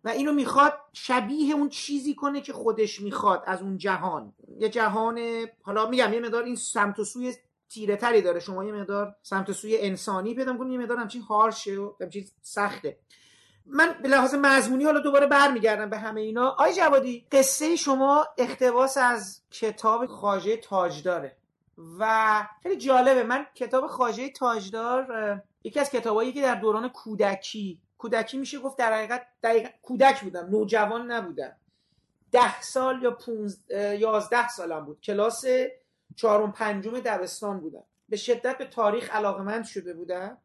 و 0.04 0.10
اینو 0.10 0.34
می‌خواد 0.34 0.74
شبیه 0.94 1.56
اون 1.56 1.70
چیزی 1.70 2.15
کنه 2.15 2.41
که 2.41 2.54
خودش 2.54 3.02
می‌خواد 3.02 3.44
از 3.46 3.62
اون 3.62 3.78
جهان. 3.78 4.34
یه 4.60 4.70
جهان 4.70 5.20
حالا 5.62 5.89
میگم 5.89 6.13
یه 6.13 6.20
مقدار 6.20 6.44
این 6.44 6.56
سمت 6.56 7.00
و 7.00 7.04
سوی 7.04 7.34
تیره 7.74 7.96
تری 7.96 8.22
داره. 8.22 8.40
شما 8.40 8.64
یه 8.64 8.72
مقدار 8.74 9.16
سمت 9.22 9.52
سوی 9.52 9.78
انسانی 9.78 10.36
پیدا 10.36 10.58
کنید 10.58 10.74
یه 10.74 10.80
مقدار 10.80 10.98
همچین 10.98 11.22
هارشه 11.22 11.76
و 11.76 11.94
همچین 12.02 12.26
سخته. 12.42 12.98
من 13.66 13.96
به 14.04 14.10
لحاظ 14.10 14.36
مضمونی 14.36 14.84
حالا 14.84 15.00
دوباره 15.00 15.28
برمیگردم 15.28 15.90
به 15.90 15.98
همه 15.98 16.22
اینا. 16.22 16.56
آی 16.60 16.74
جوادی 16.74 17.28
قصه 17.32 17.76
شما 17.76 18.28
اختباس 18.38 18.98
از 18.98 19.42
کتاب 19.52 20.06
خاجه 20.06 20.58
تاجداره 20.58 21.36
و 22.00 22.44
خیلی 22.64 22.78
جالبه. 22.78 23.24
من 23.24 23.46
کتاب 23.56 23.88
خاجه 23.88 24.30
تاجدار 24.30 25.42
یکی 25.64 25.80
از 25.80 25.90
کتابایی 25.90 26.34
که 26.34 26.42
در 26.42 26.56
دوران 26.56 26.90
کودکی 26.90 27.80
کودکی 27.98 28.38
میشه 28.38 28.60
گفت 28.60 28.78
در 28.78 28.94
حقیقت 28.94 29.28
دقیقا 29.44 29.70
کودک 29.82 30.22
بودم 30.22 30.50
نوجوان 30.50 31.12
نبودم. 31.12 31.56
ده 32.32 32.62
سال 32.62 33.04
یا 33.04 33.12
پونز... 33.12 33.58
یازده 34.00 34.50
سالم 34.50 34.86
بود. 34.86 35.02
کلاس 35.02 35.44
چهارم 36.15 36.52
پنجم 36.52 37.00
دبستان 37.00 37.60
بودم. 37.60 37.84
به 38.10 38.17
شدت 38.17 38.58
به 38.58 38.65
تاریخ 38.65 39.15
علاقمند 39.15 39.65
شده 39.65 39.93
بودم. 39.93 40.38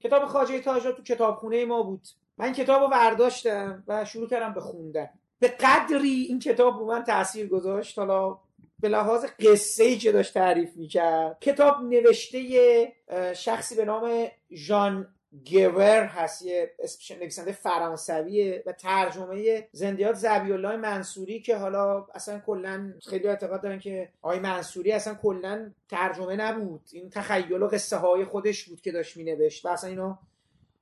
کتاب 0.00 0.26
خاجه 0.26 0.60
تاجا 0.60 0.92
تو 0.92 1.02
کتابخونه 1.02 1.64
ما 1.64 1.82
بود. 1.82 2.08
من 2.38 2.52
کتاب 2.52 2.82
رو 2.82 2.88
برداشتم 2.88 3.84
و 3.88 4.04
شروع 4.04 4.28
کردم 4.28 4.54
به 4.54 4.60
خوندن. 4.60 5.08
به 5.38 5.48
قدری 5.48 6.26
این 6.28 6.38
کتاب 6.38 6.78
رو 6.78 6.86
من 6.86 7.04
تاثیر 7.04 7.48
گذاشت. 7.48 7.98
حالا 7.98 8.38
به 8.80 8.88
لحاظ 8.88 9.24
قصه 9.24 9.84
ای 9.84 9.98
که 9.98 10.12
داشت 10.12 10.34
تعریف 10.34 10.76
می‌کرد. 10.76 11.38
کتاب 11.40 11.82
نوشته 11.82 12.92
شخصی 13.36 13.76
به 13.76 13.84
نام 13.84 14.26
ژان 14.52 15.14
گور 15.50 16.04
هست 16.04 16.42
یه 16.42 16.74
نویسنده 17.20 17.52
فرانسویه 17.52 18.62
و 18.66 18.72
ترجمه 18.72 19.68
زندیات 19.72 20.14
زبی 20.14 20.52
الله 20.52 20.76
منصوری 20.76 21.40
که 21.40 21.56
حالا 21.56 22.06
اصلا 22.14 22.38
کلا 22.38 22.94
خیلی 23.08 23.28
اعتقاد 23.28 23.62
دارن 23.62 23.78
که 23.78 24.08
آقای 24.22 24.38
منصوری 24.38 24.92
اصلا 24.92 25.14
کلا 25.14 25.70
ترجمه 25.88 26.36
نبود. 26.36 26.80
این 26.92 27.10
تخیل 27.10 27.62
و 27.62 27.68
قصه 27.68 27.96
های 27.96 28.24
خودش 28.24 28.64
بود 28.64 28.80
که 28.80 28.92
داشت 28.92 29.16
مینوشت 29.16 29.66
و 29.66 29.68
اصلا 29.68 29.90
اینو 29.90 30.16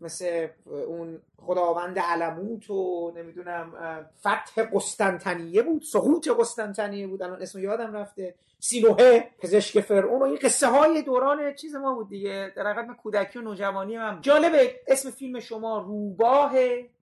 مثل 0.00 0.48
اون 0.66 1.20
خداوند 1.46 1.98
علموت 1.98 2.70
و 2.70 3.12
نمی‌دونم 3.16 3.72
فتح 4.20 4.62
قسطنطنیه 4.74 5.62
بود 5.62 5.82
سقوط 5.82 6.28
قسطنطنیه 6.28 7.06
بود. 7.06 7.22
الان 7.22 7.42
اسم 7.42 7.58
یادم 7.58 7.92
رفته. 7.92 8.34
سینوه 8.60 9.20
پزشک 9.38 9.80
فرعون. 9.80 10.22
و 10.22 10.24
این 10.24 10.38
قصه 10.42 10.66
های 10.66 11.02
دوران 11.02 11.54
چیز 11.54 11.74
ما 11.74 11.94
بود 11.94 12.08
دیگه. 12.08 12.52
در 12.56 12.82
من 12.82 12.94
کودکی 12.94 13.38
و 13.38 13.42
نوجوانی 13.42 13.98
من 13.98 14.20
جالبه 14.20 14.80
اسم 14.88 15.10
فیلم 15.10 15.40
شما 15.40 15.78
روباه 15.78 16.52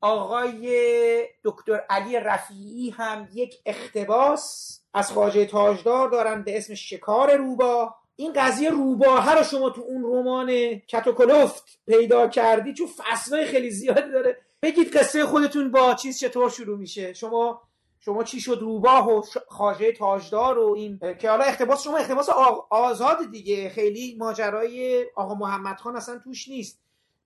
آقای 0.01 1.29
دکتر 1.45 1.85
علی 1.91 2.21
رفیعی 2.21 2.91
هم 2.91 3.29
یک 3.35 3.61
اقتباس 3.67 4.81
از 4.95 5.13
خواجه 5.13 5.47
تاجدار 5.47 6.09
دارن 6.09 6.43
به 6.43 6.57
اسم 6.57 6.75
شکار 6.75 7.37
روباه. 7.37 8.04
این 8.17 8.33
قضیه 8.33 8.71
روباهه 8.71 9.35
رو 9.35 9.45
شما 9.45 9.71
تو 9.71 9.83
اون 9.83 10.03
رمان 10.05 10.79
کتوکلفت 10.79 11.79
پیدا 11.87 12.29
کردی 12.29 12.73
چون 12.75 12.87
فصلهای 12.87 13.47
خیلی 13.47 13.71
زیادی 13.71 14.11
داره. 14.11 14.39
بگید 14.63 14.97
قصه 14.97 15.25
خودتون 15.25 15.71
با 15.71 15.95
چیز 15.95 16.19
چطور 16.19 16.51
شروع 16.51 16.79
میشه؟ 16.79 17.13
شما 17.13 17.63
شما 18.01 18.25
چی 18.25 18.41
شد 18.41 18.59
روباه 18.61 19.09
و 19.09 19.23
خاجه 19.49 19.93
تاجدار 19.93 20.59
و 20.59 20.75
این 20.77 21.01
که 21.19 21.31
حالا 21.31 21.45
اختباس 21.45 21.83
شما 21.83 21.97
اختباس 21.97 22.29
آزاد 22.71 23.31
دیگه. 23.31 23.69
خیلی 23.69 24.17
ماجرای 24.19 25.05
آقا 25.17 25.35
محمد 25.35 25.81
خان 25.81 25.97
اصلا 25.97 26.19
توش 26.19 26.49
نیست. 26.49 26.84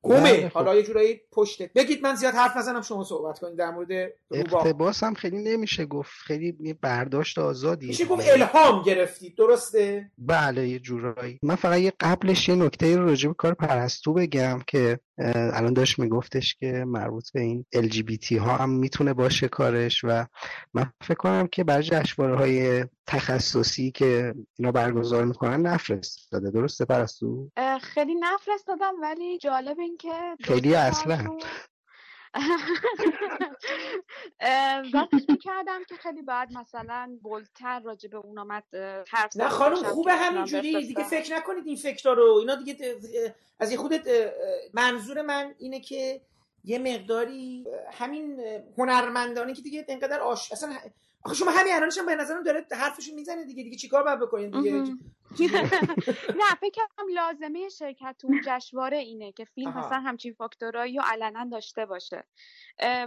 گمه 0.08 0.50
حالا 0.54 0.74
یه 0.74 0.82
جورایی 0.82 1.20
پشته 1.32 1.70
بگید 1.74 2.02
من 2.02 2.14
زیاد 2.14 2.34
حرف 2.34 2.56
نزنم 2.56 2.82
شما 2.82 3.04
صحبت 3.04 3.38
کنید. 3.38 3.58
در 3.58 3.70
مورد 3.70 4.12
اقتباس 4.30 5.02
هم 5.02 5.14
خیلی 5.14 5.38
نمیشه 5.38 5.86
گفت. 5.86 6.10
خیلی 6.24 6.72
برداشت 6.72 7.38
آزادی 7.38 7.86
میشه 7.86 8.04
گفت 8.04 8.28
الهام 8.28 8.82
گرفتید. 8.82 9.36
درسته؟ 9.36 10.10
بله 10.18 10.68
یه 10.68 10.78
جورایی. 10.78 11.38
من 11.42 11.54
فقط 11.54 11.78
یه 11.78 11.92
قبلش 12.00 12.48
یه 12.48 12.54
نکته 12.54 12.96
رو 12.96 13.06
راجع 13.06 13.28
به 13.28 13.34
کار 13.34 13.54
پرستو 13.54 14.12
بگم 14.12 14.60
که 14.66 15.00
الان 15.18 15.72
داشت 15.72 15.98
میگفتش 15.98 16.54
که 16.54 16.84
مربوط 16.86 17.32
به 17.32 17.40
این 17.40 17.66
LGBT 17.76 18.32
ها 18.32 18.56
هم 18.56 18.70
می‌تونه 18.70 19.14
باشه 19.14 19.48
کارش 19.48 20.04
و 20.04 20.26
من 20.74 20.92
فکر 21.00 21.14
کنم 21.14 21.46
که 21.46 21.64
برای 21.64 21.82
جشنواره 21.82 22.36
های 22.36 22.84
تخصصی 23.06 23.90
که 23.90 24.34
اینا 24.58 24.72
برگزار 24.72 25.24
می‌کنن 25.24 25.60
نفرستاده. 25.66 26.50
درسته 26.50 26.84
پرستو؟ 26.84 27.50
خیلی 27.80 28.14
نفرستادم 28.14 28.94
ولی 29.02 29.38
جالب 29.38 29.80
این 29.80 29.96
که 29.96 30.12
خیلی 30.40 30.74
اصلا. 30.74 31.38
و 34.94 35.06
فکر 35.10 35.36
کردم 35.36 35.84
که 35.88 35.96
خیلی 35.96 36.22
بعد 36.22 36.52
مثلا 36.52 37.18
بلتر 37.22 37.80
راجع 37.80 38.08
به 38.08 38.16
اون 38.16 38.38
آمد 38.38 38.64
حرف 39.08 39.36
نه 39.36 39.48
خانم 39.48 39.76
خوبه 39.76 40.12
همینجوری 40.12 40.86
دیگه 40.86 41.04
فکر 41.04 41.36
نکنید 41.36 41.66
این 41.66 41.76
فکر 41.76 42.14
رو. 42.14 42.36
اینا 42.40 42.54
دیگه 42.54 42.96
از 43.58 43.70
این 43.70 43.78
خودت 43.78 44.32
منظور 44.74 45.22
من 45.22 45.54
اینه 45.58 45.80
که 45.80 46.20
یه 46.64 46.78
مقداری 46.78 47.66
همین 47.92 48.40
هنرمندانه 48.78 49.54
که 49.54 49.62
دیگه 49.62 49.84
انقدر 49.88 50.20
آش 50.20 50.52
اصلا 50.52 50.72
آخه 51.28 51.36
شما 51.36 51.50
همین 51.50 51.74
الانش 51.74 51.98
به 51.98 52.16
نظرم 52.16 52.42
داره 52.42 52.66
حرفشو 52.72 53.14
می‌زنه 53.14 53.44
دیگه 53.44 53.62
دیگه 53.62 53.76
چیکار 53.76 54.02
باید 54.02 54.20
بکنید 54.20 54.52
دیگه؟ 54.52 54.70
نه 56.40 56.54
فکر 56.60 56.82
کنم 56.96 57.06
لازمه 57.14 57.68
شرکت 57.68 58.16
تو 58.18 58.28
جشنواره 58.44 58.96
اینه 58.96 59.32
که 59.32 59.44
فیلم 59.44 59.70
مثلا 59.70 60.00
همچین 60.00 60.32
فاکتورایی 60.32 60.96
رو 60.96 61.02
علنا 61.06 61.44
داشته 61.44 61.86
باشه. 61.86 62.24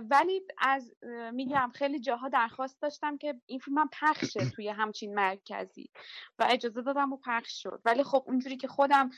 ولی 0.09 0.41
از 0.57 0.93
میگم 1.34 1.72
خیلی 1.76 1.99
جاها 1.99 2.30
درخواست 2.30 2.82
داشتم 2.82 3.17
که 3.17 3.41
این 3.45 3.59
فیلم 3.59 3.78
هم 3.78 3.89
پخشه 4.01 4.39
توی 4.55 4.69
همچین 4.69 5.13
مرکزی 5.13 5.89
و 6.39 6.47
اجازه 6.49 6.82
دادم 6.82 7.13
و 7.13 7.17
پخش 7.17 7.63
شد. 7.63 7.82
ولی 7.86 8.03
خب 8.03 8.24
اونجوری 8.28 8.57
که 8.57 8.67
خودم 8.67 9.09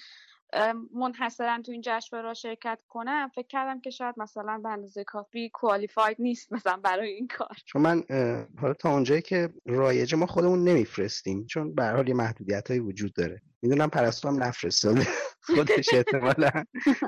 منحصرا 0.95 1.61
تو 1.65 1.71
این 1.71 1.81
جشنواره 1.85 2.27
را 2.27 2.33
شرکت 2.33 2.79
کنم. 2.87 3.31
فکر 3.35 3.47
کردم 3.47 3.81
که 3.81 3.89
شاید 3.89 4.15
مثلا 4.17 4.59
به 4.63 4.69
اندازه 4.69 5.03
کافی 5.03 5.49
کوالیفاید 5.49 6.17
نیست 6.19 6.53
مثلا 6.53 6.77
برای 6.77 7.09
این 7.09 7.27
کار. 7.27 7.57
چون 7.65 7.81
من 7.81 8.03
حالا 8.61 8.73
تا 8.73 8.91
اونجایی 8.91 9.21
که 9.21 9.49
رایجه 9.65 10.17
ما 10.17 10.25
خودمون 10.25 10.63
نمیفرستیم 10.63 11.45
چون 11.45 11.75
به 11.75 11.85
حال 11.85 12.07
یه 12.07 12.13
محدودیت 12.13 12.67
هایی 12.67 12.79
وجود 12.79 13.13
داره. 13.13 13.41
می‌دونم 13.61 13.89
پرستو 13.89 14.27
هم 14.27 14.43
نفرستاده 14.43 15.07
خودش 15.41 15.93
احتمالا 15.93 16.51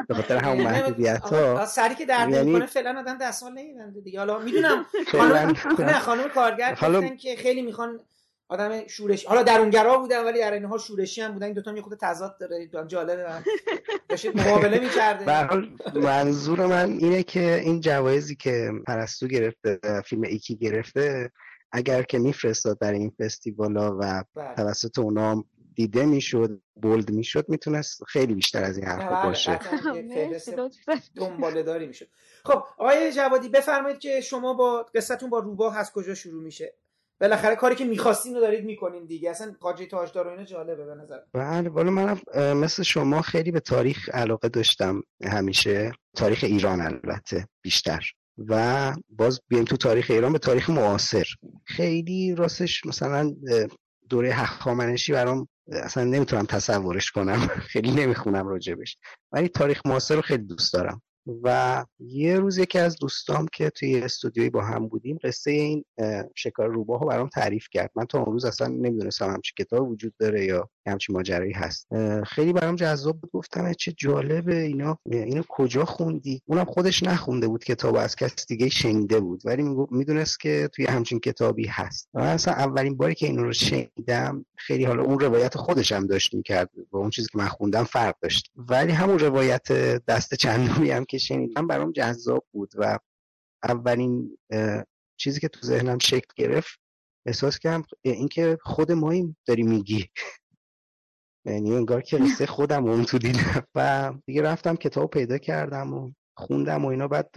به 0.08 0.14
خاطر 0.14 0.38
همون 0.38 0.64
محدودیت 0.64 1.20
ها 1.20 1.66
سری 1.66 1.96
که 1.96 2.06
درد 2.06 2.30
یعنی... 2.30 2.54
کنه 2.54 2.66
فعلا 2.66 3.00
آدم 3.00 3.18
دستمال 3.18 3.54
نمیبنده 3.54 4.02
دیگه. 4.02 4.20
حالا 4.20 4.40
می‌دونم 4.40 4.86
خانم 5.12 5.56
نه 5.80 6.00
خانم 6.00 6.30
کارگر 6.30 6.72
گفتن 6.72 7.16
که 7.16 7.36
خیلی 7.36 7.62
می‌خوان 7.62 8.00
آدم 8.48 8.88
شورش 8.88 9.26
حالا 9.26 9.44
درونگرا 9.44 9.98
بودن 9.98 10.26
ولی 10.26 10.40
در 10.40 10.54
این 10.54 10.66
حال 10.66 10.80
شورشی 10.80 11.22
هم 11.22 11.32
بودن. 11.34 11.46
این 11.46 11.56
دوتا 11.56 11.76
یه 11.76 11.82
خود 11.82 11.98
تضاد 12.02 12.38
داره. 12.40 12.70
جالبه 12.88 13.26
داشتید 14.10 14.38
مقابله 14.38 14.80
می‌کرده 14.80 15.60
منظور 16.00 16.66
من 16.66 16.92
اینه 16.92 17.24
که 17.24 17.56
این 17.56 17.82
جوایزی 17.82 18.36
که 18.36 18.72
پرستو 18.88 19.28
گرفته 19.28 19.80
فیلم 20.06 20.22
ایکی 20.22 20.56
گرفته 20.56 21.32
اگر 21.72 22.04
که 22.04 22.20
میفرستاد 22.20 22.80
برای 22.80 23.00
این 23.00 23.12
فستیوالا 23.20 23.98
و 24.00 24.24
بله. 24.36 24.56
توسط 24.56 25.00
اونا 25.00 25.44
دیده 25.76 26.06
می‌شد 26.06 26.62
بولد 26.76 27.12
می‌شد 27.12 27.46
می‌تونست 27.50 28.04
خیلی 28.04 28.34
بیشتر 28.34 28.64
از 28.64 28.78
این 28.78 28.88
حرف 28.88 29.12
بله، 29.12 29.24
باشه. 29.24 29.60
دنباله 31.16 31.64
داری 31.64 31.88
می‌شد. 31.88 32.08
خب 32.46 32.64
آقای 32.78 33.12
جوادی 33.14 33.50
بفرمایید 33.50 34.00
که 34.00 34.22
شما 34.22 34.54
با 34.54 34.86
قصتون 34.96 35.30
با 35.30 35.40
روباه 35.40 35.78
از 35.78 35.92
کجا 35.92 36.16
شروع 36.16 36.44
میشه؟ 36.44 36.74
بالاخره 37.22 37.56
کاری 37.56 37.76
که 37.76 37.86
می‌خواستین 37.86 38.36
رو 38.36 38.42
دارید 38.42 38.66
می‌کنین 38.66 39.06
دیگه. 39.06 39.30
اصلا 39.30 39.56
قاجی 39.60 39.86
تاجدار 39.86 40.28
و 40.28 40.32
اینا 40.32 40.44
جالبه 40.44 40.86
به 40.86 40.96
نظر. 40.96 41.20
بله 41.34 41.70
بالا 41.70 41.92
منم 41.92 42.22
مثل 42.36 42.84
شما 42.84 43.22
خیلی 43.22 43.52
به 43.52 43.60
تاریخ 43.60 44.10
علاقه 44.14 44.50
داشتم 44.50 45.02
همیشه. 45.24 45.92
تاریخ 46.16 46.44
ایران 46.44 46.82
البته 46.82 47.48
بیشتر. 47.62 48.06
و 48.38 48.94
باز 49.10 49.42
بیایم 49.48 49.66
تو 49.66 49.78
تاریخ 49.78 50.12
ایران 50.12 50.34
به 50.34 50.40
تاریخ 50.40 50.70
معاصر. 50.70 51.26
خیلی 51.66 52.36
راستش 52.36 52.86
مثلا 52.86 53.36
دوره 54.10 54.30
هخامنشی 54.30 55.14
برام 55.14 55.48
اصلا 55.72 56.04
نمی‌تونم 56.04 56.46
تصورش 56.46 57.12
کنم. 57.12 57.48
خیلی 57.72 57.92
نمی‌خونم 57.92 58.48
راجبش. 58.48 58.98
ولی 59.32 59.48
تاریخ 59.48 59.82
معاصر 59.86 60.16
رو 60.16 60.22
خیلی 60.22 60.44
دوست 60.44 60.74
دارم. 60.74 61.02
و 61.44 61.86
یه 62.00 62.40
روز 62.40 62.58
یکی 62.58 62.80
از 62.80 62.96
دوستام 62.96 63.46
که 63.54 63.70
توی 63.70 64.02
استودیوی 64.02 64.50
با 64.50 64.62
هم 64.62 64.88
بودیم 64.88 65.20
قصه 65.24 65.52
این 65.52 65.86
شکار 66.36 66.70
روباه 66.70 67.02
رو 67.02 67.08
برام 67.08 67.30
تعریف 67.30 67.68
کرد. 67.72 67.92
من 67.96 68.06
تا 68.06 68.20
اون 68.20 68.34
روز 68.34 68.46
اصلا 68.46 68.68
نمی‌دونستم 68.68 69.30
همچی 69.30 69.54
کتاب 69.60 69.90
وجود 69.90 70.14
داره 70.20 70.46
یا 70.46 70.70
همچی 70.88 71.14
ماجرایی 71.14 71.54
هست. 71.54 71.88
خیلی 72.28 72.54
برام 72.54 72.76
جذاب 72.76 73.20
بود. 73.22 73.32
گفتم 73.34 73.74
چه 73.74 73.94
جالبه 73.98 74.62
اینا 74.62 75.00
اینو 75.06 75.44
کجا 75.50 75.86
خوندی؟ 75.86 76.42
اونم 76.46 76.66
خودش 76.66 77.04
نخونده 77.04 77.48
بود 77.48 77.64
کتاب 77.64 77.96
از 77.96 78.16
کس 78.16 78.48
دیگه 78.48 78.70
شنیده 78.70 79.20
بود. 79.20 79.42
ولی 79.46 79.64
می‌دونست 79.92 80.40
که 80.40 80.70
توی 80.74 80.86
همچین 80.86 81.20
کتابی 81.20 81.68
هست. 81.68 82.10
و 82.14 82.20
اصلا 82.20 82.54
اولین 82.54 82.98
باری 82.98 83.16
که 83.16 83.28
این 83.28 83.40
رو 83.40 83.54
شنیدم 83.54 84.46
خیلی 84.58 84.86
حالا 84.86 85.04
اون 85.04 85.20
روایت 85.20 85.58
خودش 85.58 85.92
هم 85.92 86.08
داشت 86.08 86.34
می‌کرد. 86.34 86.70
با 86.92 87.00
اون 87.00 87.10
چیزی 87.10 87.28
که 87.32 87.38
من 87.38 87.48
خوندم 87.48 87.84
فرق 87.84 88.16
داشت. 88.22 88.52
ولی 88.56 88.92
همون 88.92 89.20
روایت 89.20 89.72
دست 90.08 90.36
چندمی 90.36 90.92
هم 90.92 91.06
که 91.06 91.15
شنیدم 91.20 91.68
برام 91.68 91.92
جذاب 91.92 92.46
بود 92.52 92.72
و 92.78 93.00
اولین 93.64 94.38
چیزی 95.18 95.40
که 95.40 95.48
تو 95.48 95.68
ذهنم 95.68 96.00
شکل 96.00 96.34
گرفت 96.36 96.80
احساس 97.26 97.60
کردم 97.60 97.84
اینکه 98.02 98.58
خود 98.62 98.92
ماییم 98.92 99.38
داری 99.46 99.64
میگی. 99.64 100.10
یعنی 101.46 101.76
انگار 101.76 102.02
که 102.02 102.18
قصه 102.24 102.46
خودم 102.46 102.86
اون 102.86 103.06
تو 103.06 103.18
دیدم. 103.18 103.68
و 103.76 104.14
دیگه 104.26 104.42
رفتم 104.42 104.76
کتاب 104.76 105.10
پیدا 105.10 105.38
کردم 105.38 105.94
و 105.94 106.12
خوندم 106.38 106.86
و 106.86 106.88
اینا. 106.88 107.08
بعد 107.08 107.30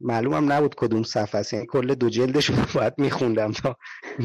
معلومم 0.00 0.52
نبود 0.52 0.74
کدوم 0.74 1.02
صفحه 1.02 1.40
است. 1.40 1.52
یعنی 1.52 1.66
کل 1.66 1.94
دو 1.94 2.10
جلدش 2.10 2.50
رو 2.50 2.56
باید 2.74 2.94
میخوندم 2.98 3.52
تا 3.52 3.76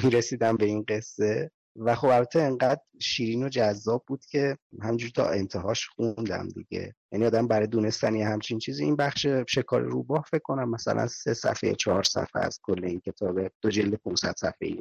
می‌رسیدم 0.03 0.57
به 0.57 0.65
این 0.65 0.85
قصه. 0.87 1.51
و 1.75 1.95
خب 1.95 2.07
البته 2.07 2.41
انقدر 2.41 2.81
شیرین 3.01 3.43
و 3.43 3.49
جذاب 3.49 4.03
بود 4.07 4.25
که 4.25 4.57
همجور 4.81 5.09
تا 5.09 5.29
انتهاش 5.29 5.87
خوندم 5.87 6.47
دیگه. 6.47 6.95
یعنی 7.11 7.25
آدم 7.25 7.47
برای 7.47 7.67
دونستن 7.67 8.15
یه 8.15 8.27
همچین 8.27 8.59
چیزی 8.59 8.83
این 8.83 8.95
بخش 8.95 9.27
شکار 9.47 9.81
روباه 9.81 10.25
فکر 10.31 10.41
کنم 10.43 10.69
مثلا 10.69 11.07
سه 11.07 11.33
صفحه 11.33 11.75
چهار 11.75 12.03
صفحه 12.03 12.45
از 12.45 12.59
کل 12.63 12.85
این 12.85 12.99
کتاب 12.99 13.39
دو 13.61 13.69
جلد 13.69 13.95
500 13.95 14.35
صفحه 14.37 14.77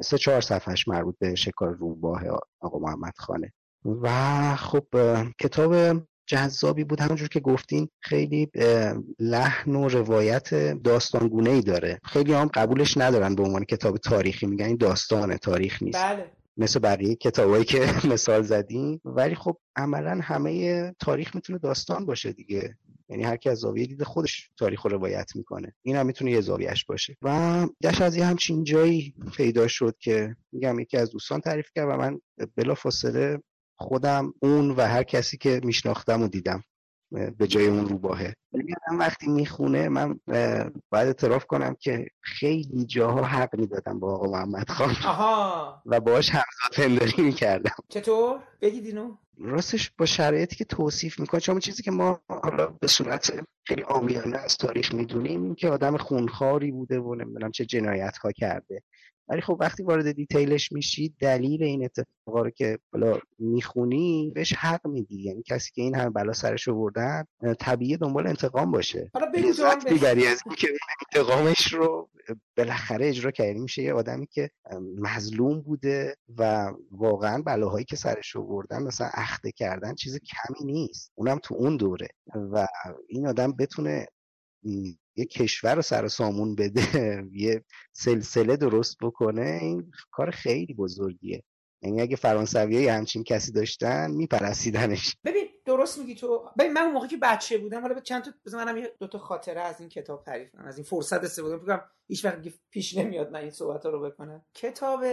سه 0.00 0.18
چهار 0.18 0.40
صفحهش 0.40 0.88
مربوط 0.88 1.14
به 1.18 1.34
شکار 1.34 1.74
روباه 1.74 2.22
آقا 2.60 2.78
محمد 2.78 3.14
خانه. 3.16 3.52
و 3.84 4.56
خب 4.56 4.86
کتاب 5.40 6.02
جذابی 6.26 6.84
بود. 6.84 7.00
همونجور 7.00 7.28
که 7.28 7.40
گفتین 7.40 7.88
خیلی 8.00 8.50
لحن 9.18 9.74
و 9.76 9.88
روایت 9.88 10.54
داستانگونه 10.82 11.50
ای 11.50 11.60
داره. 11.60 12.00
خیلی 12.04 12.32
هم 12.32 12.46
قبولش 12.46 12.96
ندارن 12.96 13.34
به 13.34 13.42
عنوان 13.42 13.64
کتاب 13.64 13.96
تاریخی. 13.96 14.46
میگن 14.46 14.66
این 14.66 14.76
داستان 14.76 15.36
تاریخ 15.36 15.82
نیست. 15.82 15.98
بله. 15.98 16.30
مثل 16.56 16.80
بقیه 16.80 17.14
کتابایی 17.14 17.64
که 17.64 17.86
مثال 18.12 18.42
زدیم 18.42 19.00
ولی 19.04 19.34
خب 19.34 19.56
عملا 19.76 20.20
همه 20.22 20.94
تاریخ 21.00 21.34
می‌تونه 21.34 21.58
داستان 21.58 22.06
باشه 22.06 22.32
دیگه. 22.32 22.76
یعنی 23.08 23.22
هر 23.22 23.36
کی 23.36 23.48
از 23.48 23.58
زاویه 23.58 23.86
دید 23.86 24.02
خودش 24.02 24.50
تاریخ 24.56 24.82
رو 24.82 24.90
روایت 24.90 25.36
می‌کنه. 25.36 25.74
این 25.82 25.96
هم 25.96 26.06
می‌تونه 26.06 26.30
یه 26.30 26.40
زاویهش 26.40 26.84
باشه. 26.84 27.16
و 27.22 27.66
گشت 27.82 28.02
از 28.02 28.16
یه 28.16 28.24
همچین 28.24 28.64
جایی 28.64 29.14
پیدا 29.36 29.68
شد 29.68 29.96
که 29.98 30.36
میگم 30.52 30.80
یکی 30.80 30.96
از 30.96 31.10
دوستان 31.10 31.40
تعریف 31.40 31.68
کرد 31.74 31.88
و 31.88 31.96
من 31.96 32.20
بلا 32.56 32.74
فاصله 32.74 33.38
خودم 33.78 34.34
اون 34.42 34.70
و 34.70 34.80
هر 34.80 35.02
کسی 35.02 35.36
که 35.36 35.60
میشناختم 35.64 36.22
و 36.22 36.28
دیدم 36.28 36.62
به 37.38 37.46
جای 37.46 37.66
اون 37.66 37.88
روباهه. 37.88 38.34
من 38.52 38.98
وقتی 38.98 39.26
می‌خونه 39.26 39.88
من 39.88 40.20
باید 40.90 41.06
اعتراف 41.06 41.46
کنم 41.46 41.76
که 41.80 42.06
خیلی 42.20 42.84
جاها 42.84 43.22
حق 43.22 43.56
می‌دادم 43.58 44.00
با 44.00 44.14
آقا 44.14 44.26
محمد 44.26 44.70
خان. 44.70 44.88
آها. 44.88 45.82
و 45.86 46.00
باهاش 46.00 46.30
همزاد 46.30 46.72
پنداری 46.76 47.22
می‌کردم. 47.22 47.74
چطور؟ 47.88 48.42
بگید 48.60 48.86
اینو. 48.86 49.16
راستش 49.38 49.90
با 49.98 50.06
شرایطی 50.06 50.56
که 50.56 50.64
توصیف 50.64 51.20
می‌کنه 51.20 51.40
چون 51.40 51.58
چیزی 51.58 51.82
که 51.82 51.90
ما 51.90 52.20
حالا 52.28 52.66
به 52.66 52.86
صورت 52.86 53.46
خیلی 53.64 53.82
آمیانه 53.82 54.38
از 54.38 54.56
تاریخ 54.56 54.94
می‌دونیم 54.94 55.54
که 55.54 55.68
آدم 55.68 55.96
خونخواری 55.96 56.72
بوده 56.72 57.00
و 57.00 57.14
نمی‌دونم 57.14 57.50
چه 57.50 57.64
جنایت 57.64 58.16
ها 58.16 58.32
کرده. 58.32 58.82
ولی 59.28 59.40
خب 59.40 59.56
وقتی 59.60 59.82
وارد 59.82 60.12
دیتیلش 60.12 60.72
میشی 60.72 61.14
دلیل 61.20 61.62
این 61.62 61.84
اتفاقا 61.84 62.42
رو 62.42 62.50
که 62.50 62.78
بالا 62.92 63.18
می‌خونی 63.38 64.32
بهش 64.34 64.52
حق 64.52 64.86
میدی. 64.86 65.22
یعنی 65.22 65.42
کسی 65.42 65.70
که 65.74 65.82
این 65.82 65.94
همه 65.94 66.10
بلا 66.10 66.32
سرش 66.32 66.68
آوردن 66.68 67.24
طبیعی 67.60 67.96
دنبال 67.96 68.26
انتقام 68.26 68.70
باشه. 68.70 69.10
حالا 69.14 69.26
دیگری 69.88 70.26
از 70.26 70.42
که 70.58 70.68
انتقامش 71.14 71.72
رو 71.72 72.10
بالاخره 72.56 73.08
اجرا 73.08 73.30
کردی. 73.30 73.60
میشه 73.60 73.82
یه 73.82 73.92
آدمی 73.92 74.26
که 74.26 74.50
مظلوم 74.98 75.60
بوده 75.60 76.16
و 76.38 76.72
واقعا 76.90 77.42
بلاهایی 77.42 77.84
که 77.84 77.96
سرش 77.96 78.36
آوردن 78.36 78.82
مثلا 78.82 79.08
اخته 79.12 79.52
کردن 79.52 79.94
چیز 79.94 80.18
کمی 80.18 80.72
نیست. 80.72 81.12
اونم 81.14 81.38
تو 81.42 81.54
اون 81.54 81.76
دوره. 81.76 82.08
و 82.34 82.66
این 83.08 83.26
آدم 83.26 83.52
بتونه 83.52 84.06
یه 85.16 85.24
کشور 85.24 85.74
رو 85.74 85.82
سر 85.82 86.08
سامون 86.08 86.54
بده 86.54 87.24
یه 87.32 87.64
سلسله 87.92 88.56
درست 88.56 88.96
بکنه 89.00 89.58
این 89.62 89.90
کار 90.10 90.30
خیلی 90.30 90.74
بزرگیه. 90.74 91.42
یعنی 91.82 92.00
اگه 92.00 92.16
فرانسوی 92.16 92.88
همچین 92.88 93.24
کسی 93.24 93.52
داشتن 93.52 94.10
میپرسیدنش 94.10 95.16
ببین 95.24 95.48
درست 95.64 95.98
میگی 95.98 96.14
تو 96.14 96.50
ببین 96.58 96.72
من 96.72 96.80
اون 96.80 96.92
موقع 96.92 97.06
که 97.06 97.16
بچه 97.16 97.58
بودم 97.58 97.80
حالا 97.80 98.00
چند 98.00 98.24
تا 98.24 98.30
بزن 98.46 98.64
منم 98.64 98.76
یه 98.76 98.92
دو 99.00 99.06
تا 99.06 99.18
خاطره 99.18 99.60
از 99.60 99.80
این 99.80 99.88
کتاب 99.88 100.22
تعریف 100.24 100.50
کنم 100.50 100.64
از 100.64 100.76
این 100.76 100.84
فرصت 100.84 101.24
استفاده 101.24 101.58
کنم. 101.58 101.84
هیچ 102.08 102.24
وقت 102.24 102.38
پیش 102.70 102.96
نمیاد 102.96 103.30
من 103.30 103.40
این 103.40 103.50
صحبت 103.50 103.84
ها 103.84 103.90
رو 103.90 104.10
بکنم. 104.10 104.44
کتاب 104.54 105.04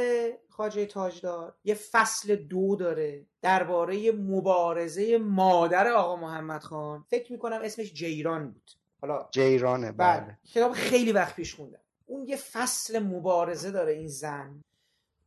خواجه 0.50 0.86
تاجدار 0.86 1.56
یه 1.64 1.74
فصل 1.74 2.36
دو 2.36 2.76
داره 2.76 3.26
درباره 3.42 4.12
مبارزه 4.12 5.18
مادر 5.18 5.88
آقا 5.88 6.16
محمد 6.16 6.64
خان. 6.64 7.06
فکر 7.10 7.32
می‌کنم 7.32 7.60
اسمش 7.64 7.94
جیران 7.94 8.52
بود. 8.52 8.72
حالا 9.04 9.28
جیرانه 9.32 9.92
بله. 9.92 10.38
کتاب 10.54 10.74
خیلی 10.74 11.12
وقت 11.12 11.36
پیش 11.36 11.56
خوندم 11.56 11.80
اون 12.06 12.28
یه 12.28 12.36
فصل 12.36 13.00
مبارزه 13.00 13.72
داره 13.72 13.94
این 13.94 14.08
زن. 14.08 14.64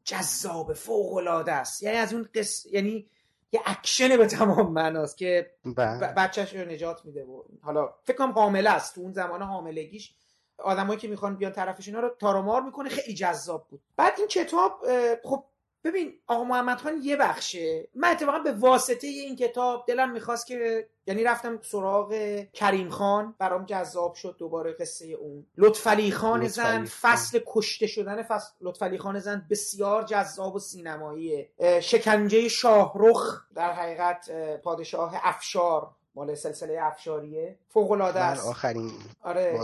جذاب 0.04 0.72
فوق 0.72 1.14
العاده 1.14 1.52
است. 1.52 1.82
یعنی 1.82 1.96
از 1.96 2.12
اون 2.14 2.28
قص... 2.34 2.66
یعنی 2.66 3.10
یه 3.52 3.60
اکشن 3.66 4.16
به 4.16 4.26
تمام 4.26 4.72
معناست 4.72 5.16
که 5.16 5.50
بله. 5.64 6.06
بچهش 6.06 6.54
رو 6.54 6.68
نجات 6.68 7.04
میده 7.04 7.24
و 7.24 7.42
حالا 7.62 7.94
فکر 8.04 8.16
کنم 8.16 8.32
حامله 8.32 8.70
است. 8.70 8.94
تو 8.94 9.00
اون 9.00 9.12
زمان 9.12 9.42
حاملگیش 9.42 10.14
آدمایی 10.58 10.98
که 10.98 11.08
می‌خوان 11.08 11.36
بیان 11.36 11.52
طرفش 11.52 11.88
اینا 11.88 12.00
رو 12.00 12.08
تارمار 12.18 12.62
می‌کنه 12.62 12.88
خیلی 12.88 13.14
جذاب 13.14 13.66
بود. 13.68 13.80
بعد 13.96 14.12
این 14.18 14.28
کتاب 14.28 14.80
خب 15.24 15.44
ببین 15.86 16.14
آقا 16.26 16.44
محمد 16.44 16.78
خان 16.78 17.00
یه 17.02 17.16
بخشه. 17.16 17.88
من 17.94 18.08
اتفاقا 18.10 18.38
به 18.38 18.52
واسطه 18.52 19.06
این 19.06 19.36
کتاب 19.36 19.84
دلم 19.88 20.10
می‌خواست 20.10 20.46
که 20.46 20.88
یعنی 21.06 21.24
رفتم 21.24 21.58
سراغ 21.62 22.14
کریم 22.52 22.88
خان 22.88 23.34
برام 23.38 23.64
جذاب 23.64 24.14
شد 24.14 24.36
دوباره 24.38 24.72
قصه 24.72 25.06
اون. 25.06 25.46
لطفعلی 25.56 26.10
خان 26.10 26.48
زن 26.48 26.84
فصل 26.84 27.40
کشته 27.46 27.86
شدن 27.86 28.22
فصل 28.22 28.54
لطفعلی 28.60 28.98
خان 28.98 29.18
زن 29.18 29.46
بسیار 29.50 30.02
جذاب 30.02 30.54
و 30.54 30.58
سینماییه. 30.58 31.50
شکنجه 31.80 32.48
شاهرخ 32.48 33.42
در 33.54 33.72
حقیقت 33.72 34.30
پادشاه 34.56 35.14
افشار 35.22 35.90
مال 36.14 36.34
سلسله 36.34 36.78
افشاریه. 36.82 37.58
فوق 37.68 37.90
العاده 37.90 38.20
است. 38.20 38.46
آخرین 38.46 38.92
آره 39.22 39.58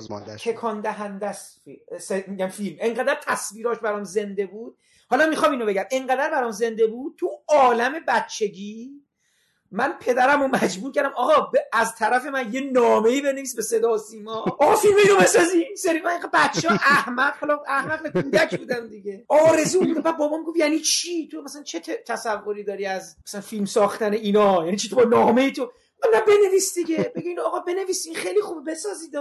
تکان 0.45 0.81
دهنده 0.81 1.27
است. 1.27 1.62
میگم 2.27 2.49
فیلم. 2.49 2.77
انقدر 2.81 3.20
تصویراش 3.27 3.79
برام 3.79 4.05
زنده 4.05 4.47
بود 4.47 4.77
حالا 5.12 5.26
می‌خوام 5.26 5.52
اینو 5.52 5.66
بگم. 5.66 5.84
انقدر 5.90 6.30
برام 6.30 6.50
زنده 6.50 6.86
بود. 6.86 7.16
تو 7.18 7.30
عالم 7.48 7.92
بچگی 8.08 8.90
من 9.70 9.94
پدرم 10.00 10.42
رو 10.42 10.48
مجبور 10.48 10.92
کردم 10.92 11.12
آقا 11.16 11.52
از 11.72 11.94
طرف 11.96 12.26
من 12.26 12.54
یه 12.54 12.60
نامه 12.60 13.08
ای 13.08 13.20
بنویس 13.20 13.56
به 13.56 13.62
صدا 13.62 13.92
و 13.92 13.98
سیما. 13.98 14.34
آقا 14.34 14.76
فیلم 14.76 14.96
اینو 14.96 15.16
بسازی. 15.16 15.76
سری 15.76 16.00
من 16.00 16.20
بچه 16.32 16.68
ها 16.68 16.74
احمق 16.74 17.36
حالا 17.36 17.62
احمق 17.66 18.08
کودک 18.12 18.58
بودم 18.58 18.88
دیگه. 18.88 19.24
آرزو 19.28 19.80
بود. 19.80 20.02
بعد 20.02 20.16
بابام 20.16 20.42
گفت 20.42 20.56
یعنی 20.56 20.78
چی؟ 20.78 21.28
تو 21.28 21.42
مثلا 21.42 21.62
چه 21.62 21.80
تصوری 21.80 22.64
داری 22.64 22.86
از 22.86 23.16
مثلا 23.26 23.40
فیلم 23.40 23.64
ساختن 23.64 24.12
اینا؟ 24.12 24.64
یعنی 24.64 24.76
چی 24.76 24.88
تو 24.88 24.96
با 24.96 25.04
نامه 25.04 25.42
ای 25.42 25.52
تو 25.52 25.72
نه 26.14 26.20
بنویس 26.20 26.74
دیگه. 26.74 27.12
بگین 27.16 27.40
آقا 27.40 27.60
بنویس. 27.60 28.06
خیلی 28.14 28.40
خوبه. 28.40 28.70
بسازید 28.70 29.12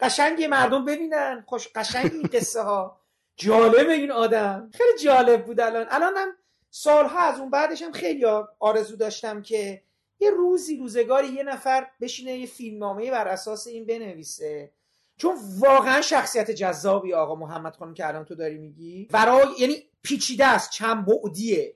قشنگ 0.00 0.44
مردم 0.44 0.84
ببینن. 0.84 1.44
خوش 1.46 1.68
قشنگ 1.74 2.10
این 2.12 2.28
قصه 2.32 2.62
ها 2.62 3.00
جالب 3.38 3.88
این 3.88 4.10
آدم. 4.10 4.70
خیلی 4.74 4.98
جالب 4.98 5.44
بود 5.44 5.60
الان. 5.60 5.86
الانم 5.90 6.28
سالها 6.70 7.18
از 7.18 7.40
اون 7.40 7.50
بعدش 7.50 7.82
هم 7.82 7.92
خیلی 7.92 8.24
آرزو 8.60 8.96
داشتم 8.96 9.42
که 9.42 9.82
یه 10.20 10.30
روزی 10.30 10.76
روزگاری 10.76 11.28
یه 11.28 11.42
نفر 11.42 11.86
بشینه 12.00 12.38
یه 12.38 12.46
فیلمنامه 12.46 13.10
بر 13.10 13.28
اساس 13.28 13.66
این 13.66 13.86
بنویسه. 13.86 14.70
چون 15.16 15.36
واقعا 15.58 16.02
شخصیت 16.02 16.50
جذابی 16.50 17.14
آقا 17.14 17.34
محمد 17.34 17.76
خانم 17.76 17.94
که 17.94 18.08
الان 18.08 18.24
تو 18.24 18.34
داری 18.34 18.58
میگی. 18.58 19.08
برای 19.12 19.46
یعنی 19.58 19.74
پیچیده 20.02 20.46
است 20.46 20.70
چند 20.70 21.06
بعدیه. 21.06 21.74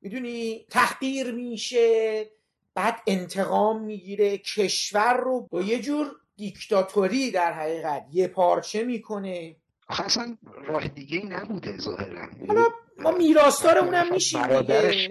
می‌دونی؟ 0.00 0.66
تحقیر 0.70 1.32
میشه 1.32 2.30
بعد 2.74 2.96
انتقام 3.06 3.82
می‌گیره. 3.82 4.38
کشور 4.38 5.16
رو 5.16 5.40
با 5.50 5.62
یه 5.62 5.78
جور 5.78 6.16
دیکتاتوری 6.36 7.30
در 7.30 7.52
حقیقت 7.52 8.06
یه 8.12 8.28
پارچه 8.28 8.84
می‌کنه. 8.84 9.56
اصلا 10.00 10.36
راه 10.66 10.88
دیگه 10.88 11.18
ای 11.18 11.26
نبوده 11.28 11.78
ظاهرا. 11.78 12.28
حالا 12.48 12.64
ما 12.98 13.10
میراستار 13.10 13.78
اونم 13.78 14.12
میشیم 14.12 14.42
برادرش 14.42 15.08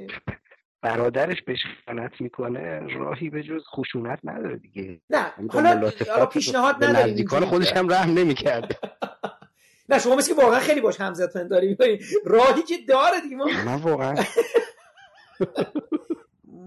برادرش 0.81 1.41
بهش 1.41 1.59
خیانت 1.85 2.21
می‌کنه 2.21 2.79
راهی 2.79 3.29
به 3.29 3.43
جز 3.43 3.61
خشونت 3.75 4.19
نداره 4.23 4.57
دیگه. 4.57 5.01
نه 5.09 5.33
حالا 5.49 5.91
حالا 6.09 6.25
پیشنهاد 6.25 6.75
نداریم 6.75 7.11
نزدیکان 7.11 7.45
خودش 7.45 7.73
هم 7.73 7.89
رحم 7.93 8.13
نمی‌کرده 8.13 8.77
نه 9.89 9.99
شما 9.99 10.15
مثل 10.15 10.33
واقعا 10.35 10.59
خیلی 10.59 10.81
باش 10.81 11.01
همزد 11.01 11.33
پنداری 11.33 11.77
راهی 12.25 12.61
که 12.63 12.75
داره 12.87 13.21
دیگه 13.21 13.35
ما 13.35 13.45
من 13.65 13.75
واقعا 13.75 14.15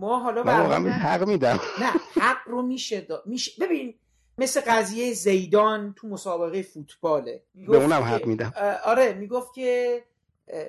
ما 0.00 0.18
حالا 0.18 0.42
واقعا 0.42 0.90
حق 0.90 1.28
میدم. 1.28 1.60
نه 1.80 1.90
حق 2.22 2.38
رو 2.46 2.62
میشه 2.62 3.00
دا... 3.00 3.22
میشه 3.26 3.52
ببین 3.60 3.94
مثل 4.38 4.60
قضیه 4.60 5.12
زیدان 5.12 5.94
تو 5.96 6.08
مسابقه 6.08 6.62
فوتباله. 6.62 7.42
به 7.54 7.76
اونم 7.76 8.02
حق 8.02 8.26
میدم. 8.26 8.52
آره 8.84 9.12
می‌گفت 9.12 9.54
که 9.54 10.04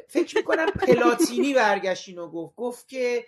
فکر 0.08 0.38
می‌کنم 0.38 0.66
پلاتینی 0.66 1.54
برگشت 1.54 2.10
اینو 2.10 2.28
گفت. 2.28 2.56
گفت 2.56 2.88
که 2.88 3.26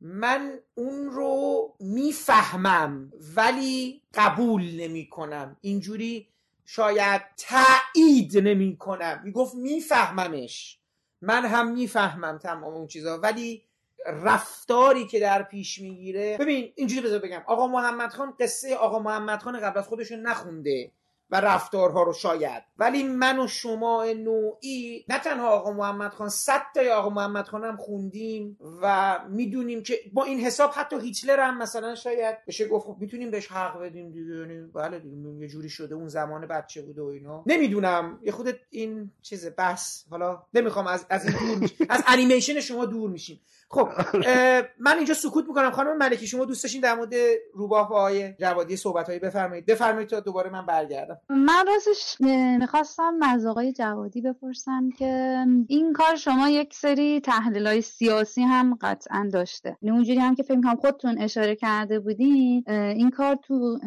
من 0.00 0.58
اون 0.74 1.10
رو 1.10 1.74
می‌فهمم 1.80 3.12
ولی 3.36 4.02
قبول 4.14 4.80
نمی‌کنم. 4.80 5.56
اینجوری 5.60 6.28
شاید 6.64 7.22
تایید 7.36 8.38
نمی‌کنم. 8.38 9.20
می‌گفت 9.24 9.54
میفهممش. 9.54 10.78
من 11.22 11.44
هم 11.44 11.72
می‌فهمم 11.72 12.38
تمام 12.38 12.74
اون 12.74 12.86
چیزا 12.86 13.18
ولی 13.18 13.62
رفتاری 14.06 15.06
که 15.06 15.20
در 15.20 15.42
پیش 15.42 15.80
می‌گیره. 15.80 16.36
ببین 16.40 16.72
اینجوری 16.76 17.06
بذار 17.06 17.18
بگم. 17.18 17.42
آقا 17.46 17.66
محمد 17.66 18.10
خان 18.10 18.34
قصه 18.40 18.74
آقا 18.74 18.98
محمد 18.98 19.42
خان 19.42 19.60
قبل 19.60 19.78
از 19.78 19.86
خودشون 19.86 20.20
نخونده 20.20 20.92
و 21.30 21.40
رفتارها 21.40 22.02
رو 22.02 22.12
شاید. 22.12 22.62
ولی 22.78 23.02
من 23.02 23.38
و 23.38 23.46
شما 23.46 24.04
نوعی 24.04 25.04
نه 25.08 25.18
تنها 25.18 25.48
آقا 25.48 25.72
محمد 25.72 26.10
خان 26.10 26.28
صد 26.28 26.62
تا 26.74 26.94
آقا 26.94 27.10
محمد 27.10 27.48
خان 27.48 27.64
هم 27.64 27.76
خوندیم 27.76 28.58
و 28.82 29.18
می‌دونیم 29.28 29.82
که 29.82 29.98
با 30.12 30.24
این 30.24 30.40
حساب 30.40 30.70
حتی 30.74 31.00
هیتلر 31.00 31.40
هم 31.40 31.58
مثلا 31.58 31.94
شاید 31.94 32.44
بشه 32.46 32.68
گفت 32.68 32.86
خب 32.86 32.96
می‌تونیم 33.00 33.30
بهش 33.30 33.46
حق 33.46 33.80
بدیم 33.80 34.10
دیگه. 34.12 34.34
یعنی 34.34 34.60
بله 34.74 34.98
دیگه 34.98 35.16
یه 35.40 35.48
جوری 35.48 35.68
شده 35.68 35.94
اون 35.94 36.08
زمان 36.08 36.46
بچه 36.46 36.82
بوده 36.82 37.02
و 37.02 37.06
اینا. 37.06 37.44
نمی‌دونم. 37.46 38.20
یه 38.22 38.32
خودت 38.32 38.56
این 38.70 39.10
چیز 39.22 39.46
بس 39.46 40.04
حالا 40.10 40.42
نمی‌خوام 40.54 40.86
از 40.86 41.06
از 41.10 41.26
این 41.26 41.58
دور 41.58 41.70
از 41.88 42.04
انیمیشن 42.06 42.60
شما 42.60 42.84
دور 42.84 43.10
میشیم. 43.10 43.40
خب 43.68 43.88
من 44.86 44.96
اینجا 44.96 45.14
سکوت 45.14 45.48
می‌کنم. 45.48 45.70
خانم 45.70 45.96
ملکی 45.96 46.26
شما 46.26 46.44
دوست 46.44 46.62
داشتین 46.62 46.80
در 46.80 46.94
مورد 46.94 47.12
روباه 47.54 47.90
و 47.90 47.94
آقای 47.94 48.32
جوادی 48.40 48.76
صحبت 48.76 49.06
هایی 49.06 49.18
بفرمایید. 49.18 49.66
بفرمایید 49.66 50.08
تا 50.08 50.20
دوباره 50.20 50.50
من 50.50 50.66
برگردم. 50.66 51.18
من 51.28 51.64
راستش 51.66 52.16
می‌خواستم 52.58 53.18
از 53.22 53.46
آقای 53.46 53.72
جوادی 53.72 54.20
بپرسم 54.20 54.90
که 54.98 55.44
این 55.68 55.92
کار 55.92 56.16
شما 56.16 56.48
یک 56.48 56.74
سری 56.74 57.20
تحلیل 57.20 57.66
های 57.66 57.80
سیاسی 57.80 58.42
هم 58.42 58.78
قطعا 58.80 59.30
داشته. 59.32 59.76
یعنی 59.82 59.96
اونجوری 59.96 60.18
هم 60.18 60.34
که 60.34 60.42
فکر 60.42 60.60
کنم 60.60 60.76
خودتون 60.76 61.18
اشاره 61.18 61.56
کرده 61.56 62.00
بودین 62.00 62.64
این 62.68 63.10
کار 63.10 63.34
تو 63.34 63.78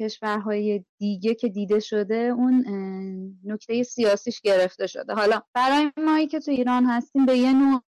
کشورهای 0.00 0.84
دیگه 0.98 1.34
که 1.34 1.48
دیده 1.48 1.80
شده 1.80 2.34
اون 2.36 2.64
نکته 3.44 3.82
سیاسیش 3.82 4.40
گرفته 4.40 4.86
شده. 4.86 5.14
حالا 5.14 5.40
برای 5.54 5.92
مایی 5.96 6.26
که 6.26 6.40
تو 6.40 6.50
ایران 6.50 6.84
هستیم 6.84 7.26
به 7.26 7.38
یه 7.38 7.52
نوع 7.52 7.82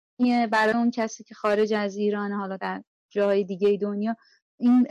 برای 0.53 0.75
اون 0.75 0.91
کسی 0.91 1.25
که 1.25 1.35
خارج 1.35 1.73
از 1.75 1.97
ایران 1.97 2.33
حالا 2.33 2.57
در 2.57 2.83
جای 3.11 3.45
دیگه 3.45 3.79
دنیا 3.81 4.17
این 4.61 4.87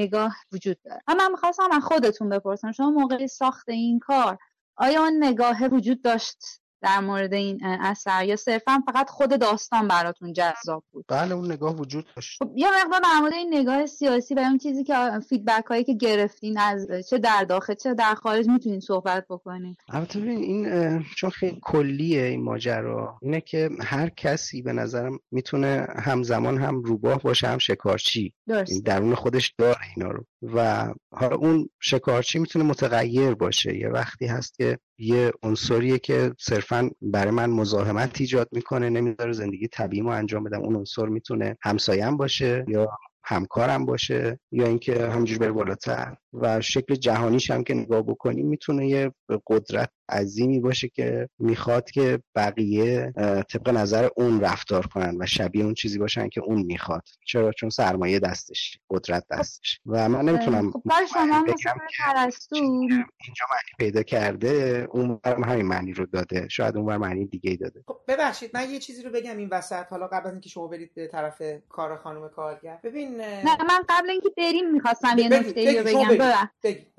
نگاه 0.00 0.36
وجود 0.52 0.82
داره. 0.84 1.02
اما 1.06 1.24
من 1.24 1.30
می‌خواستم 1.30 1.68
از 1.72 1.82
خودتون 1.82 2.28
بپرسم 2.28 2.72
شما 2.72 2.90
موقع 2.90 3.26
ساخت 3.26 3.68
این 3.68 3.98
کار 3.98 4.38
آیا 4.76 5.00
اون 5.00 5.24
نگاه 5.24 5.64
وجود 5.66 6.02
داشت؟ 6.02 6.61
در 6.82 7.00
مورد 7.00 7.34
این 7.34 7.64
اثر. 7.64 8.24
یا 8.24 8.36
صرفا 8.36 8.82
فقط 8.86 9.10
خود 9.10 9.40
داستان 9.40 9.88
براتون 9.88 10.32
جذاب 10.32 10.84
بود. 10.92 11.04
بله 11.08 11.34
اون 11.34 11.52
نگاه 11.52 11.76
وجود 11.76 12.06
داشت. 12.16 12.42
خب 12.42 12.52
یه 12.56 12.68
مقدار 12.68 13.00
در 13.00 13.20
مورد 13.20 13.32
این 13.32 13.54
نگاه 13.54 13.86
سیاسی 13.86 14.34
و 14.34 14.38
اون 14.38 14.58
چیزی 14.58 14.84
که 14.84 14.94
فیدبک 15.28 15.64
هایی 15.64 15.84
که 15.84 15.94
گرفتین 15.94 16.58
از 16.58 16.88
چه 17.10 17.18
در 17.18 17.44
داخل 17.44 17.74
چه 17.74 17.94
در 17.94 18.14
خارج 18.14 18.48
می‌تونین 18.48 18.80
صحبت 18.80 19.26
بکنین. 19.30 19.76
البته 19.88 20.18
این 20.18 21.04
چون 21.16 21.30
خیلی 21.30 21.58
کلیه 21.62 22.22
این 22.22 22.42
ماجرا 22.42 23.18
اینه 23.22 23.40
که 23.40 23.70
هر 23.80 24.08
کسی 24.08 24.62
به 24.62 24.72
نظرم 24.72 25.18
می‌تونه 25.30 25.86
همزمان 25.96 26.58
هم 26.58 26.82
روباه 26.82 27.22
باشه 27.22 27.48
هم 27.48 27.58
شکارچی. 27.58 28.32
درست. 28.48 28.84
درون 28.84 29.14
خودش 29.14 29.54
داره 29.58 29.78
اینا 29.96 30.10
رو. 30.10 30.24
و 30.42 30.86
حالا 31.12 31.36
اون 31.36 31.68
شکارچی 31.80 32.38
می‌تونه 32.38 32.64
متغیر 32.64 33.34
باشه. 33.34 33.78
یه 33.78 33.88
وقتی 33.88 34.26
هست 34.26 34.54
که 34.54 34.78
یه 34.98 35.32
عنصریه 35.42 35.98
که 35.98 36.34
صرفا 36.38 36.90
برای 37.02 37.30
من 37.30 37.50
مزاحمت 37.50 38.20
ایجاد 38.20 38.48
می‌کنه 38.52 38.90
نمی‌ذاره 38.90 39.32
زندگی 39.32 39.68
طبیعیمو 39.68 40.10
انجام 40.10 40.44
بدم. 40.44 40.60
اون 40.60 40.76
عنصر 40.76 41.06
می‌تونه 41.06 41.56
همسایم 41.62 42.16
باشه 42.16 42.64
یا 42.68 42.88
همکارم 43.24 43.86
باشه 43.86 44.40
یا 44.52 44.66
اینکه 44.66 45.06
همینجور 45.08 45.38
بره 45.38 45.52
بالاتر. 45.52 46.16
و 46.32 46.60
شکل 46.60 46.94
جهانیش 46.94 47.50
هم 47.50 47.64
که 47.64 47.74
نگاه 47.74 48.02
بکنیم 48.02 48.46
می‌تونه 48.46 48.88
یه 48.88 49.12
قدرت 49.46 49.90
عظیمی 50.12 50.60
باشه 50.60 50.88
که 50.88 51.28
می‌خواد 51.38 51.90
که 51.90 52.18
بقیه 52.34 53.12
طبق 53.50 53.68
نظر 53.68 54.08
اون 54.16 54.40
رفتار 54.40 54.86
کنن 54.86 55.16
و 55.20 55.26
شبیه 55.26 55.64
اون 55.64 55.74
چیزی 55.74 55.98
باشن 55.98 56.28
که 56.28 56.40
اون 56.40 56.62
می‌خواد. 56.62 57.08
چرا؟ 57.26 57.52
چون 57.52 57.70
سرمایه 57.70 58.18
دستش 58.18 58.78
قدرت 58.90 59.24
دستش. 59.30 59.80
و 59.86 60.08
من 60.08 60.24
نمی‌تونم 60.24 60.70
خب 60.70 60.82
شما 61.12 61.44
اینجا 61.50 63.46
معنی 63.50 63.72
پیدا 63.78 64.02
کرده 64.02 64.88
اون 64.90 65.20
همین 65.24 65.66
معنی 65.66 65.92
رو 65.92 66.06
داده. 66.06 66.48
شاید 66.48 66.76
اون 66.76 66.96
معنی 66.96 67.26
دیگه 67.26 67.50
ای 67.50 67.56
داده. 67.56 67.82
خب 67.86 67.96
ببخشید 68.08 68.50
من 68.54 68.70
یه 68.70 68.78
چیزی 68.78 69.02
رو 69.02 69.10
بگم 69.10 69.36
این 69.36 69.48
وسط. 69.52 69.86
حالا 69.90 70.06
قبل 70.06 70.26
از 70.26 70.32
اینکه 70.32 70.48
شما 70.48 70.66
برید 70.66 70.94
به 70.94 71.06
طرف 71.06 71.42
کار 71.68 71.96
خانم 71.96 72.28
کارگر. 72.28 72.78
ببین 72.84 73.16
نه 73.16 73.64
من 73.68 73.82
قبل 73.88 74.10
اینکه 74.10 74.28
بریم 74.36 74.70
می‌خواستم 74.70 75.18
یه 75.18 75.28
نکته 75.28 75.78
رو 75.78 75.84
بگم. 75.84 76.16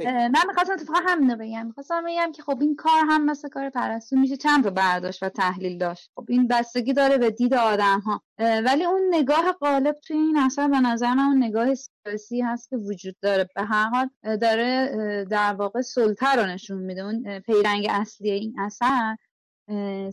من 0.08 0.42
می‌خواستم 0.48 0.74
اتفاقا 0.74 1.00
همینو 1.08 1.36
بگم. 1.36 1.66
می‌خواستم 1.66 2.04
بگم 2.08 2.32
که 2.36 2.42
خب 2.42 2.58
این 2.62 2.76
کار 2.76 3.03
هم 3.10 3.26
مثل 3.26 3.50
کار 3.50 3.70
پرستو 3.70 4.16
میشه 4.16 4.38
چند 4.38 4.66
رو 4.66 4.72
برداشت 4.72 5.24
و 5.24 5.30
تحلیل 5.30 5.78
داشت. 5.78 6.12
خب 6.16 6.26
این 6.30 6.48
بستگی 6.48 6.94
داره 6.94 7.18
به 7.18 7.32
دید 7.32 7.54
آدم 7.54 8.00
ها 8.00 8.22
ولی 8.40 8.86
اون 8.86 9.02
نگاه 9.12 9.52
غالب 9.52 9.96
توی 10.08 10.18
این 10.18 10.38
اثر 10.38 10.68
به 10.68 10.80
نظر 10.80 11.14
من 11.14 11.24
اون 11.24 11.44
نگاه 11.44 11.68
سیاسی 11.76 12.42
هست 12.42 12.70
که 12.70 12.78
وجود 12.78 13.16
داره. 13.22 13.50
به 13.56 13.64
هر 13.64 13.90
حال 13.90 14.38
داره 14.38 15.26
در 15.30 15.54
واقع 15.54 15.82
سلطه 15.82 16.32
رو 16.36 16.46
نشون 16.46 16.78
میده. 16.78 17.02
اون 17.02 17.40
پیرنگ 17.40 17.88
اصلی 17.90 18.32
این 18.32 18.56
اثر 18.60 19.18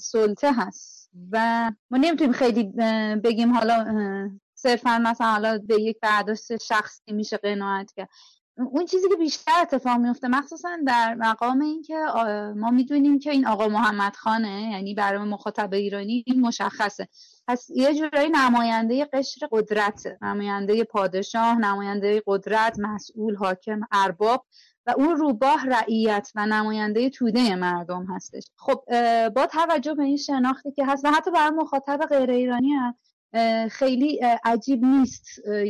سلطه 0.01 0.53
هست. 0.53 1.11
و 1.32 1.70
ما 1.91 1.99
نمی‌تونیم 1.99 2.32
خیلی 2.32 2.64
بگیم 3.24 3.55
حالا 3.55 3.86
صرفا 4.55 4.99
مثلا 4.99 5.26
حالا 5.26 5.59
به 5.59 5.82
یک 5.82 5.97
برداشت 6.03 6.57
شخصی 6.62 7.12
میشه 7.12 7.36
قناعت 7.36 7.93
کرد. 7.97 8.09
اون 8.61 8.86
چیزی 8.86 9.08
که 9.08 9.16
بیشتر 9.16 9.61
اتفاق 9.62 9.98
میفته 9.98 10.28
مخصوصا 10.28 10.68
در 10.86 11.14
مقام 11.14 11.61
اینکه 11.61 11.96
ما 12.56 12.70
می‌دونیم 12.70 13.18
که 13.18 13.30
این 13.30 13.46
آقا 13.46 13.68
محمد 13.68 14.16
خانه 14.16 14.70
یعنی 14.72 14.94
برای 14.94 15.28
مخاطب 15.28 15.74
ایرانی 15.74 16.24
این 16.26 16.40
مشخصه. 16.40 17.08
پس 17.48 17.70
یه 17.70 17.94
جورایی 17.94 18.30
نماینده 18.30 19.04
قشر 19.04 19.48
قدرت 19.52 20.06
نماینده 20.22 20.84
پادشاه 20.84 21.58
نماینده 21.58 22.22
قدرت 22.26 22.78
مسئول 22.78 23.34
حاکم 23.34 23.80
ارباب 23.92 24.46
و 24.86 24.94
اون 24.96 25.16
روباه 25.16 25.66
رعیت 25.66 26.30
و 26.34 26.46
نماینده 26.46 27.11
توده 27.11 27.56
مردم 27.56 28.06
هستش. 28.06 28.44
خب 28.56 28.84
با 29.28 29.46
توجه 29.46 29.94
به 29.94 30.02
این 30.02 30.16
شناختی 30.16 30.72
که 30.72 30.86
هست 30.86 31.04
و 31.04 31.08
حتی 31.08 31.30
برای 31.30 31.50
مخاطب 31.50 31.98
غیر 31.98 32.30
ایرانی 32.30 32.72
هست 32.72 33.09
خیلی 33.70 34.20
عجیب 34.44 34.84
نیست 34.84 35.26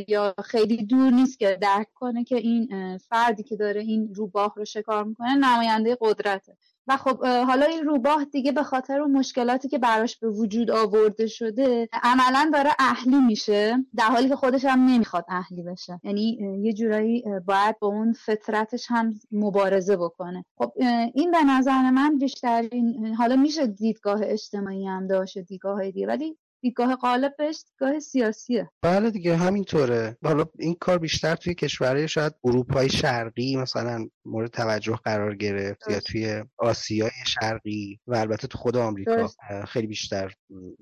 یا 0.07 0.35
خیلی 0.45 0.85
دور 0.85 1.11
نیست 1.11 1.39
که 1.39 1.57
درک 1.61 1.87
کنه 1.93 2.23
که 2.23 2.35
این 2.35 2.97
فردی 2.97 3.43
که 3.43 3.55
داره 3.55 3.81
این 3.81 4.13
روباه 4.13 4.53
رو 4.57 4.65
شکار 4.65 5.03
می‌کنه 5.03 5.35
نماینده 5.35 5.97
قدرته. 6.01 6.57
و 6.87 6.97
خب 6.97 7.25
حالا 7.25 7.65
این 7.65 7.83
روباه 7.83 8.25
دیگه 8.25 8.51
به 8.51 8.63
خاطر 8.63 8.99
اون 8.99 9.11
مشکلاتی 9.11 9.67
که 9.67 9.77
براش 9.77 10.17
به 10.17 10.29
وجود 10.29 10.71
آورده 10.71 11.27
شده 11.27 11.89
عملا 12.03 12.51
داره 12.53 12.69
اهلی 12.79 13.19
میشه 13.19 13.85
در 13.95 14.05
حالی 14.05 14.29
که 14.29 14.35
خودش 14.35 14.65
هم 14.65 14.85
نمی‌خواد 14.85 15.25
اهلی 15.29 15.63
بشه. 15.63 15.99
یعنی 16.03 16.57
یه 16.61 16.73
جورایی 16.73 17.23
باید 17.45 17.79
با 17.79 17.87
اون 17.87 18.13
فطرتش 18.13 18.85
هم 18.89 19.13
مبارزه 19.31 19.97
بکنه. 19.97 20.45
خب 20.57 20.73
این 21.13 21.31
به 21.31 21.43
نظر 21.43 21.89
من 21.89 22.17
بیشترین 22.17 23.15
حالا 23.15 23.35
میشه 23.35 23.67
دیدگاه 23.67 24.19
اجتماعی 24.23 24.87
هم 24.87 25.07
داشته 25.07 25.41
دیدگاه 25.41 25.91
دیگه 25.91 26.07
ولی 26.07 26.37
دیدگاه 26.61 26.95
غالب 26.95 27.33
بهش 27.37 27.63
دیدگاه 27.67 27.99
سیاسیه. 27.99 28.69
بله 28.81 29.11
دیگه 29.11 29.35
همینطوره. 29.35 30.17
حالا 30.23 30.45
این 30.59 30.75
کار 30.79 30.97
بیشتر 30.97 31.35
توی 31.35 31.55
کشورهای 31.55 32.07
شاید 32.07 32.33
اروپای 32.43 32.89
شرقی 32.89 33.55
مثلا 33.55 34.07
مورد 34.25 34.49
توجه 34.51 34.99
قرار 35.03 35.35
گرفت 35.35 35.89
یا 35.89 35.99
توی 35.99 36.43
آسیای 36.57 37.11
شرقی 37.27 37.99
و 38.07 38.15
البته 38.15 38.47
تو 38.47 38.57
خود 38.57 38.77
آمریکا 38.77 39.29
خیلی 39.67 39.87
بیشتر 39.87 40.33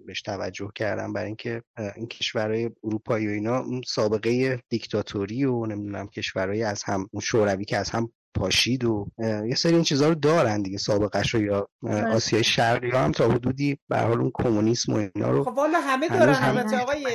بهش 0.06 0.22
توجه 0.22 0.72
کردم 0.76 1.14
برای 1.14 1.28
اینکه 1.28 1.64
این 1.96 2.08
کشورهای 2.08 2.70
اروپایی 2.84 3.28
و 3.28 3.32
اینا 3.32 3.66
سابقه 3.88 4.62
دیکتاتوری 4.70 5.46
و 5.46 5.66
نمی‌دونم 5.66 6.08
کشورهای 6.08 6.64
از 6.64 6.84
هم 6.84 7.10
اون 7.12 7.22
شوروی 7.22 7.66
که 7.66 7.78
از 7.78 7.90
هم 7.90 8.12
پاشید 8.36 8.86
و 8.86 9.08
یه 9.20 9.56
سری 9.56 9.74
این 9.74 9.84
چیزها 9.84 10.10
رو 10.10 10.16
دارن 10.16 10.62
دیگه 10.62 10.78
سابقش 10.78 11.34
رو 11.34 11.42
یا 11.42 11.70
بله. 11.84 12.08
آسیای 12.16 12.44
شرقی 12.44 12.92
هم 12.92 13.12
تا 13.12 13.30
حدودی 13.30 13.80
به 13.90 14.00
حال 14.00 14.20
اون 14.22 14.32
کمونیسم 14.34 14.94
و 14.94 15.08
اینا 15.16 15.32
رو 15.32 15.44
خب 15.44 15.58
والا 15.58 15.80
همه 15.80 16.08
دارن 16.08 16.36
البته 16.42 16.78
آقای 16.78 17.06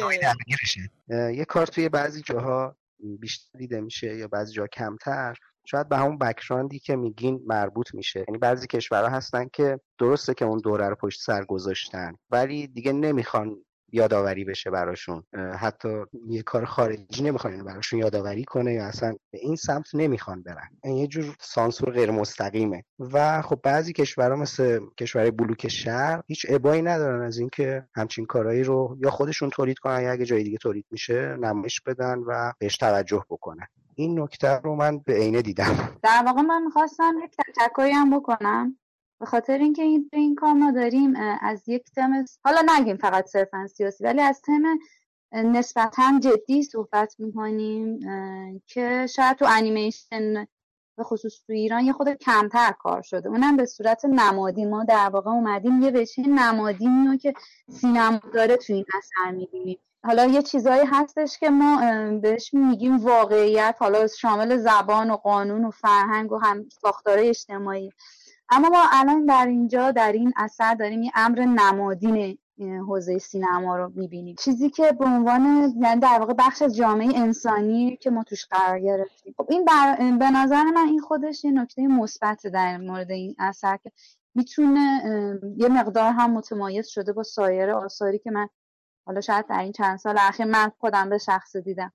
یه 1.37 1.45
کار 1.45 1.67
توی 1.67 1.89
بعضی 1.89 2.23
جاها 2.23 2.77
بیشتر 3.21 3.59
دیده 3.59 3.81
میشه 3.81 4.17
یا 4.17 4.29
بعضی 4.29 4.53
جا 4.53 4.67
کمتر. 4.67 5.37
شاید 5.67 5.89
به 5.89 5.97
همون 5.97 6.19
بکراندی 6.19 6.79
که 6.79 6.97
میگین 6.97 7.41
مربوط 7.47 7.95
میشه. 7.95 8.25
یعنی 8.29 8.39
بعضی 8.39 8.67
کشورها 8.67 9.09
هستن 9.09 9.49
که 9.53 9.81
درسته 9.99 10.35
که 10.35 10.45
اون 10.45 10.59
دوره 10.59 10.89
رو 10.89 10.95
پشت 10.95 11.21
سر 11.21 11.45
گذاشتن 11.45 12.13
ولی 12.31 12.67
دیگه 12.67 12.93
نمی‌خوان 12.93 13.57
یادآوری 13.95 14.45
بشه 14.45 14.71
براشون. 14.71 15.23
حتی 15.59 15.89
یه 16.29 16.43
کار 16.43 16.65
خارجی 16.65 17.23
نمی‌خوان 17.25 17.65
براشون 17.65 17.99
یادآوری 17.99 18.45
کنه 18.45 18.73
یا 18.73 18.87
اصلا 18.87 19.17
به 19.31 19.39
این 19.43 19.57
سمت 19.57 19.95
نمی‌خوان 19.95 20.43
برن. 20.43 20.69
این 20.85 20.97
یه 20.97 21.07
جور 21.07 21.37
سانسور 21.41 21.91
غیر 21.91 22.11
مستقیمه 22.11 22.85
و 22.99 23.43
خب 23.43 23.61
بعضی 23.63 23.93
کشورها 23.93 24.37
مثل 24.37 24.81
کشورهای 25.01 25.31
بلوک 25.31 25.69
شهر 25.69 26.23
هیچ 26.27 26.47
ابایی 26.49 26.83
ندارن 26.83 27.23
از 27.27 27.39
اینکه 27.39 27.87
همچین 27.95 28.27
کارهایی 28.27 28.63
رو 28.63 28.97
یا 29.01 29.11
خودشون 29.11 29.51
تولید 29.51 29.79
کنن 29.79 30.03
یا 30.03 30.13
اگه 30.13 30.25
جای 30.25 30.43
دیگه 30.43 30.59
تولید 30.59 30.87
میشه 30.91 31.37
نمایش 31.37 31.81
بدن 31.81 32.19
و 32.19 32.53
بهش 32.59 32.77
توجه 32.77 33.25
بکنن. 33.31 33.67
این 33.95 34.21
نکته 34.21 34.49
رو 34.49 34.75
من 34.75 34.99
به 34.99 35.15
عینه 35.15 35.43
دیدم. 35.43 35.99
در 36.03 36.23
واقع 36.27 36.43
من 36.43 36.63
می‌خواستم 36.65 37.15
یک 37.25 37.37
تشکری 37.37 37.91
هم 37.91 38.19
بکنم. 38.19 38.77
به 39.25 39.31
خاطر 39.31 39.59
اینکه 39.59 39.83
این 39.83 40.11
این 40.13 40.35
کار 40.35 40.53
ما 40.53 40.71
داریم 40.71 41.15
از 41.41 41.69
یک 41.69 41.85
تم 41.97 42.25
حالا 42.45 42.67
نگیم 42.79 42.97
فقط 42.97 43.27
صرفا 43.27 43.67
سیاسی 43.67 44.05
ولی 44.05 44.21
از 44.21 44.41
تم 44.43 44.79
نسبتا 45.33 46.21
جدی 46.21 46.63
صحبت 46.63 47.15
می‌کنیم 47.19 48.01
که 48.67 49.07
شاید 49.07 49.37
تو 49.37 49.47
انیمیشن 49.49 50.47
به 50.97 51.05
خصوص 51.05 51.33
تو 51.47 51.53
ایران 51.53 51.85
یه 51.85 51.93
خود 51.93 52.09
کمتر 52.09 52.73
کار 52.79 53.03
شده. 53.03 53.29
اونم 53.29 53.57
به 53.57 53.67
صورت 53.67 54.05
نمادی. 54.05 54.65
ما 54.65 54.85
در 54.85 55.09
واقع 55.09 55.31
اومدیم 55.31 55.83
یه 55.83 55.91
وجه 55.91 56.29
نمادی 56.29 56.89
رو 57.07 57.17
که 57.17 57.35
سینما 57.71 58.21
داره 58.35 58.57
تو 58.57 58.73
این 58.73 58.85
اثر 58.99 59.31
می‌بینیم. 59.31 59.79
حالا 60.05 60.25
یه 60.25 60.43
چیزایی 60.43 60.85
هستش 60.87 61.39
که 61.39 61.51
ما 61.51 61.81
بهش 62.23 62.55
میگیم 62.55 62.97
واقعیت. 62.97 63.77
حالا 63.79 64.07
شامل 64.07 64.57
زبان 64.57 65.11
و 65.11 65.17
قانون 65.17 65.65
و 65.65 65.71
فرهنگ 65.71 66.33
و 66.33 66.39
هم 66.39 66.69
ساختار 66.83 67.19
اجتماعی. 67.19 67.91
اما 68.49 68.69
ما 68.69 68.85
الان 68.93 69.27
در 69.27 69.47
اینجا 69.47 69.91
در 69.91 70.13
این 70.13 70.33
اثر 70.37 70.75
داریم 70.75 71.03
یه 71.03 71.13
امر 71.15 71.41
نمادین 71.41 72.39
حوزه 72.59 73.19
سینما 73.19 73.77
رو 73.77 73.93
می‌بینیم. 73.95 74.37
چیزی 74.39 74.71
که 74.71 74.93
به 74.93 75.05
عنوان 75.05 75.75
یعنی 75.81 76.01
در 76.01 76.19
واقع 76.19 76.33
بخش 76.33 76.63
جامعه 76.63 77.19
انسانی 77.19 77.97
که 77.97 78.11
ما 78.11 78.23
توش 78.23 78.47
قرار 78.47 78.81
گرفتیم. 78.81 79.35
خب 79.37 79.47
این 79.51 79.65
به 80.19 80.31
نظر 80.31 80.65
من 80.65 80.87
این 80.87 81.01
خودش 81.01 81.45
یه 81.45 81.51
نکته 81.51 81.87
مثبت 81.87 82.47
در 82.47 82.77
مورد 82.77 83.11
این 83.11 83.35
اثر 83.39 83.77
که 83.77 83.93
می‌تونه 84.35 85.03
یه 85.57 85.69
مقدار 85.69 86.13
هم 86.13 86.33
متمایز 86.33 86.87
شده 86.87 87.13
با 87.13 87.23
سایر 87.23 87.71
آثاری 87.71 88.19
که 88.19 88.31
من 88.31 88.49
حالا 89.07 89.21
شاید 89.21 89.47
در 89.47 89.61
این 89.61 89.73
چند 89.73 89.99
سال 89.99 90.17
اخیر 90.19 90.47
من 90.47 90.73
خودم 90.79 91.11
به 91.11 91.19
شخص 91.19 91.57
دیدم. 91.57 91.93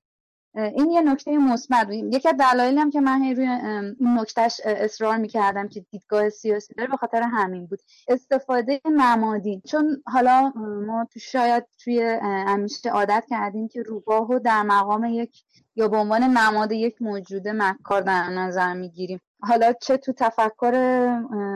این 0.56 0.92
یه 0.92 1.02
نکته 1.02 1.38
مثبت 1.38 1.88
یکی 1.90 2.30
از 2.30 2.36
دلایلی 2.40 2.80
هم 2.80 2.90
که 2.90 3.02
من 3.02 3.22
روی 3.36 3.48
این 3.48 3.96
نکتهش 4.20 4.62
اصرار 4.66 5.18
می‌کردم 5.18 5.68
که 5.68 5.86
دیدگاه 5.92 6.30
سیاسی 6.30 6.74
داره 6.74 6.90
به 6.90 6.98
خاطر 6.98 7.22
همین 7.22 7.66
بود. 7.66 7.80
استفاده 8.08 8.82
نمادین 8.86 9.62
چون 9.68 10.04
حالا 10.06 10.54
ما 10.88 11.08
تو 11.14 11.20
شاید 11.20 11.66
توی 11.84 12.02
همیشه 12.24 12.90
عادت 12.90 13.24
کردیم 13.30 13.68
که 13.68 13.82
روباهو 13.82 14.40
در 14.40 14.64
مقام 14.64 15.06
یک 15.06 15.44
یا 15.76 15.88
به 15.88 15.98
عنوان 15.98 16.24
نماد 16.24 16.72
یک 16.72 17.02
موجود 17.02 17.48
مکار 17.48 18.02
در 18.02 18.30
نظر 18.30 18.74
می‌گیریم. 18.74 19.20
حالا 19.42 19.74
چه 19.82 19.98
تو 19.98 20.14
تفکر 20.14 20.74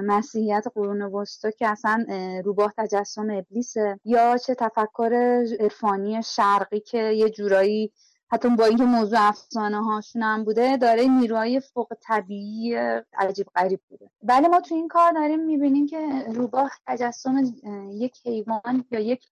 مسیحیت 0.04 0.66
قرون 0.76 1.02
وسطا 1.02 1.52
که 1.52 1.68
اصلا 1.68 2.06
روباه 2.46 2.74
تجسم 2.78 3.30
ابلیسه 3.30 4.00
یا 4.06 4.38
چه 4.38 4.56
تفکر 4.56 5.44
عرفانی 5.60 6.24
شرقی 6.24 6.80
که 6.80 6.98
یه 6.98 7.30
جورایی 7.30 7.92
حتی 8.32 8.50
با 8.50 8.66
اینکه 8.66 8.84
موضوع 8.84 9.20
افسانه 9.22 9.84
هاشون 9.84 10.24
هم 10.24 10.44
بوده 10.44 10.78
داره 10.78 11.08
نیروهای 11.08 11.60
فوق 11.60 11.94
طبیعی 12.02 12.76
عجیب 13.18 13.48
غریب 13.56 13.80
بوده. 13.90 14.10
بله 14.24 14.48
ما 14.48 14.60
تو 14.60 14.76
این 14.76 14.88
کار 14.88 15.12
داریم 15.12 15.40
می‌بینیم 15.40 15.88
که 15.88 16.26
روباه 16.28 16.72
تجسم 16.88 17.54
یک 17.92 18.18
حیوان 18.26 18.86
یا 18.92 19.00
یک 19.00 19.24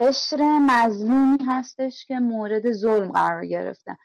قشر 0.00 0.58
مظلومی 0.58 1.38
هستش 1.46 2.06
که 2.06 2.18
مورد 2.18 2.72
ظلم 2.72 3.12
قرار 3.12 3.46
گرفته. 3.46 3.98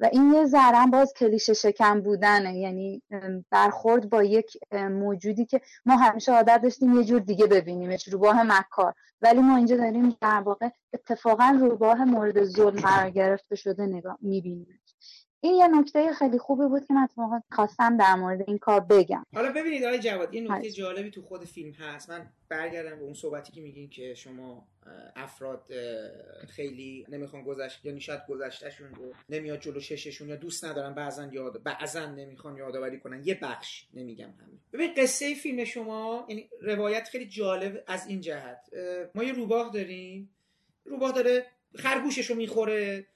و 0.00 0.08
این 0.12 0.32
یه 0.34 0.44
ذره 0.44 0.86
باز 0.86 1.12
کلیشه 1.12 1.52
شکم 1.54 2.00
بودنه. 2.00 2.58
یعنی 2.58 3.02
برخورد 3.50 4.10
با 4.10 4.22
یک 4.22 4.58
موجودی 4.72 5.46
که 5.46 5.60
ما 5.86 5.96
همیشه 5.96 6.32
عادت 6.32 6.60
داشتیم 6.62 6.94
یه 6.94 7.04
جور 7.04 7.20
دیگه 7.20 7.46
ببینیمش 7.46 8.08
روباه 8.08 8.42
مکار. 8.42 8.94
ولی 9.20 9.40
ما 9.40 9.56
اینجا 9.56 9.76
داریم 9.76 10.16
در 10.20 10.40
واقع 10.40 10.68
اتفاقا 10.92 11.58
روباه 11.60 12.04
مورد 12.04 12.44
ظلم 12.44 12.80
قرار 12.80 13.10
گرفته 13.10 13.56
شده 13.56 13.86
نگاه 13.86 14.18
می‌بینیم 14.22 14.80
این 15.40 15.54
یه 15.54 15.68
نکته 15.68 16.12
خیلی 16.12 16.38
خوبی 16.38 16.66
بود 16.66 16.86
که 16.86 16.94
من 16.94 17.08
خواستم 17.52 17.96
در 17.96 18.14
مورد 18.14 18.44
این 18.46 18.58
کار 18.58 18.80
بگم. 18.80 19.26
حالا 19.34 19.52
ببینید 19.52 19.84
آقای 19.84 19.98
جواد 19.98 20.34
یه 20.34 20.40
نکته 20.40 20.70
جالبی 20.70 21.10
تو 21.10 21.22
خود 21.22 21.44
فیلم 21.44 21.72
هست. 21.72 22.10
من 22.10 22.28
برگردم 22.48 22.98
به 22.98 23.04
اون 23.04 23.14
صحبتی 23.14 23.52
که 23.52 23.60
میگین 23.60 23.88
که 23.88 24.14
شما 24.14 24.68
افراد 25.16 25.70
خیلی 26.48 27.06
نمی‌خوان 27.08 27.42
گذشت 27.42 27.84
یعنی 27.84 28.00
شاید 28.00 28.20
گذشتهشون 28.28 28.94
رو 28.94 29.12
نمیاد 29.28 29.60
جلو 29.60 29.80
چششون 29.80 30.28
یا 30.28 30.36
دوست 30.36 30.64
ندارن 30.64 30.94
بعضا 30.94 31.26
یاد 31.32 31.62
بعضا 31.62 32.06
نمی‌خوان 32.06 32.56
یادآوری 32.56 33.00
کنن. 33.00 33.22
یه 33.24 33.38
بخش 33.42 33.86
نمیگم 33.94 34.30
همین. 34.40 34.60
ببین 34.72 34.94
قصه 34.96 35.34
فیلم 35.34 35.64
شما 35.64 36.26
یعنی 36.28 36.50
روایت 36.60 37.08
خیلی 37.08 37.26
جالب 37.26 37.84
از 37.86 38.06
این 38.06 38.20
جهت. 38.20 38.68
ما 39.14 39.24
یه 39.24 39.32
روباه 39.32 39.70
داریم. 39.72 40.36
روباه 40.84 41.12
داره 41.12 41.46
خرگوشش 41.74 42.30
رو 42.30 42.36
می‌خوره. 42.36 43.06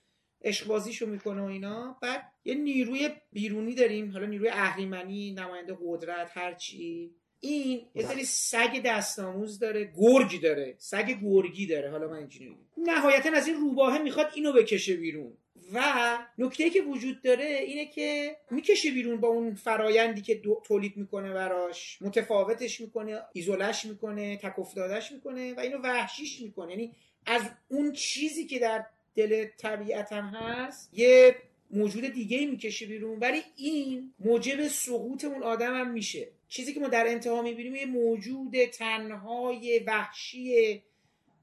عشق 0.45 1.09
می‌کنه 1.09 1.43
و 1.43 1.45
اینا. 1.45 1.97
بعد 2.03 2.33
یه 2.45 2.55
نیروی 2.55 3.11
بیرونی 3.33 3.75
داریم. 3.75 4.13
حالا 4.13 4.27
نیروی 4.27 4.49
اهریمنی 4.49 5.33
نماینده 5.33 5.77
قدرت 5.85 6.31
هرچی 6.35 7.11
این 7.41 7.87
یه 7.95 8.07
سری 8.07 8.25
سگ 8.25 8.83
دستاموز 8.85 9.59
داره 9.59 9.93
گرگ 9.97 10.43
داره. 10.43 10.75
سگ 10.79 11.19
گرگی 11.23 11.67
داره. 11.67 11.91
حالا 11.91 12.09
من 12.09 12.17
اینجوری 12.17 12.57
نهایتا 12.77 13.31
از 13.35 13.49
این 13.49 13.57
روباهه 13.57 13.99
می‌خواد 13.99 14.27
اینو 14.35 14.53
بکشه 14.53 14.97
بیرون. 14.97 15.33
و 15.75 16.19
نکته 16.39 16.71
که 16.71 16.83
وجود 16.83 17.23
داره 17.23 17.45
اینه 17.45 17.87
که 17.87 18.37
می‌کشه 18.51 18.91
بیرون 18.91 19.21
با 19.21 19.29
اون 19.29 19.55
فرایندی 19.55 20.21
که 20.21 20.43
تولید 20.65 20.97
می‌کنه 20.97 21.33
براش. 21.33 22.03
متفاوتش 22.03 22.81
می‌کنه 22.81 23.21
ایزولش 23.33 23.85
می‌کنه 23.85 24.37
تک 24.37 24.59
افتادش 24.59 25.13
می‌کنه 25.13 25.55
و 25.55 25.61
اینو 25.61 25.79
وحشیش 25.79 26.41
می‌کنه. 26.41 26.71
یعنی 26.71 26.93
از 27.27 27.43
اون 27.69 27.93
چیزی 27.93 28.47
که 28.47 28.59
در 28.59 28.85
دل 29.15 29.47
طبیعت 29.59 30.13
هم 30.13 30.25
هست 30.25 30.91
یه 30.93 31.37
موجود 31.71 32.05
دیگه 32.05 32.39
ای 32.39 32.47
می‌کشه 32.47 32.87
بیرون 32.87 33.19
ولی 33.19 33.43
این 33.57 34.15
موجب 34.19 34.69
سقوط 34.69 35.25
اون 35.25 35.43
آدم 35.43 35.81
هم 35.81 35.91
میشه. 35.91 36.29
چیزی 36.49 36.75
که 36.75 36.81
ما 36.81 36.89
در 36.89 37.07
انتها 37.09 37.43
می‌بینیم 37.43 37.75
یه 37.75 37.87
موجود 37.87 38.65
تنهای 38.65 39.79
وحشی 39.79 40.83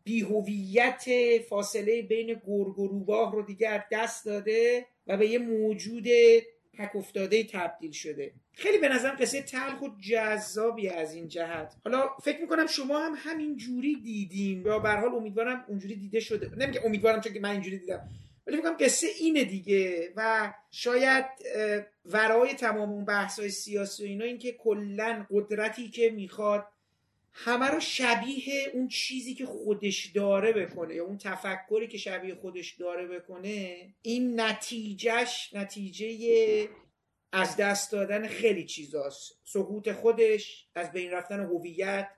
بیهویت 0.03 1.05
فاصله 1.49 2.01
بین 2.01 2.28
گرگ 2.28 2.80
و 2.80 2.88
روباه 2.88 3.32
رو 3.32 3.41
دیگه 3.41 3.89
دست 3.91 4.26
داده 4.26 4.86
و 5.07 5.18
به 5.18 5.28
یه 5.28 5.39
موجود 5.39 6.07
تک 6.78 6.96
افتاده 6.96 7.44
تبدیل 7.44 7.92
شده. 7.92 8.34
خیلی 8.54 8.78
به 8.78 8.90
نظرم 8.90 9.16
قصه 9.20 9.42
تلخ 9.42 9.82
و 9.82 9.88
جذابی 10.10 10.90
از 10.90 11.14
این 11.14 11.28
جهت. 11.28 11.76
حالا 11.84 12.10
فکر 12.24 12.42
می‌کنم 12.42 12.68
شما 12.68 13.00
هم 13.00 13.14
همین 13.18 13.58
جوری 13.58 13.96
دیدین. 13.96 14.62
یا 14.66 14.80
به 14.80 14.90
حال 14.90 15.16
امیدوارم 15.16 15.66
اونجوری 15.68 15.96
دیده 15.96 16.20
شده. 16.20 16.52
نمیگه 16.58 16.86
امیدوارم 16.86 17.22
چون 17.22 17.34
که 17.34 17.40
من 17.40 17.50
اینجوری 17.50 17.78
دیدم. 17.78 18.10
ولی 18.48 18.58
میگم 18.58 18.76
قصه 18.80 19.08
اینه 19.20 19.44
دیگه. 19.44 20.14
و 20.16 20.54
شاید 20.72 21.26
ورای 22.06 22.54
تمام 22.54 22.90
اون 22.90 23.06
بحث 23.06 23.40
های 23.40 23.50
سیاسی 23.50 24.04
و 24.04 24.08
اینا 24.08 24.26
این 24.26 24.38
که 24.38 24.52
کلا 24.52 25.26
قدرتی 25.32 25.90
که 25.90 26.10
می‌خواد 26.10 26.68
همه 27.40 27.68
رو 27.68 27.80
شبیه 27.80 28.72
اون 28.74 28.88
چیزی 28.88 29.36
که 29.36 29.46
خودش 29.46 30.06
داره 30.06 30.54
بکنه 30.54 30.96
یا 30.96 31.06
اون 31.06 31.18
تفکری 31.18 31.88
که 31.88 31.98
شبیه 31.98 32.36
خودش 32.36 32.74
داره 32.74 33.08
بکنه 33.08 33.78
این 34.02 34.42
نتیجهش 34.42 35.54
نتیجه 35.54 36.70
از 37.32 37.58
دست 37.58 37.92
دادن 37.92 38.28
خیلی 38.28 38.66
چیزاست. 38.66 39.40
سقوط 39.44 39.92
خودش 39.92 40.68
از 40.76 40.92
بین 40.92 41.12
رفتن 41.12 41.40
هویت. 41.40 42.10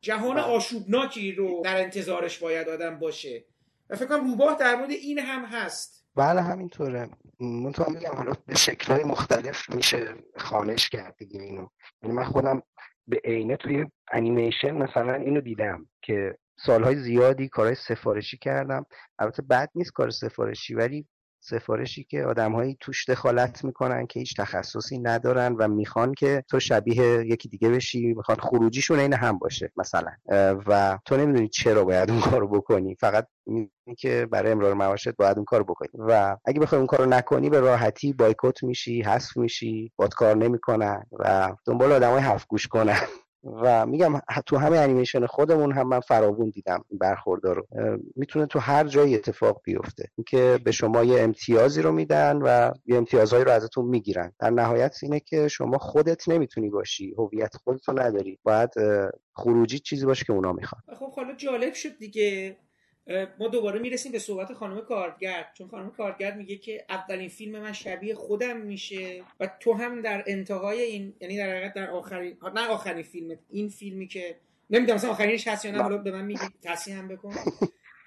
جهان 0.00 0.34
بله. 0.34 0.44
آشوبناکی 0.44 1.32
رو 1.32 1.62
در 1.64 1.80
انتظارش 1.80 2.38
باید 2.38 2.68
آدم 2.68 2.98
باشه. 2.98 3.44
و 3.90 3.96
فکر 3.96 4.06
کنم 4.06 4.30
روباه 4.30 4.58
در 4.58 4.76
مورد 4.76 4.90
این 4.90 5.18
هم 5.18 5.44
هست. 5.44 6.04
بله 6.14 6.42
همینطوره. 6.42 7.10
من 7.40 7.72
تو 7.72 7.90
میگم 7.90 8.12
حالا 8.14 8.32
به 8.46 8.54
شکلهای 8.54 9.04
مختلف 9.04 9.70
میشه 9.70 10.14
خانش 10.36 10.88
کرد 10.88 11.16
دیگه 11.16 11.40
اینو. 11.40 11.68
یعنی 12.02 12.14
من 12.14 12.24
خودم 12.24 12.62
به 13.08 13.20
عینه 13.24 13.56
توی 13.56 13.86
انیمیشن 14.12 14.70
مثلا 14.70 15.14
اینو 15.14 15.40
دیدم 15.40 15.86
که 16.02 16.38
سالهای 16.58 16.96
زیادی 16.96 17.48
کارهای 17.48 17.74
سفارشی 17.74 18.38
کردم. 18.38 18.86
البته 19.18 19.42
بد 19.42 19.68
نیست 19.74 19.92
کار 19.92 20.10
سفارشی 20.10 20.74
ولی 20.74 21.06
سفارشی 21.46 22.04
که 22.04 22.24
آدمهایی 22.24 22.76
توش 22.80 23.08
دخالت 23.08 23.64
می‌کنن 23.64 24.06
که 24.06 24.20
هیچ 24.20 24.36
تخصصی 24.36 24.98
ندارن 24.98 25.52
و 25.58 25.68
می‌خوان 25.68 26.14
که 26.14 26.44
تو 26.50 26.60
شبیه 26.60 27.24
یکی 27.26 27.48
دیگه 27.48 27.68
بشی 27.68 28.14
می‌خوان 28.14 28.38
خروجیشون 28.40 28.98
این 28.98 29.12
هم 29.14 29.38
باشه 29.38 29.72
مثلا. 29.76 30.10
و 30.66 30.98
تو 31.04 31.16
نمی‌دونی 31.16 31.48
چرا 31.48 31.84
باید 31.84 32.10
اون 32.10 32.20
کارو 32.20 32.48
بکنی. 32.48 32.94
فقط 32.94 33.28
که 33.98 34.26
برای 34.30 34.52
امرار 34.52 34.74
معاشت 34.74 35.16
باید 35.16 35.36
اون 35.36 35.44
کارو 35.44 35.64
بکنی. 35.64 35.90
و 35.94 36.36
اگه 36.44 36.60
بخوای 36.60 36.78
اون 36.78 36.86
کارو 36.86 37.06
نکنی 37.06 37.50
به 37.50 37.60
راحتی 37.60 38.12
بایکوت 38.12 38.62
میشی 38.62 39.02
حذف 39.02 39.36
میشی 39.36 39.92
باد 39.96 40.14
کار 40.14 40.36
نمی‌کنن 40.36 41.06
و 41.12 41.54
دنبال 41.66 41.92
آدمای 41.92 42.20
حرف 42.20 42.46
گوش 42.46 42.66
کنن. 42.66 43.00
و 43.44 43.86
میگم 43.86 44.20
تو 44.46 44.56
همه 44.56 44.78
انیمیشن 44.78 45.26
خودمون 45.26 45.72
هم 45.72 45.88
من 45.88 46.00
فراوون 46.00 46.50
دیدم 46.50 46.84
این 46.88 46.98
برخوردار 46.98 47.54
رو. 47.56 47.66
می‌تونه 48.16 48.46
تو 48.46 48.58
هر 48.58 48.84
جایی 48.84 49.14
اتفاق 49.14 49.60
بیفته. 49.64 50.04
اینکه 50.18 50.60
به 50.64 50.72
شما 50.72 51.04
یه 51.04 51.20
امتیازی 51.20 51.82
رو 51.82 51.92
میدن 51.92 52.36
و 52.36 52.70
یه 52.86 52.96
امتیازهایی 52.96 53.44
رو 53.44 53.50
ازتون 53.50 53.84
می‌گیرن. 53.84 54.32
در 54.38 54.50
نهایت 54.50 54.98
اینه 55.02 55.20
که 55.20 55.48
شما 55.48 55.78
خودت 55.78 56.28
نمی‌تونی 56.28 56.70
باشی. 56.70 57.14
هویت 57.18 57.56
خودت 57.56 57.88
رو 57.88 57.98
نداری. 57.98 58.38
باید 58.42 58.70
خروجی 59.32 59.78
چیزی 59.78 60.06
باشه 60.06 60.24
که 60.24 60.32
اونا 60.32 60.52
می‌خوان. 60.52 60.82
خب 60.98 61.12
حالا 61.12 61.34
جالب 61.34 61.74
شد 61.74 61.98
دیگه. 61.98 62.56
ما 63.38 63.48
دوباره 63.48 63.80
می‌رسیم 63.80 64.12
به 64.12 64.18
صحبت 64.18 64.52
خانم 64.52 64.80
کارگرد. 64.80 65.50
چون 65.54 65.68
خانم 65.68 65.90
کارگرد 65.90 66.36
میگه 66.36 66.56
که 66.56 66.84
اولین 66.88 67.28
فیلم 67.28 67.60
من 67.60 67.72
شبیه 67.72 68.14
خودم 68.14 68.56
میشه 68.56 69.24
و 69.40 69.50
تو 69.60 69.72
هم 69.72 70.00
در 70.00 70.24
انتهای 70.26 70.82
این 70.82 71.14
یعنی 71.20 71.36
در 71.36 71.50
حقیقت 71.50 71.74
در 71.74 71.90
آخرین 71.90 72.36
نه 72.54 72.68
آخرین 72.68 73.02
فیلم 73.02 73.38
این 73.50 73.68
فیلمی 73.68 74.08
که 74.08 74.36
نمی‌دونم 74.70 74.96
مثلا 74.96 75.10
آخرینش 75.10 75.48
هست 75.48 75.64
یا 75.64 75.70
نه 75.70 75.82
حالا 75.82 75.96
به 75.96 76.10
من 76.10 76.24
میگی 76.24 76.40
تصحیح 76.62 76.98
هم 76.98 77.08
بکن. 77.08 77.34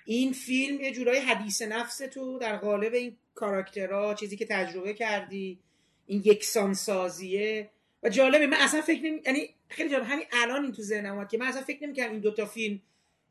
این 0.05 0.33
فیلم 0.33 0.81
یه 0.81 0.91
جورای 0.91 1.19
حدیث 1.19 1.61
نفس 1.61 1.97
تو 1.97 2.39
در 2.39 2.57
قالب 2.57 2.93
این 2.93 3.17
کاراکترها 3.35 4.13
چیزی 4.13 4.37
که 4.37 4.45
تجربه 4.45 4.93
کردی 4.93 5.59
این 6.05 6.21
یکسان 6.25 6.73
سازیه 6.73 7.69
و 8.03 8.09
جالبه 8.09 8.47
من 8.47 8.57
اصلا 8.57 8.81
فکر 8.81 9.03
نمی 9.03 9.21
یعنی 9.25 9.49
خیلی 9.67 9.89
جالب 9.89 10.03
همین 10.05 10.25
الان 10.31 10.63
این 10.63 10.71
تو 10.71 10.81
ذهنم 10.81 11.27
که 11.27 11.37
من 11.37 11.45
اصلا 11.47 11.61
فکر 11.61 11.83
نمی‌کردم 11.83 12.11
این 12.11 12.21
دوتا 12.21 12.45
فیلم 12.45 12.81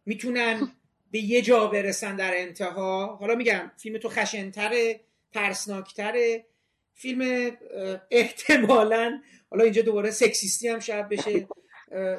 می‌تونن 0.07 0.73
به 1.11 1.19
یه 1.19 1.43
جا 1.43 1.67
برسن 1.67 2.17
در 2.17 2.33
انتها. 2.37 3.17
حالا 3.21 3.35
میگم 3.35 3.71
فیلم 3.77 3.99
تو 3.99 4.09
خشنتره 4.09 5.01
ترسناکتره. 5.33 6.45
فیلم 6.95 7.51
احتمالا 8.11 9.21
حالا 9.51 9.65
اینجا 9.65 9.83
دوباره 9.83 10.11
سکسیستی 10.11 10.69
هم 10.69 10.79
شاید 10.79 11.09
بشه. 11.09 11.49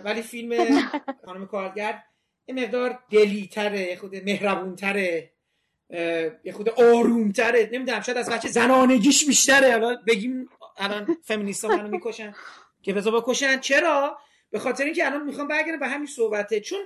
ولی 0.04 0.22
فیلم 0.22 0.82
خانم 1.26 1.48
کارگر 1.48 2.04
یه 2.48 2.56
مقدار 2.56 3.00
دلیتره 3.12 3.96
خود 3.96 4.16
مهربونتره. 4.16 5.32
یه 6.44 6.52
خود 6.54 6.70
آرومتره. 6.70 7.70
نمی‌دونم 7.74 8.02
شاید 8.02 8.18
از 8.18 8.30
بچه 8.30 8.48
زنانگیش 8.48 9.26
بیشتره. 9.26 9.72
حالا 9.72 9.98
بگیم 10.08 10.50
الان 10.78 11.18
فمینیستا 11.24 11.68
منو 11.68 11.88
می‌کشن. 11.88 12.34
که 12.82 12.94
بذار 12.94 13.22
بکشن. 13.22 13.60
چرا؟ 13.60 14.18
به 14.52 14.60
خاطر 14.60 14.84
اینکه 14.84 15.06
الان 15.06 15.24
می‌خوام 15.24 15.48
برگردم 15.48 15.80
به 15.80 15.88
همین 15.88 16.08
صحبته. 16.08 16.60
چون 16.60 16.80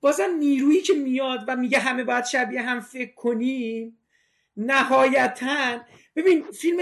بازم 0.00 0.30
نیرویی 0.38 0.82
که 0.82 0.94
میاد 0.94 1.44
و 1.48 1.56
میگه 1.56 1.78
همه 1.78 2.04
باید 2.04 2.24
شبیه 2.24 2.62
هم 2.62 2.80
فکر 2.80 3.14
کنیم 3.14 3.98
نهایتا 4.56 5.80
ببین 6.16 6.42
فیلم 6.42 6.78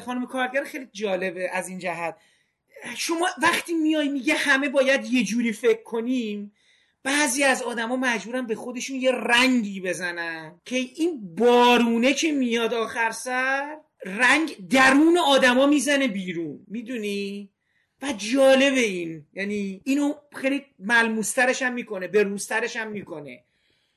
خانم 0.00 0.26
کارگر 0.26 0.64
خیلی 0.64 0.88
جالبه 0.92 1.50
از 1.52 1.68
این 1.68 1.78
جهت. 1.78 2.16
شما 2.96 3.28
وقتی 3.42 3.74
میای 3.74 4.08
میگه 4.08 4.34
همه 4.34 4.68
باید 4.68 5.04
یه 5.04 5.24
جوری 5.24 5.52
فکر 5.52 5.82
کنیم 5.82 6.52
بعضی 7.04 7.44
از 7.44 7.62
آدما 7.62 7.96
مجبورن 7.96 8.46
به 8.46 8.54
خودشون 8.54 8.96
یه 8.96 9.12
رنگی 9.12 9.80
بزنن 9.80 10.60
که 10.64 10.76
این 10.76 11.34
بارونه 11.34 12.14
که 12.14 12.32
میاد 12.32 12.74
آخر 12.74 13.10
سر 13.10 13.76
رنگ 14.04 14.68
درون 14.68 15.18
آدما 15.18 15.66
می‌زنه 15.66 16.08
بیرون. 16.08 16.64
می‌دونی؟ 16.68 17.51
و 18.02 18.12
جالب 18.12 18.74
این. 18.74 19.26
یعنی 19.34 19.80
اینو 19.84 20.14
خیلی 20.34 20.64
ملموسترش 20.78 21.62
هم 21.62 21.72
می‌کنه 21.72 22.08
به 22.08 22.22
روسترش 22.22 22.76
هم 22.76 22.90
می‌کنه. 22.90 23.44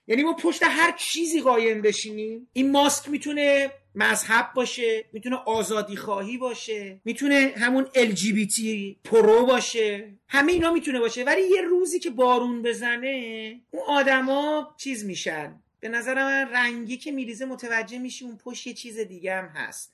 یعنی 0.07 0.23
ما 0.23 0.33
پشت 0.33 0.63
هر 0.63 0.91
چیزی 0.97 1.41
قایم 1.41 1.81
بشینیم. 1.81 2.47
این 2.53 2.71
ماسک 2.71 3.09
می‌تونه 3.09 3.71
مذهب 3.95 4.53
باشه 4.55 5.05
می‌تونه 5.13 5.35
آزادی 5.35 5.95
خواهی 5.95 6.37
باشه 6.37 6.99
می‌تونه 7.05 7.53
همون 7.57 7.85
LGBT 7.85 8.61
پرو 9.03 9.45
باشه. 9.45 10.13
همه 10.27 10.51
اینا 10.51 10.71
می‌تونه 10.71 10.99
باشه. 10.99 11.23
ولی 11.23 11.41
یه 11.41 11.61
روزی 11.61 11.99
که 11.99 12.09
بارون 12.09 12.61
بزنه 12.61 13.61
اون 13.71 13.83
آدما 13.87 14.75
چیز 14.77 15.05
میشن. 15.05 15.59
به 15.79 15.89
نظر 15.89 16.13
من 16.15 16.49
رنگی 16.53 16.97
که 16.97 17.11
میریزه 17.11 17.45
متوجه 17.45 17.99
میشی 17.99 18.25
اون 18.25 18.37
پشت 18.37 18.67
یه 18.67 18.73
چیز 18.73 18.99
دیگه 18.99 19.35
هم 19.35 19.45
هست. 19.45 19.93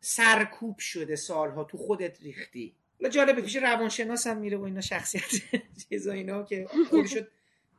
سرکوب 0.00 0.78
شده 0.78 1.16
سالها 1.16 1.64
تو 1.64 1.78
خودت 1.78 2.22
ریختی. 2.22 2.74
جالبه 3.08 3.42
پیش 3.42 3.56
روانشناس 3.56 4.26
هم 4.26 4.36
میره 4.36 4.56
و 4.56 4.62
اینا 4.62 4.80
شخصیت 4.80 5.30
چیزا 5.88 6.12
اینا 6.12 6.42
که 6.42 6.66
شد 7.06 7.28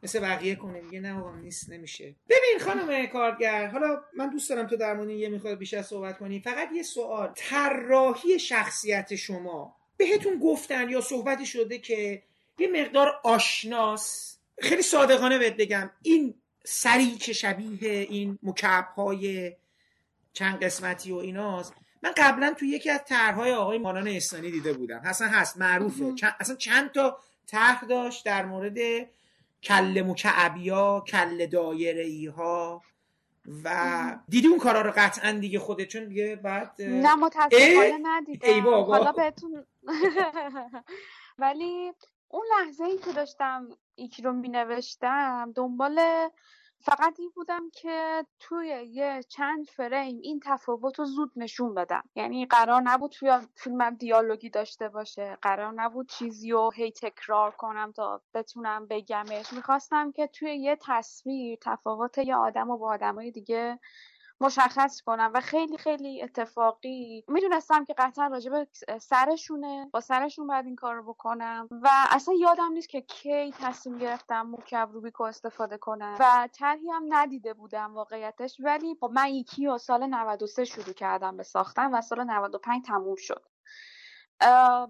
مثل 0.03 0.19
بقیه 0.19 0.55
کنه. 0.55 0.81
میگه 0.81 0.99
نه 0.99 1.19
آقا 1.19 1.35
نیست 1.35 1.69
نمیشه. 1.69 2.15
ببین 2.29 2.59
خانم 2.59 3.05
کارگر 3.05 3.67
حالا 3.67 4.01
من 4.17 4.29
دوست 4.29 4.49
دارم 4.49 4.67
تو 4.67 4.75
در 4.75 5.09
یه 5.09 5.29
می‌خواد 5.29 5.57
بیشتر 5.57 5.81
صحبت 5.81 6.17
کنی. 6.17 6.39
فقط 6.39 6.69
یه 6.75 6.83
سوال. 6.83 7.33
طراحی 7.35 8.39
شخصیت 8.39 9.15
شما 9.15 9.75
بهتون 9.97 10.39
گفتن 10.39 10.89
یا 10.89 11.01
صحبتی 11.01 11.45
شده 11.45 11.77
که 11.77 12.23
یه 12.59 12.67
مقدار 12.67 13.19
آشناس؟ 13.23 14.37
خیلی 14.59 14.81
صادقانه 14.81 15.37
بهت 15.37 15.57
بگم. 15.57 15.91
این 16.01 16.33
سری 16.63 17.11
که 17.11 17.33
شبیه 17.33 17.91
این 17.91 18.39
مکعب 18.43 18.85
های 18.85 19.55
چند 20.33 20.63
قسمتی 20.63 21.11
و 21.11 21.15
ایناست. 21.15 21.73
من 22.03 22.11
قبلا 22.17 22.53
تو 22.53 22.65
یکی 22.65 22.89
از 22.89 23.03
طرحهای 23.05 23.53
آقای 23.53 23.77
مانان 23.77 24.07
استانی 24.07 24.51
دیده 24.51 24.73
بودم. 24.73 25.01
اصلا 25.03 25.27
هست 25.27 25.57
معروفه. 25.57 26.13
اصلا 26.39 26.55
چند 26.55 26.91
تا 26.91 27.17
طرح 27.47 27.85
داشت 27.85 28.25
در 28.25 28.45
مورد 28.45 28.77
کل 29.63 30.03
مکعبیا 30.07 31.03
کل 31.07 31.45
دایره 31.45 32.03
ای 32.03 32.25
ها 32.25 32.81
و 33.63 34.17
دیدی 34.29 34.47
اون 34.47 34.59
کارا 34.59 34.81
رو 34.81 34.93
قطعا 34.95 35.31
دیگه 35.31 35.59
خودت؟ 35.59 35.87
چون 35.87 36.07
دیگه 36.07 36.35
بعد 36.35 36.81
نه 36.81 37.15
متاسفانه 37.15 37.99
ندیدم. 38.01 38.63
حالا 38.63 39.11
بهتون 39.11 39.65
ولی 41.39 41.91
اون 42.27 42.45
لحظه 42.51 42.83
ای 42.83 42.97
که 42.97 43.11
داشتم 43.11 43.69
یکی 43.97 44.21
رو 44.21 44.33
می 44.33 44.49
نوشتم 44.49 45.53
دنبال 45.55 45.99
فقط 46.83 47.19
این 47.19 47.31
بودم 47.35 47.69
که 47.69 48.25
توی 48.39 48.67
یه 48.67 49.21
چند 49.29 49.65
فریم 49.65 50.19
این 50.23 50.39
تفاوت 50.45 50.99
رو 50.99 51.05
زود 51.05 51.31
نشون 51.35 51.73
بدم. 51.75 52.03
یعنی 52.15 52.45
قرار 52.45 52.81
نبود 52.81 53.11
توی 53.11 53.39
فیلمم 53.55 53.95
دیالوگی 53.95 54.49
داشته 54.49 54.89
باشه. 54.89 55.37
قرار 55.41 55.73
نبود 55.73 56.09
چیزی 56.09 56.51
رو 56.51 56.71
هی 56.75 56.91
تکرار 56.91 57.51
کنم 57.51 57.91
تا 57.91 58.21
بتونم 58.33 58.87
بگمش. 58.87 59.53
می‌خواستم 59.53 60.11
که 60.11 60.27
توی 60.27 60.55
یه 60.55 60.77
تصویر 60.81 61.57
تفاوت 61.61 62.17
یه 62.17 62.35
آدم 62.35 62.69
و 62.69 62.77
با 62.77 62.89
آدمای 62.93 63.31
دیگه 63.31 63.79
مشخص 64.41 65.01
کنم 65.01 65.31
و 65.33 65.41
خیلی 65.41 65.77
خیلی 65.77 66.23
اتفاقی 66.23 67.25
می‌دونستم 67.27 67.85
که 67.85 67.95
قطعا 67.97 68.27
راجب 68.27 68.67
سرشونه 69.01 69.89
با 69.93 69.99
سرشون 69.99 70.47
باید 70.47 70.65
این 70.65 70.75
کار 70.75 70.95
رو 70.95 71.03
بکنم 71.03 71.67
و 71.71 71.89
اصلا 72.09 72.35
یادم 72.35 72.71
نیست 72.73 72.89
که 72.89 73.01
کی 73.01 73.51
تصمیم 73.51 73.97
گرفتم 73.97 74.41
موکب 74.41 74.89
روبیکو 74.93 75.23
استفاده 75.23 75.77
کنم 75.77 76.17
و 76.19 76.49
طرحی 76.53 76.89
هم 76.89 77.03
ندیده 77.09 77.53
بودم 77.53 77.93
واقعیتش 77.95 78.57
ولی 78.59 78.95
خب 78.99 79.11
من 79.13 79.27
یکی 79.27 79.67
سال 79.79 80.05
93 80.05 80.65
شروع 80.65 80.93
کردم 80.93 81.37
به 81.37 81.43
ساختن 81.43 81.93
و 81.93 82.01
سال 82.01 82.23
95 82.23 82.85
تموم 82.85 83.15
شد. 83.15 83.50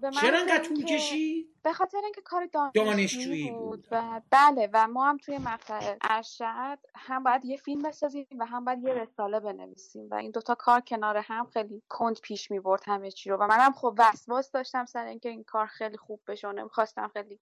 به 0.02 0.10
چرا 0.20 0.38
انقدر 0.38 0.64
طول 0.68 0.84
کشید؟ 0.84 1.46
به 1.62 1.72
خاطر 1.72 1.98
اینکه 2.04 2.20
کار 2.20 2.48
دانشجویی 2.74 3.50
بود 3.50 3.86
و 3.90 4.20
بله 4.30 4.70
و 4.72 4.88
ما 4.88 5.08
هم 5.08 5.16
توی 5.16 5.38
مقطع 5.38 5.96
ارشد 6.00 6.78
هم 6.94 7.22
باید 7.22 7.44
یه 7.44 7.56
فیلم 7.56 7.82
بسازیم 7.82 8.26
و 8.38 8.46
هم 8.46 8.64
باید 8.64 8.84
یه 8.84 8.94
رساله 8.94 9.40
بنویسیم 9.40 10.08
و 10.10 10.14
این 10.14 10.30
دوتا 10.30 10.54
کار 10.54 10.80
کنار 10.80 11.16
هم 11.16 11.46
خیلی 11.46 11.82
کند 11.88 12.20
پیش 12.20 12.50
می 12.50 12.60
برد 12.60 12.82
همه 12.86 13.10
چی 13.10 13.30
رو. 13.30 13.36
و 13.36 13.46
منم 13.46 13.72
خب 13.72 13.94
وسواس 13.98 14.50
داشتم 14.50 14.84
سر 14.84 15.04
اینکه 15.04 15.28
این 15.28 15.44
کار 15.44 15.66
خیلی 15.66 15.96
خوب 15.96 16.20
بشه 16.26 16.48
و 16.48 16.52
نمی‌خواستم 16.52 17.10
خیلی 17.12 17.40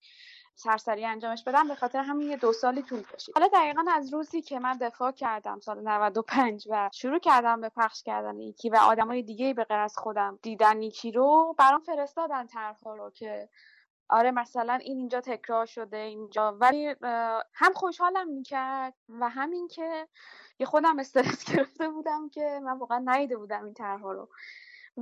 سرسری 0.54 1.04
انجامش 1.04 1.44
بدم 1.44 1.68
به 1.68 1.74
خاطر 1.74 1.98
همین 1.98 2.30
یه 2.30 2.36
دو 2.36 2.52
سالی 2.52 2.82
طول 2.82 3.02
کشید. 3.02 3.34
حالا 3.34 3.48
دقیقا 3.48 3.84
از 3.92 4.12
روزی 4.12 4.42
که 4.42 4.58
من 4.58 4.78
دفاع 4.80 5.12
کردم 5.12 5.60
سال 5.60 5.80
95 5.80 6.66
و 6.70 6.90
شروع 6.92 7.18
کردم 7.18 7.60
به 7.60 7.68
پخش 7.68 8.02
کردن 8.02 8.36
ایکی 8.36 8.70
و 8.70 8.76
آدمای 8.76 9.22
دیگه 9.22 9.54
به 9.54 9.64
غیر 9.64 9.78
از 9.78 9.98
خودم 9.98 10.38
دیدن 10.42 10.76
ایکی 10.80 11.12
رو 11.12 11.54
برام 11.58 11.80
فرستادن 11.80 12.46
طرحها 12.46 12.94
رو 12.94 13.10
که 13.10 13.48
آره 14.08 14.30
مثلا 14.30 14.74
این 14.74 14.98
اینجا 14.98 15.20
تکرار 15.20 15.66
شده 15.66 15.96
اینجا. 15.96 16.52
ولی 16.52 16.94
هم 17.54 17.72
خوشحالم 17.74 18.28
می‌کرد 18.28 18.94
و 19.08 19.28
همین 19.28 19.68
که 19.68 20.08
یه 20.58 20.66
خودم 20.66 20.98
استرس 20.98 21.44
گرفته 21.52 21.88
بودم 21.88 22.28
که 22.28 22.60
من 22.62 22.78
واقعا 22.78 22.98
نیده 22.98 23.36
بودم 23.36 23.64
این 23.64 23.74
طرحها 23.74 24.12
رو. 24.12 24.28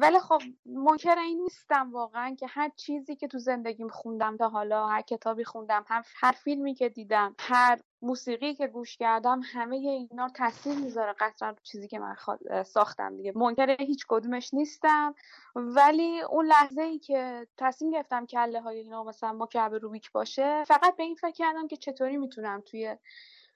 ولی 0.01 0.19
خب 0.19 0.43
منکر 0.67 1.19
این 1.19 1.43
نیستم 1.43 1.93
واقعا 1.93 2.35
که 2.35 2.47
هر 2.47 2.71
چیزی 2.77 3.17
که 3.17 3.29
تو 3.29 3.39
زندگیم 3.39 3.89
خوندم 3.89 4.37
تا 4.37 4.49
حالا 4.49 4.87
هر 4.87 5.01
کتابی 5.01 5.45
خوندم 5.45 5.85
هم 5.89 6.03
هر 6.17 6.33
فیلمی 6.33 6.75
که 6.75 6.89
دیدم 6.89 7.35
هر 7.39 7.79
موسیقی 8.03 8.55
که 8.55 8.67
گوش 8.67 8.97
کردم 8.97 9.41
همه 9.45 9.77
اینا 9.77 10.29
تاثیر 10.29 10.79
می‌ذاره 10.79 11.15
قطعا 11.21 11.55
چیزی 11.63 11.89
که 11.89 11.99
من 11.99 12.17
ساختم 12.63 13.17
دیگه. 13.17 13.33
منکر 13.37 13.77
هیچ 13.81 14.05
کدومش 14.09 14.55
نیستم. 14.55 15.15
ولی 15.55 16.21
اون 16.21 16.47
لحظه 16.47 16.83
ای 16.83 16.99
که 16.99 17.47
تصمیم 17.57 17.91
گرفتم 17.91 18.27
کله 18.27 18.61
های 18.61 18.79
اینا 18.79 19.05
مثلا 19.05 19.33
مکعب 19.33 19.75
روبیک 19.75 20.13
باشه 20.13 20.65
فقط 20.65 20.97
به 20.97 21.03
این 21.03 21.15
فکر 21.15 21.31
کردم 21.31 21.69
که 21.69 21.77
چطوری 21.77 22.17
می‌تونم 22.17 22.61
توی 22.61 22.97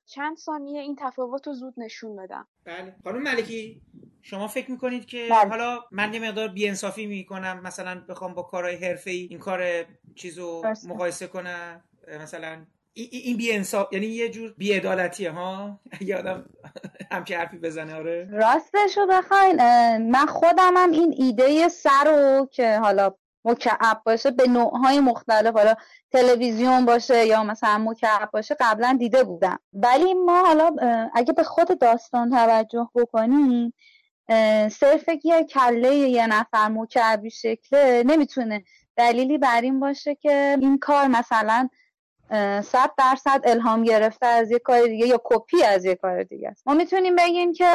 چند 0.06 0.36
ثانیه 0.36 0.80
این 0.80 0.96
تفاوت 1.00 1.46
رو 1.46 1.52
زود 1.52 1.74
نشون 1.76 2.16
بدم. 2.16 2.48
بله. 2.64 2.96
خانم 3.04 3.22
ملکی 3.22 3.82
شما 4.22 4.48
فکر 4.48 4.70
می‌کنید 4.70 5.06
که 5.06 5.28
بله. 5.30 5.48
حالا 5.48 5.80
من 5.90 6.14
یه 6.14 6.28
مقدار 6.28 6.48
بیانصافی 6.48 7.06
می‌کنم 7.06 7.60
مثلا 7.62 8.04
بخوام 8.08 8.34
با 8.34 8.42
کارهای 8.42 8.76
حرفه‌ای 8.76 9.26
این 9.30 9.38
کار 9.38 9.84
چیزو. 10.14 10.62
مقایسه 10.88 11.26
کنم؟ 11.26 11.84
مثلا 12.20 12.66
این 12.94 13.08
این 13.12 13.36
بیانصاف 13.36 13.92
یعنی 13.92 14.06
یه 14.06 14.28
جور 14.28 14.54
بیعدالتیه 14.58 15.30
ها؟ 15.30 15.80
اگه 16.00 16.18
آدم 16.18 16.44
همچه 17.10 17.38
حرفی 17.38 17.58
بزنه 17.58 17.94
آره. 17.94 18.28
راستش 18.32 18.96
رو 18.96 19.06
بخواین 19.10 19.56
من 20.10 20.26
خودم 20.26 20.74
هم 20.76 20.90
این 20.90 21.14
ایده 21.18 21.68
سر 21.68 22.04
رو 22.04 22.46
که 22.46 22.78
حالا 22.78 23.14
مکعب 23.44 24.02
باشه 24.04 24.30
به 24.30 24.48
نوعهای 24.48 25.00
مختلف 25.00 25.56
حالا 25.56 25.74
تلویزیون 26.12 26.84
باشه 26.84 27.26
یا 27.26 27.44
مثلا 27.44 27.78
مکعب 27.78 28.30
باشه 28.30 28.56
قبلا 28.60 28.96
دیده 28.98 29.24
بودم. 29.24 29.58
ولی 29.72 30.14
ما 30.14 30.40
حالا 30.46 30.76
اگه 31.14 31.32
به 31.32 31.42
خود 31.42 31.78
داستان 31.78 32.30
توجه 32.30 32.88
بکنیم 32.94 33.74
صرف 34.70 35.08
یه 35.24 35.44
کله 35.44 35.94
یه 35.94 36.26
نفر 36.26 36.68
مکعبی 36.68 37.30
شکله 37.30 38.02
نمی‌تونه 38.06 38.64
دلیلی 38.96 39.38
بر 39.38 39.60
این 39.60 39.80
باشه 39.80 40.14
که 40.14 40.58
این 40.60 40.78
کار 40.78 41.06
مثلا 41.06 41.68
صد 42.62 42.90
درصد 42.98 43.40
الهام 43.44 43.82
گرفته 43.82 44.26
از 44.26 44.50
یه 44.50 44.58
کار 44.58 44.86
دیگه 44.86 45.06
یا 45.06 45.20
کپی 45.24 45.62
از 45.62 45.84
یه 45.84 45.94
کار 45.94 46.22
دیگه 46.22 46.48
است. 46.48 46.68
ما 46.68 46.74
می‌تونیم 46.74 47.16
بگیم 47.16 47.52
که 47.52 47.66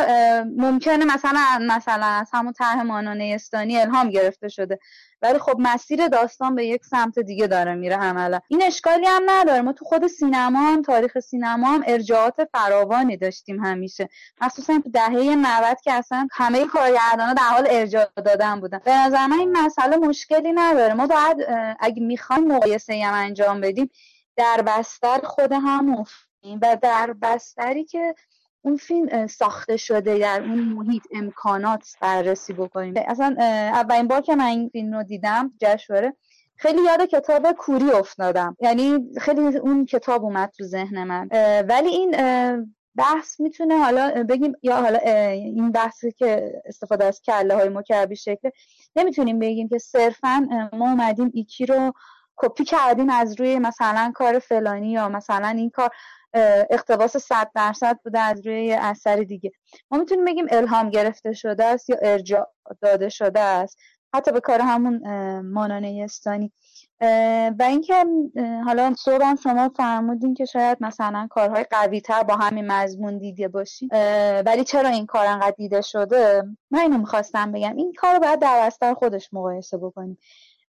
ممکنه 0.58 1.06
مثلا 1.06 1.60
مثلا 1.62 2.06
از 2.06 2.30
همون 2.34 2.54
طرح 2.54 2.82
مانانه 2.82 3.32
استانی 3.36 3.78
الهام 3.78 4.10
گرفته 4.10 4.48
شده. 4.48 4.80
ولی 5.22 5.40
خب 5.40 5.56
مسیر 5.60 6.08
داستان 6.08 6.56
به 6.56 6.66
یک 6.66 6.86
سمت 6.86 7.20
دیگه 7.20 7.48
داره 7.48 7.76
میره 7.76 7.96
عملا. 7.96 8.40
این 8.48 8.64
اشکالی 8.64 9.06
هم 9.06 9.24
نداره. 9.26 9.62
ما 9.62 9.74
تو 9.74 9.86
خود 9.86 10.08
سینما 10.08 10.60
هم 10.60 10.82
تاریخ 10.82 11.20
سینما 11.20 11.68
هم 11.68 11.84
ارجاعات 11.88 12.36
فراوانی 12.54 13.18
داشتیم 13.18 13.64
همیشه. 13.64 14.10
مخصوصا 14.42 14.80
تو 14.84 14.90
دهه 14.90 15.36
90 15.36 15.82
که 15.84 15.94
اصلا 15.94 16.28
همه 16.32 16.66
کارگردانا 16.66 17.34
در 17.34 17.44
حال 17.44 17.68
ارجاع 17.70 18.08
دادن 18.16 18.60
بودن. 18.60 18.82
به 18.86 18.98
نظر 18.98 19.28
من 19.28 19.40
این 19.40 19.58
مسئله 19.58 19.98
مشکلی 19.98 20.52
نداره. 20.52 20.94
ما 20.94 21.08
باید 21.08 21.38
اگه 21.80 22.02
می‌خوایم 22.02 22.48
مقایسه 22.48 23.02
هم 23.06 23.14
انجام 23.14 23.62
بدیم 23.62 23.90
در 24.38 24.64
بستر 24.68 25.20
خود 25.24 25.52
همون 25.52 26.06
فیلم 26.42 26.60
و 26.62 26.78
در 26.82 27.16
بستری 27.22 27.84
که 27.84 28.16
اون 28.62 28.78
فیلم 28.78 29.28
ساخته 29.28 29.78
شده 29.78 30.18
در 30.18 30.42
اون 30.42 30.60
محیط 30.60 31.04
امکانات 31.14 31.96
بررسی 32.02 32.54
بکنیم. 32.54 32.94
اصلا 33.08 33.36
اولین 33.74 34.08
بار 34.08 34.22
که 34.22 34.36
من 34.36 34.46
این 34.46 34.70
فیلم 34.70 34.96
رو 34.96 35.04
دیدم 35.04 35.52
جشنواره 35.62 36.14
خیلی 36.56 36.82
یاد 36.84 37.02
کتاب 37.02 37.52
کوری 37.52 37.92
افتادم. 37.92 38.58
یعنی 38.60 39.00
خیلی 39.22 39.42
اون 39.42 39.86
کتاب 39.86 40.24
اومد 40.24 40.52
تو 40.58 40.64
ذهن 40.64 41.04
من. 41.04 41.30
ولی 41.70 41.90
این 41.90 42.16
بحث 42.96 43.40
می‌تونه 43.40 43.78
حالا 43.78 44.26
بگیم 44.30 44.54
یا 44.64 44.82
حالا 44.82 45.00
این 45.34 45.72
بحثی 45.72 46.12
که 46.12 46.62
استفاده 46.66 47.06
از 47.06 47.22
کله 47.22 47.56
های 47.56 47.70
مکعبی 47.70 48.16
شکل 48.16 48.50
نمی‌تونیم 48.96 49.40
بگیم 49.40 49.70
که 49.70 49.78
صرفا 49.78 50.48
ما 50.74 50.90
اومدیم 50.90 51.32
ایکی 51.34 51.66
رو 51.66 51.94
کپی 52.38 52.64
کردیم 52.64 53.10
از 53.10 53.40
روی 53.40 53.60
مثلا 53.60 54.12
کار 54.16 54.40
فلانی 54.40 54.92
یا 54.92 55.10
مثلا 55.10 55.48
این 55.48 55.70
کار 55.70 55.90
اقتباس 56.70 57.18
صد 57.18 57.52
درصد 57.56 58.00
بوده 58.04 58.20
از 58.20 58.48
روی 58.48 58.74
اثر 58.74 59.16
دیگه. 59.16 59.52
ما 59.92 59.98
می‌تونیم 59.98 60.26
بگیم 60.26 60.46
الهام 60.50 60.90
گرفته 60.90 61.34
شده 61.34 61.66
است 61.66 61.90
یا 61.90 61.98
ارجاع 62.02 62.48
داده 62.82 63.10
شده 63.10 63.40
است. 63.40 63.78
حتی 64.14 64.32
به 64.32 64.40
کار 64.40 64.62
همون 64.62 65.08
اه، 67.02 67.50
و 67.60 67.64
اینکه 67.64 68.06
حالا 68.66 68.94
صبح 68.98 69.36
شما 69.36 69.70
فرمودین 69.70 70.34
که 70.34 70.46
شاید 70.46 70.78
مثلا 70.82 71.28
کارهای 71.30 71.64
قوی 71.64 72.02
تر 72.02 72.24
با 72.24 72.36
همین 72.36 72.72
مضمون 72.72 73.18
دیده 73.18 73.48
باشین. 73.48 73.90
اه، 73.92 74.40
ولی 74.40 74.64
چرا 74.64 74.90
این 74.90 75.06
کار 75.06 75.26
انقدر 75.26 75.56
دیده 75.58 75.82
شده؟ 75.82 76.44
من 76.72 76.80
اینو 76.80 76.98
می‌خواستم 76.98 77.52
بگم. 77.52 77.76
این 77.76 77.94
کار 77.98 78.14
رو 78.14 78.20
باید 78.20 78.40
در 78.40 78.66
بستر 78.66 78.94
خودش 78.94 79.30
مقایسه 79.34 79.78
بکنیم. 79.78 80.18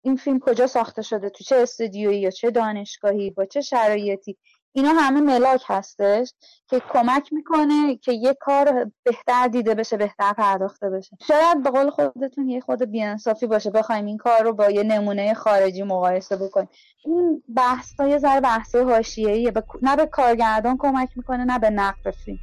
این 0.05 0.17
فیلم 0.17 0.39
کجا 0.39 0.67
ساخته 0.67 1.03
شده 1.03 1.31
تو 1.31 1.45
چه 1.45 1.57
استودیویی 1.57 2.21
یا 2.21 2.31
چه 2.31 2.51
دانشگاهی 2.51 3.31
با 3.31 3.45
چه 3.45 3.61
شرایطی 3.61 4.37
اینا 4.73 4.89
همه 4.93 5.21
ملاک 5.21 5.63
هستش 5.67 6.33
که 6.69 6.83
کمک 6.93 7.33
می‌کنه 7.33 7.97
که 7.97 8.13
یه 8.13 8.35
کار 8.41 8.91
بهتر 9.03 9.49
دیده 9.49 9.75
بشه 9.75 9.97
بهتر 9.97 10.33
پرداخته 10.33 10.91
بشه 10.91 11.17
شاید 11.29 11.63
به 11.63 11.71
قول 11.71 11.91
خودتون 11.91 12.49
یه 12.49 12.61
خود 12.61 12.83
بیانصافی 12.83 13.47
باشه 13.47 13.71
بخوایم 13.71 14.07
این 14.07 14.17
کار 14.17 14.43
رو 14.43 14.53
با 14.53 14.71
یه 14.71 14.83
نمونه 14.83 15.35
خارجی 15.35 15.83
مقایسه 15.83 16.37
بکنیم 16.37 16.69
این 17.05 17.43
بحث 17.57 18.01
یه 18.01 18.19
ذره 18.19 18.41
بحث 18.41 18.75
حاشیه‌ایه 18.75 19.51
به- 19.51 19.65
نه 19.83 19.97
به 19.97 20.07
کارگردان 20.07 20.77
کمک 20.79 21.09
می‌کنه 21.17 21.45
نه 21.45 21.59
به 21.59 21.71
نقد 21.71 22.11
فیلم 22.25 22.39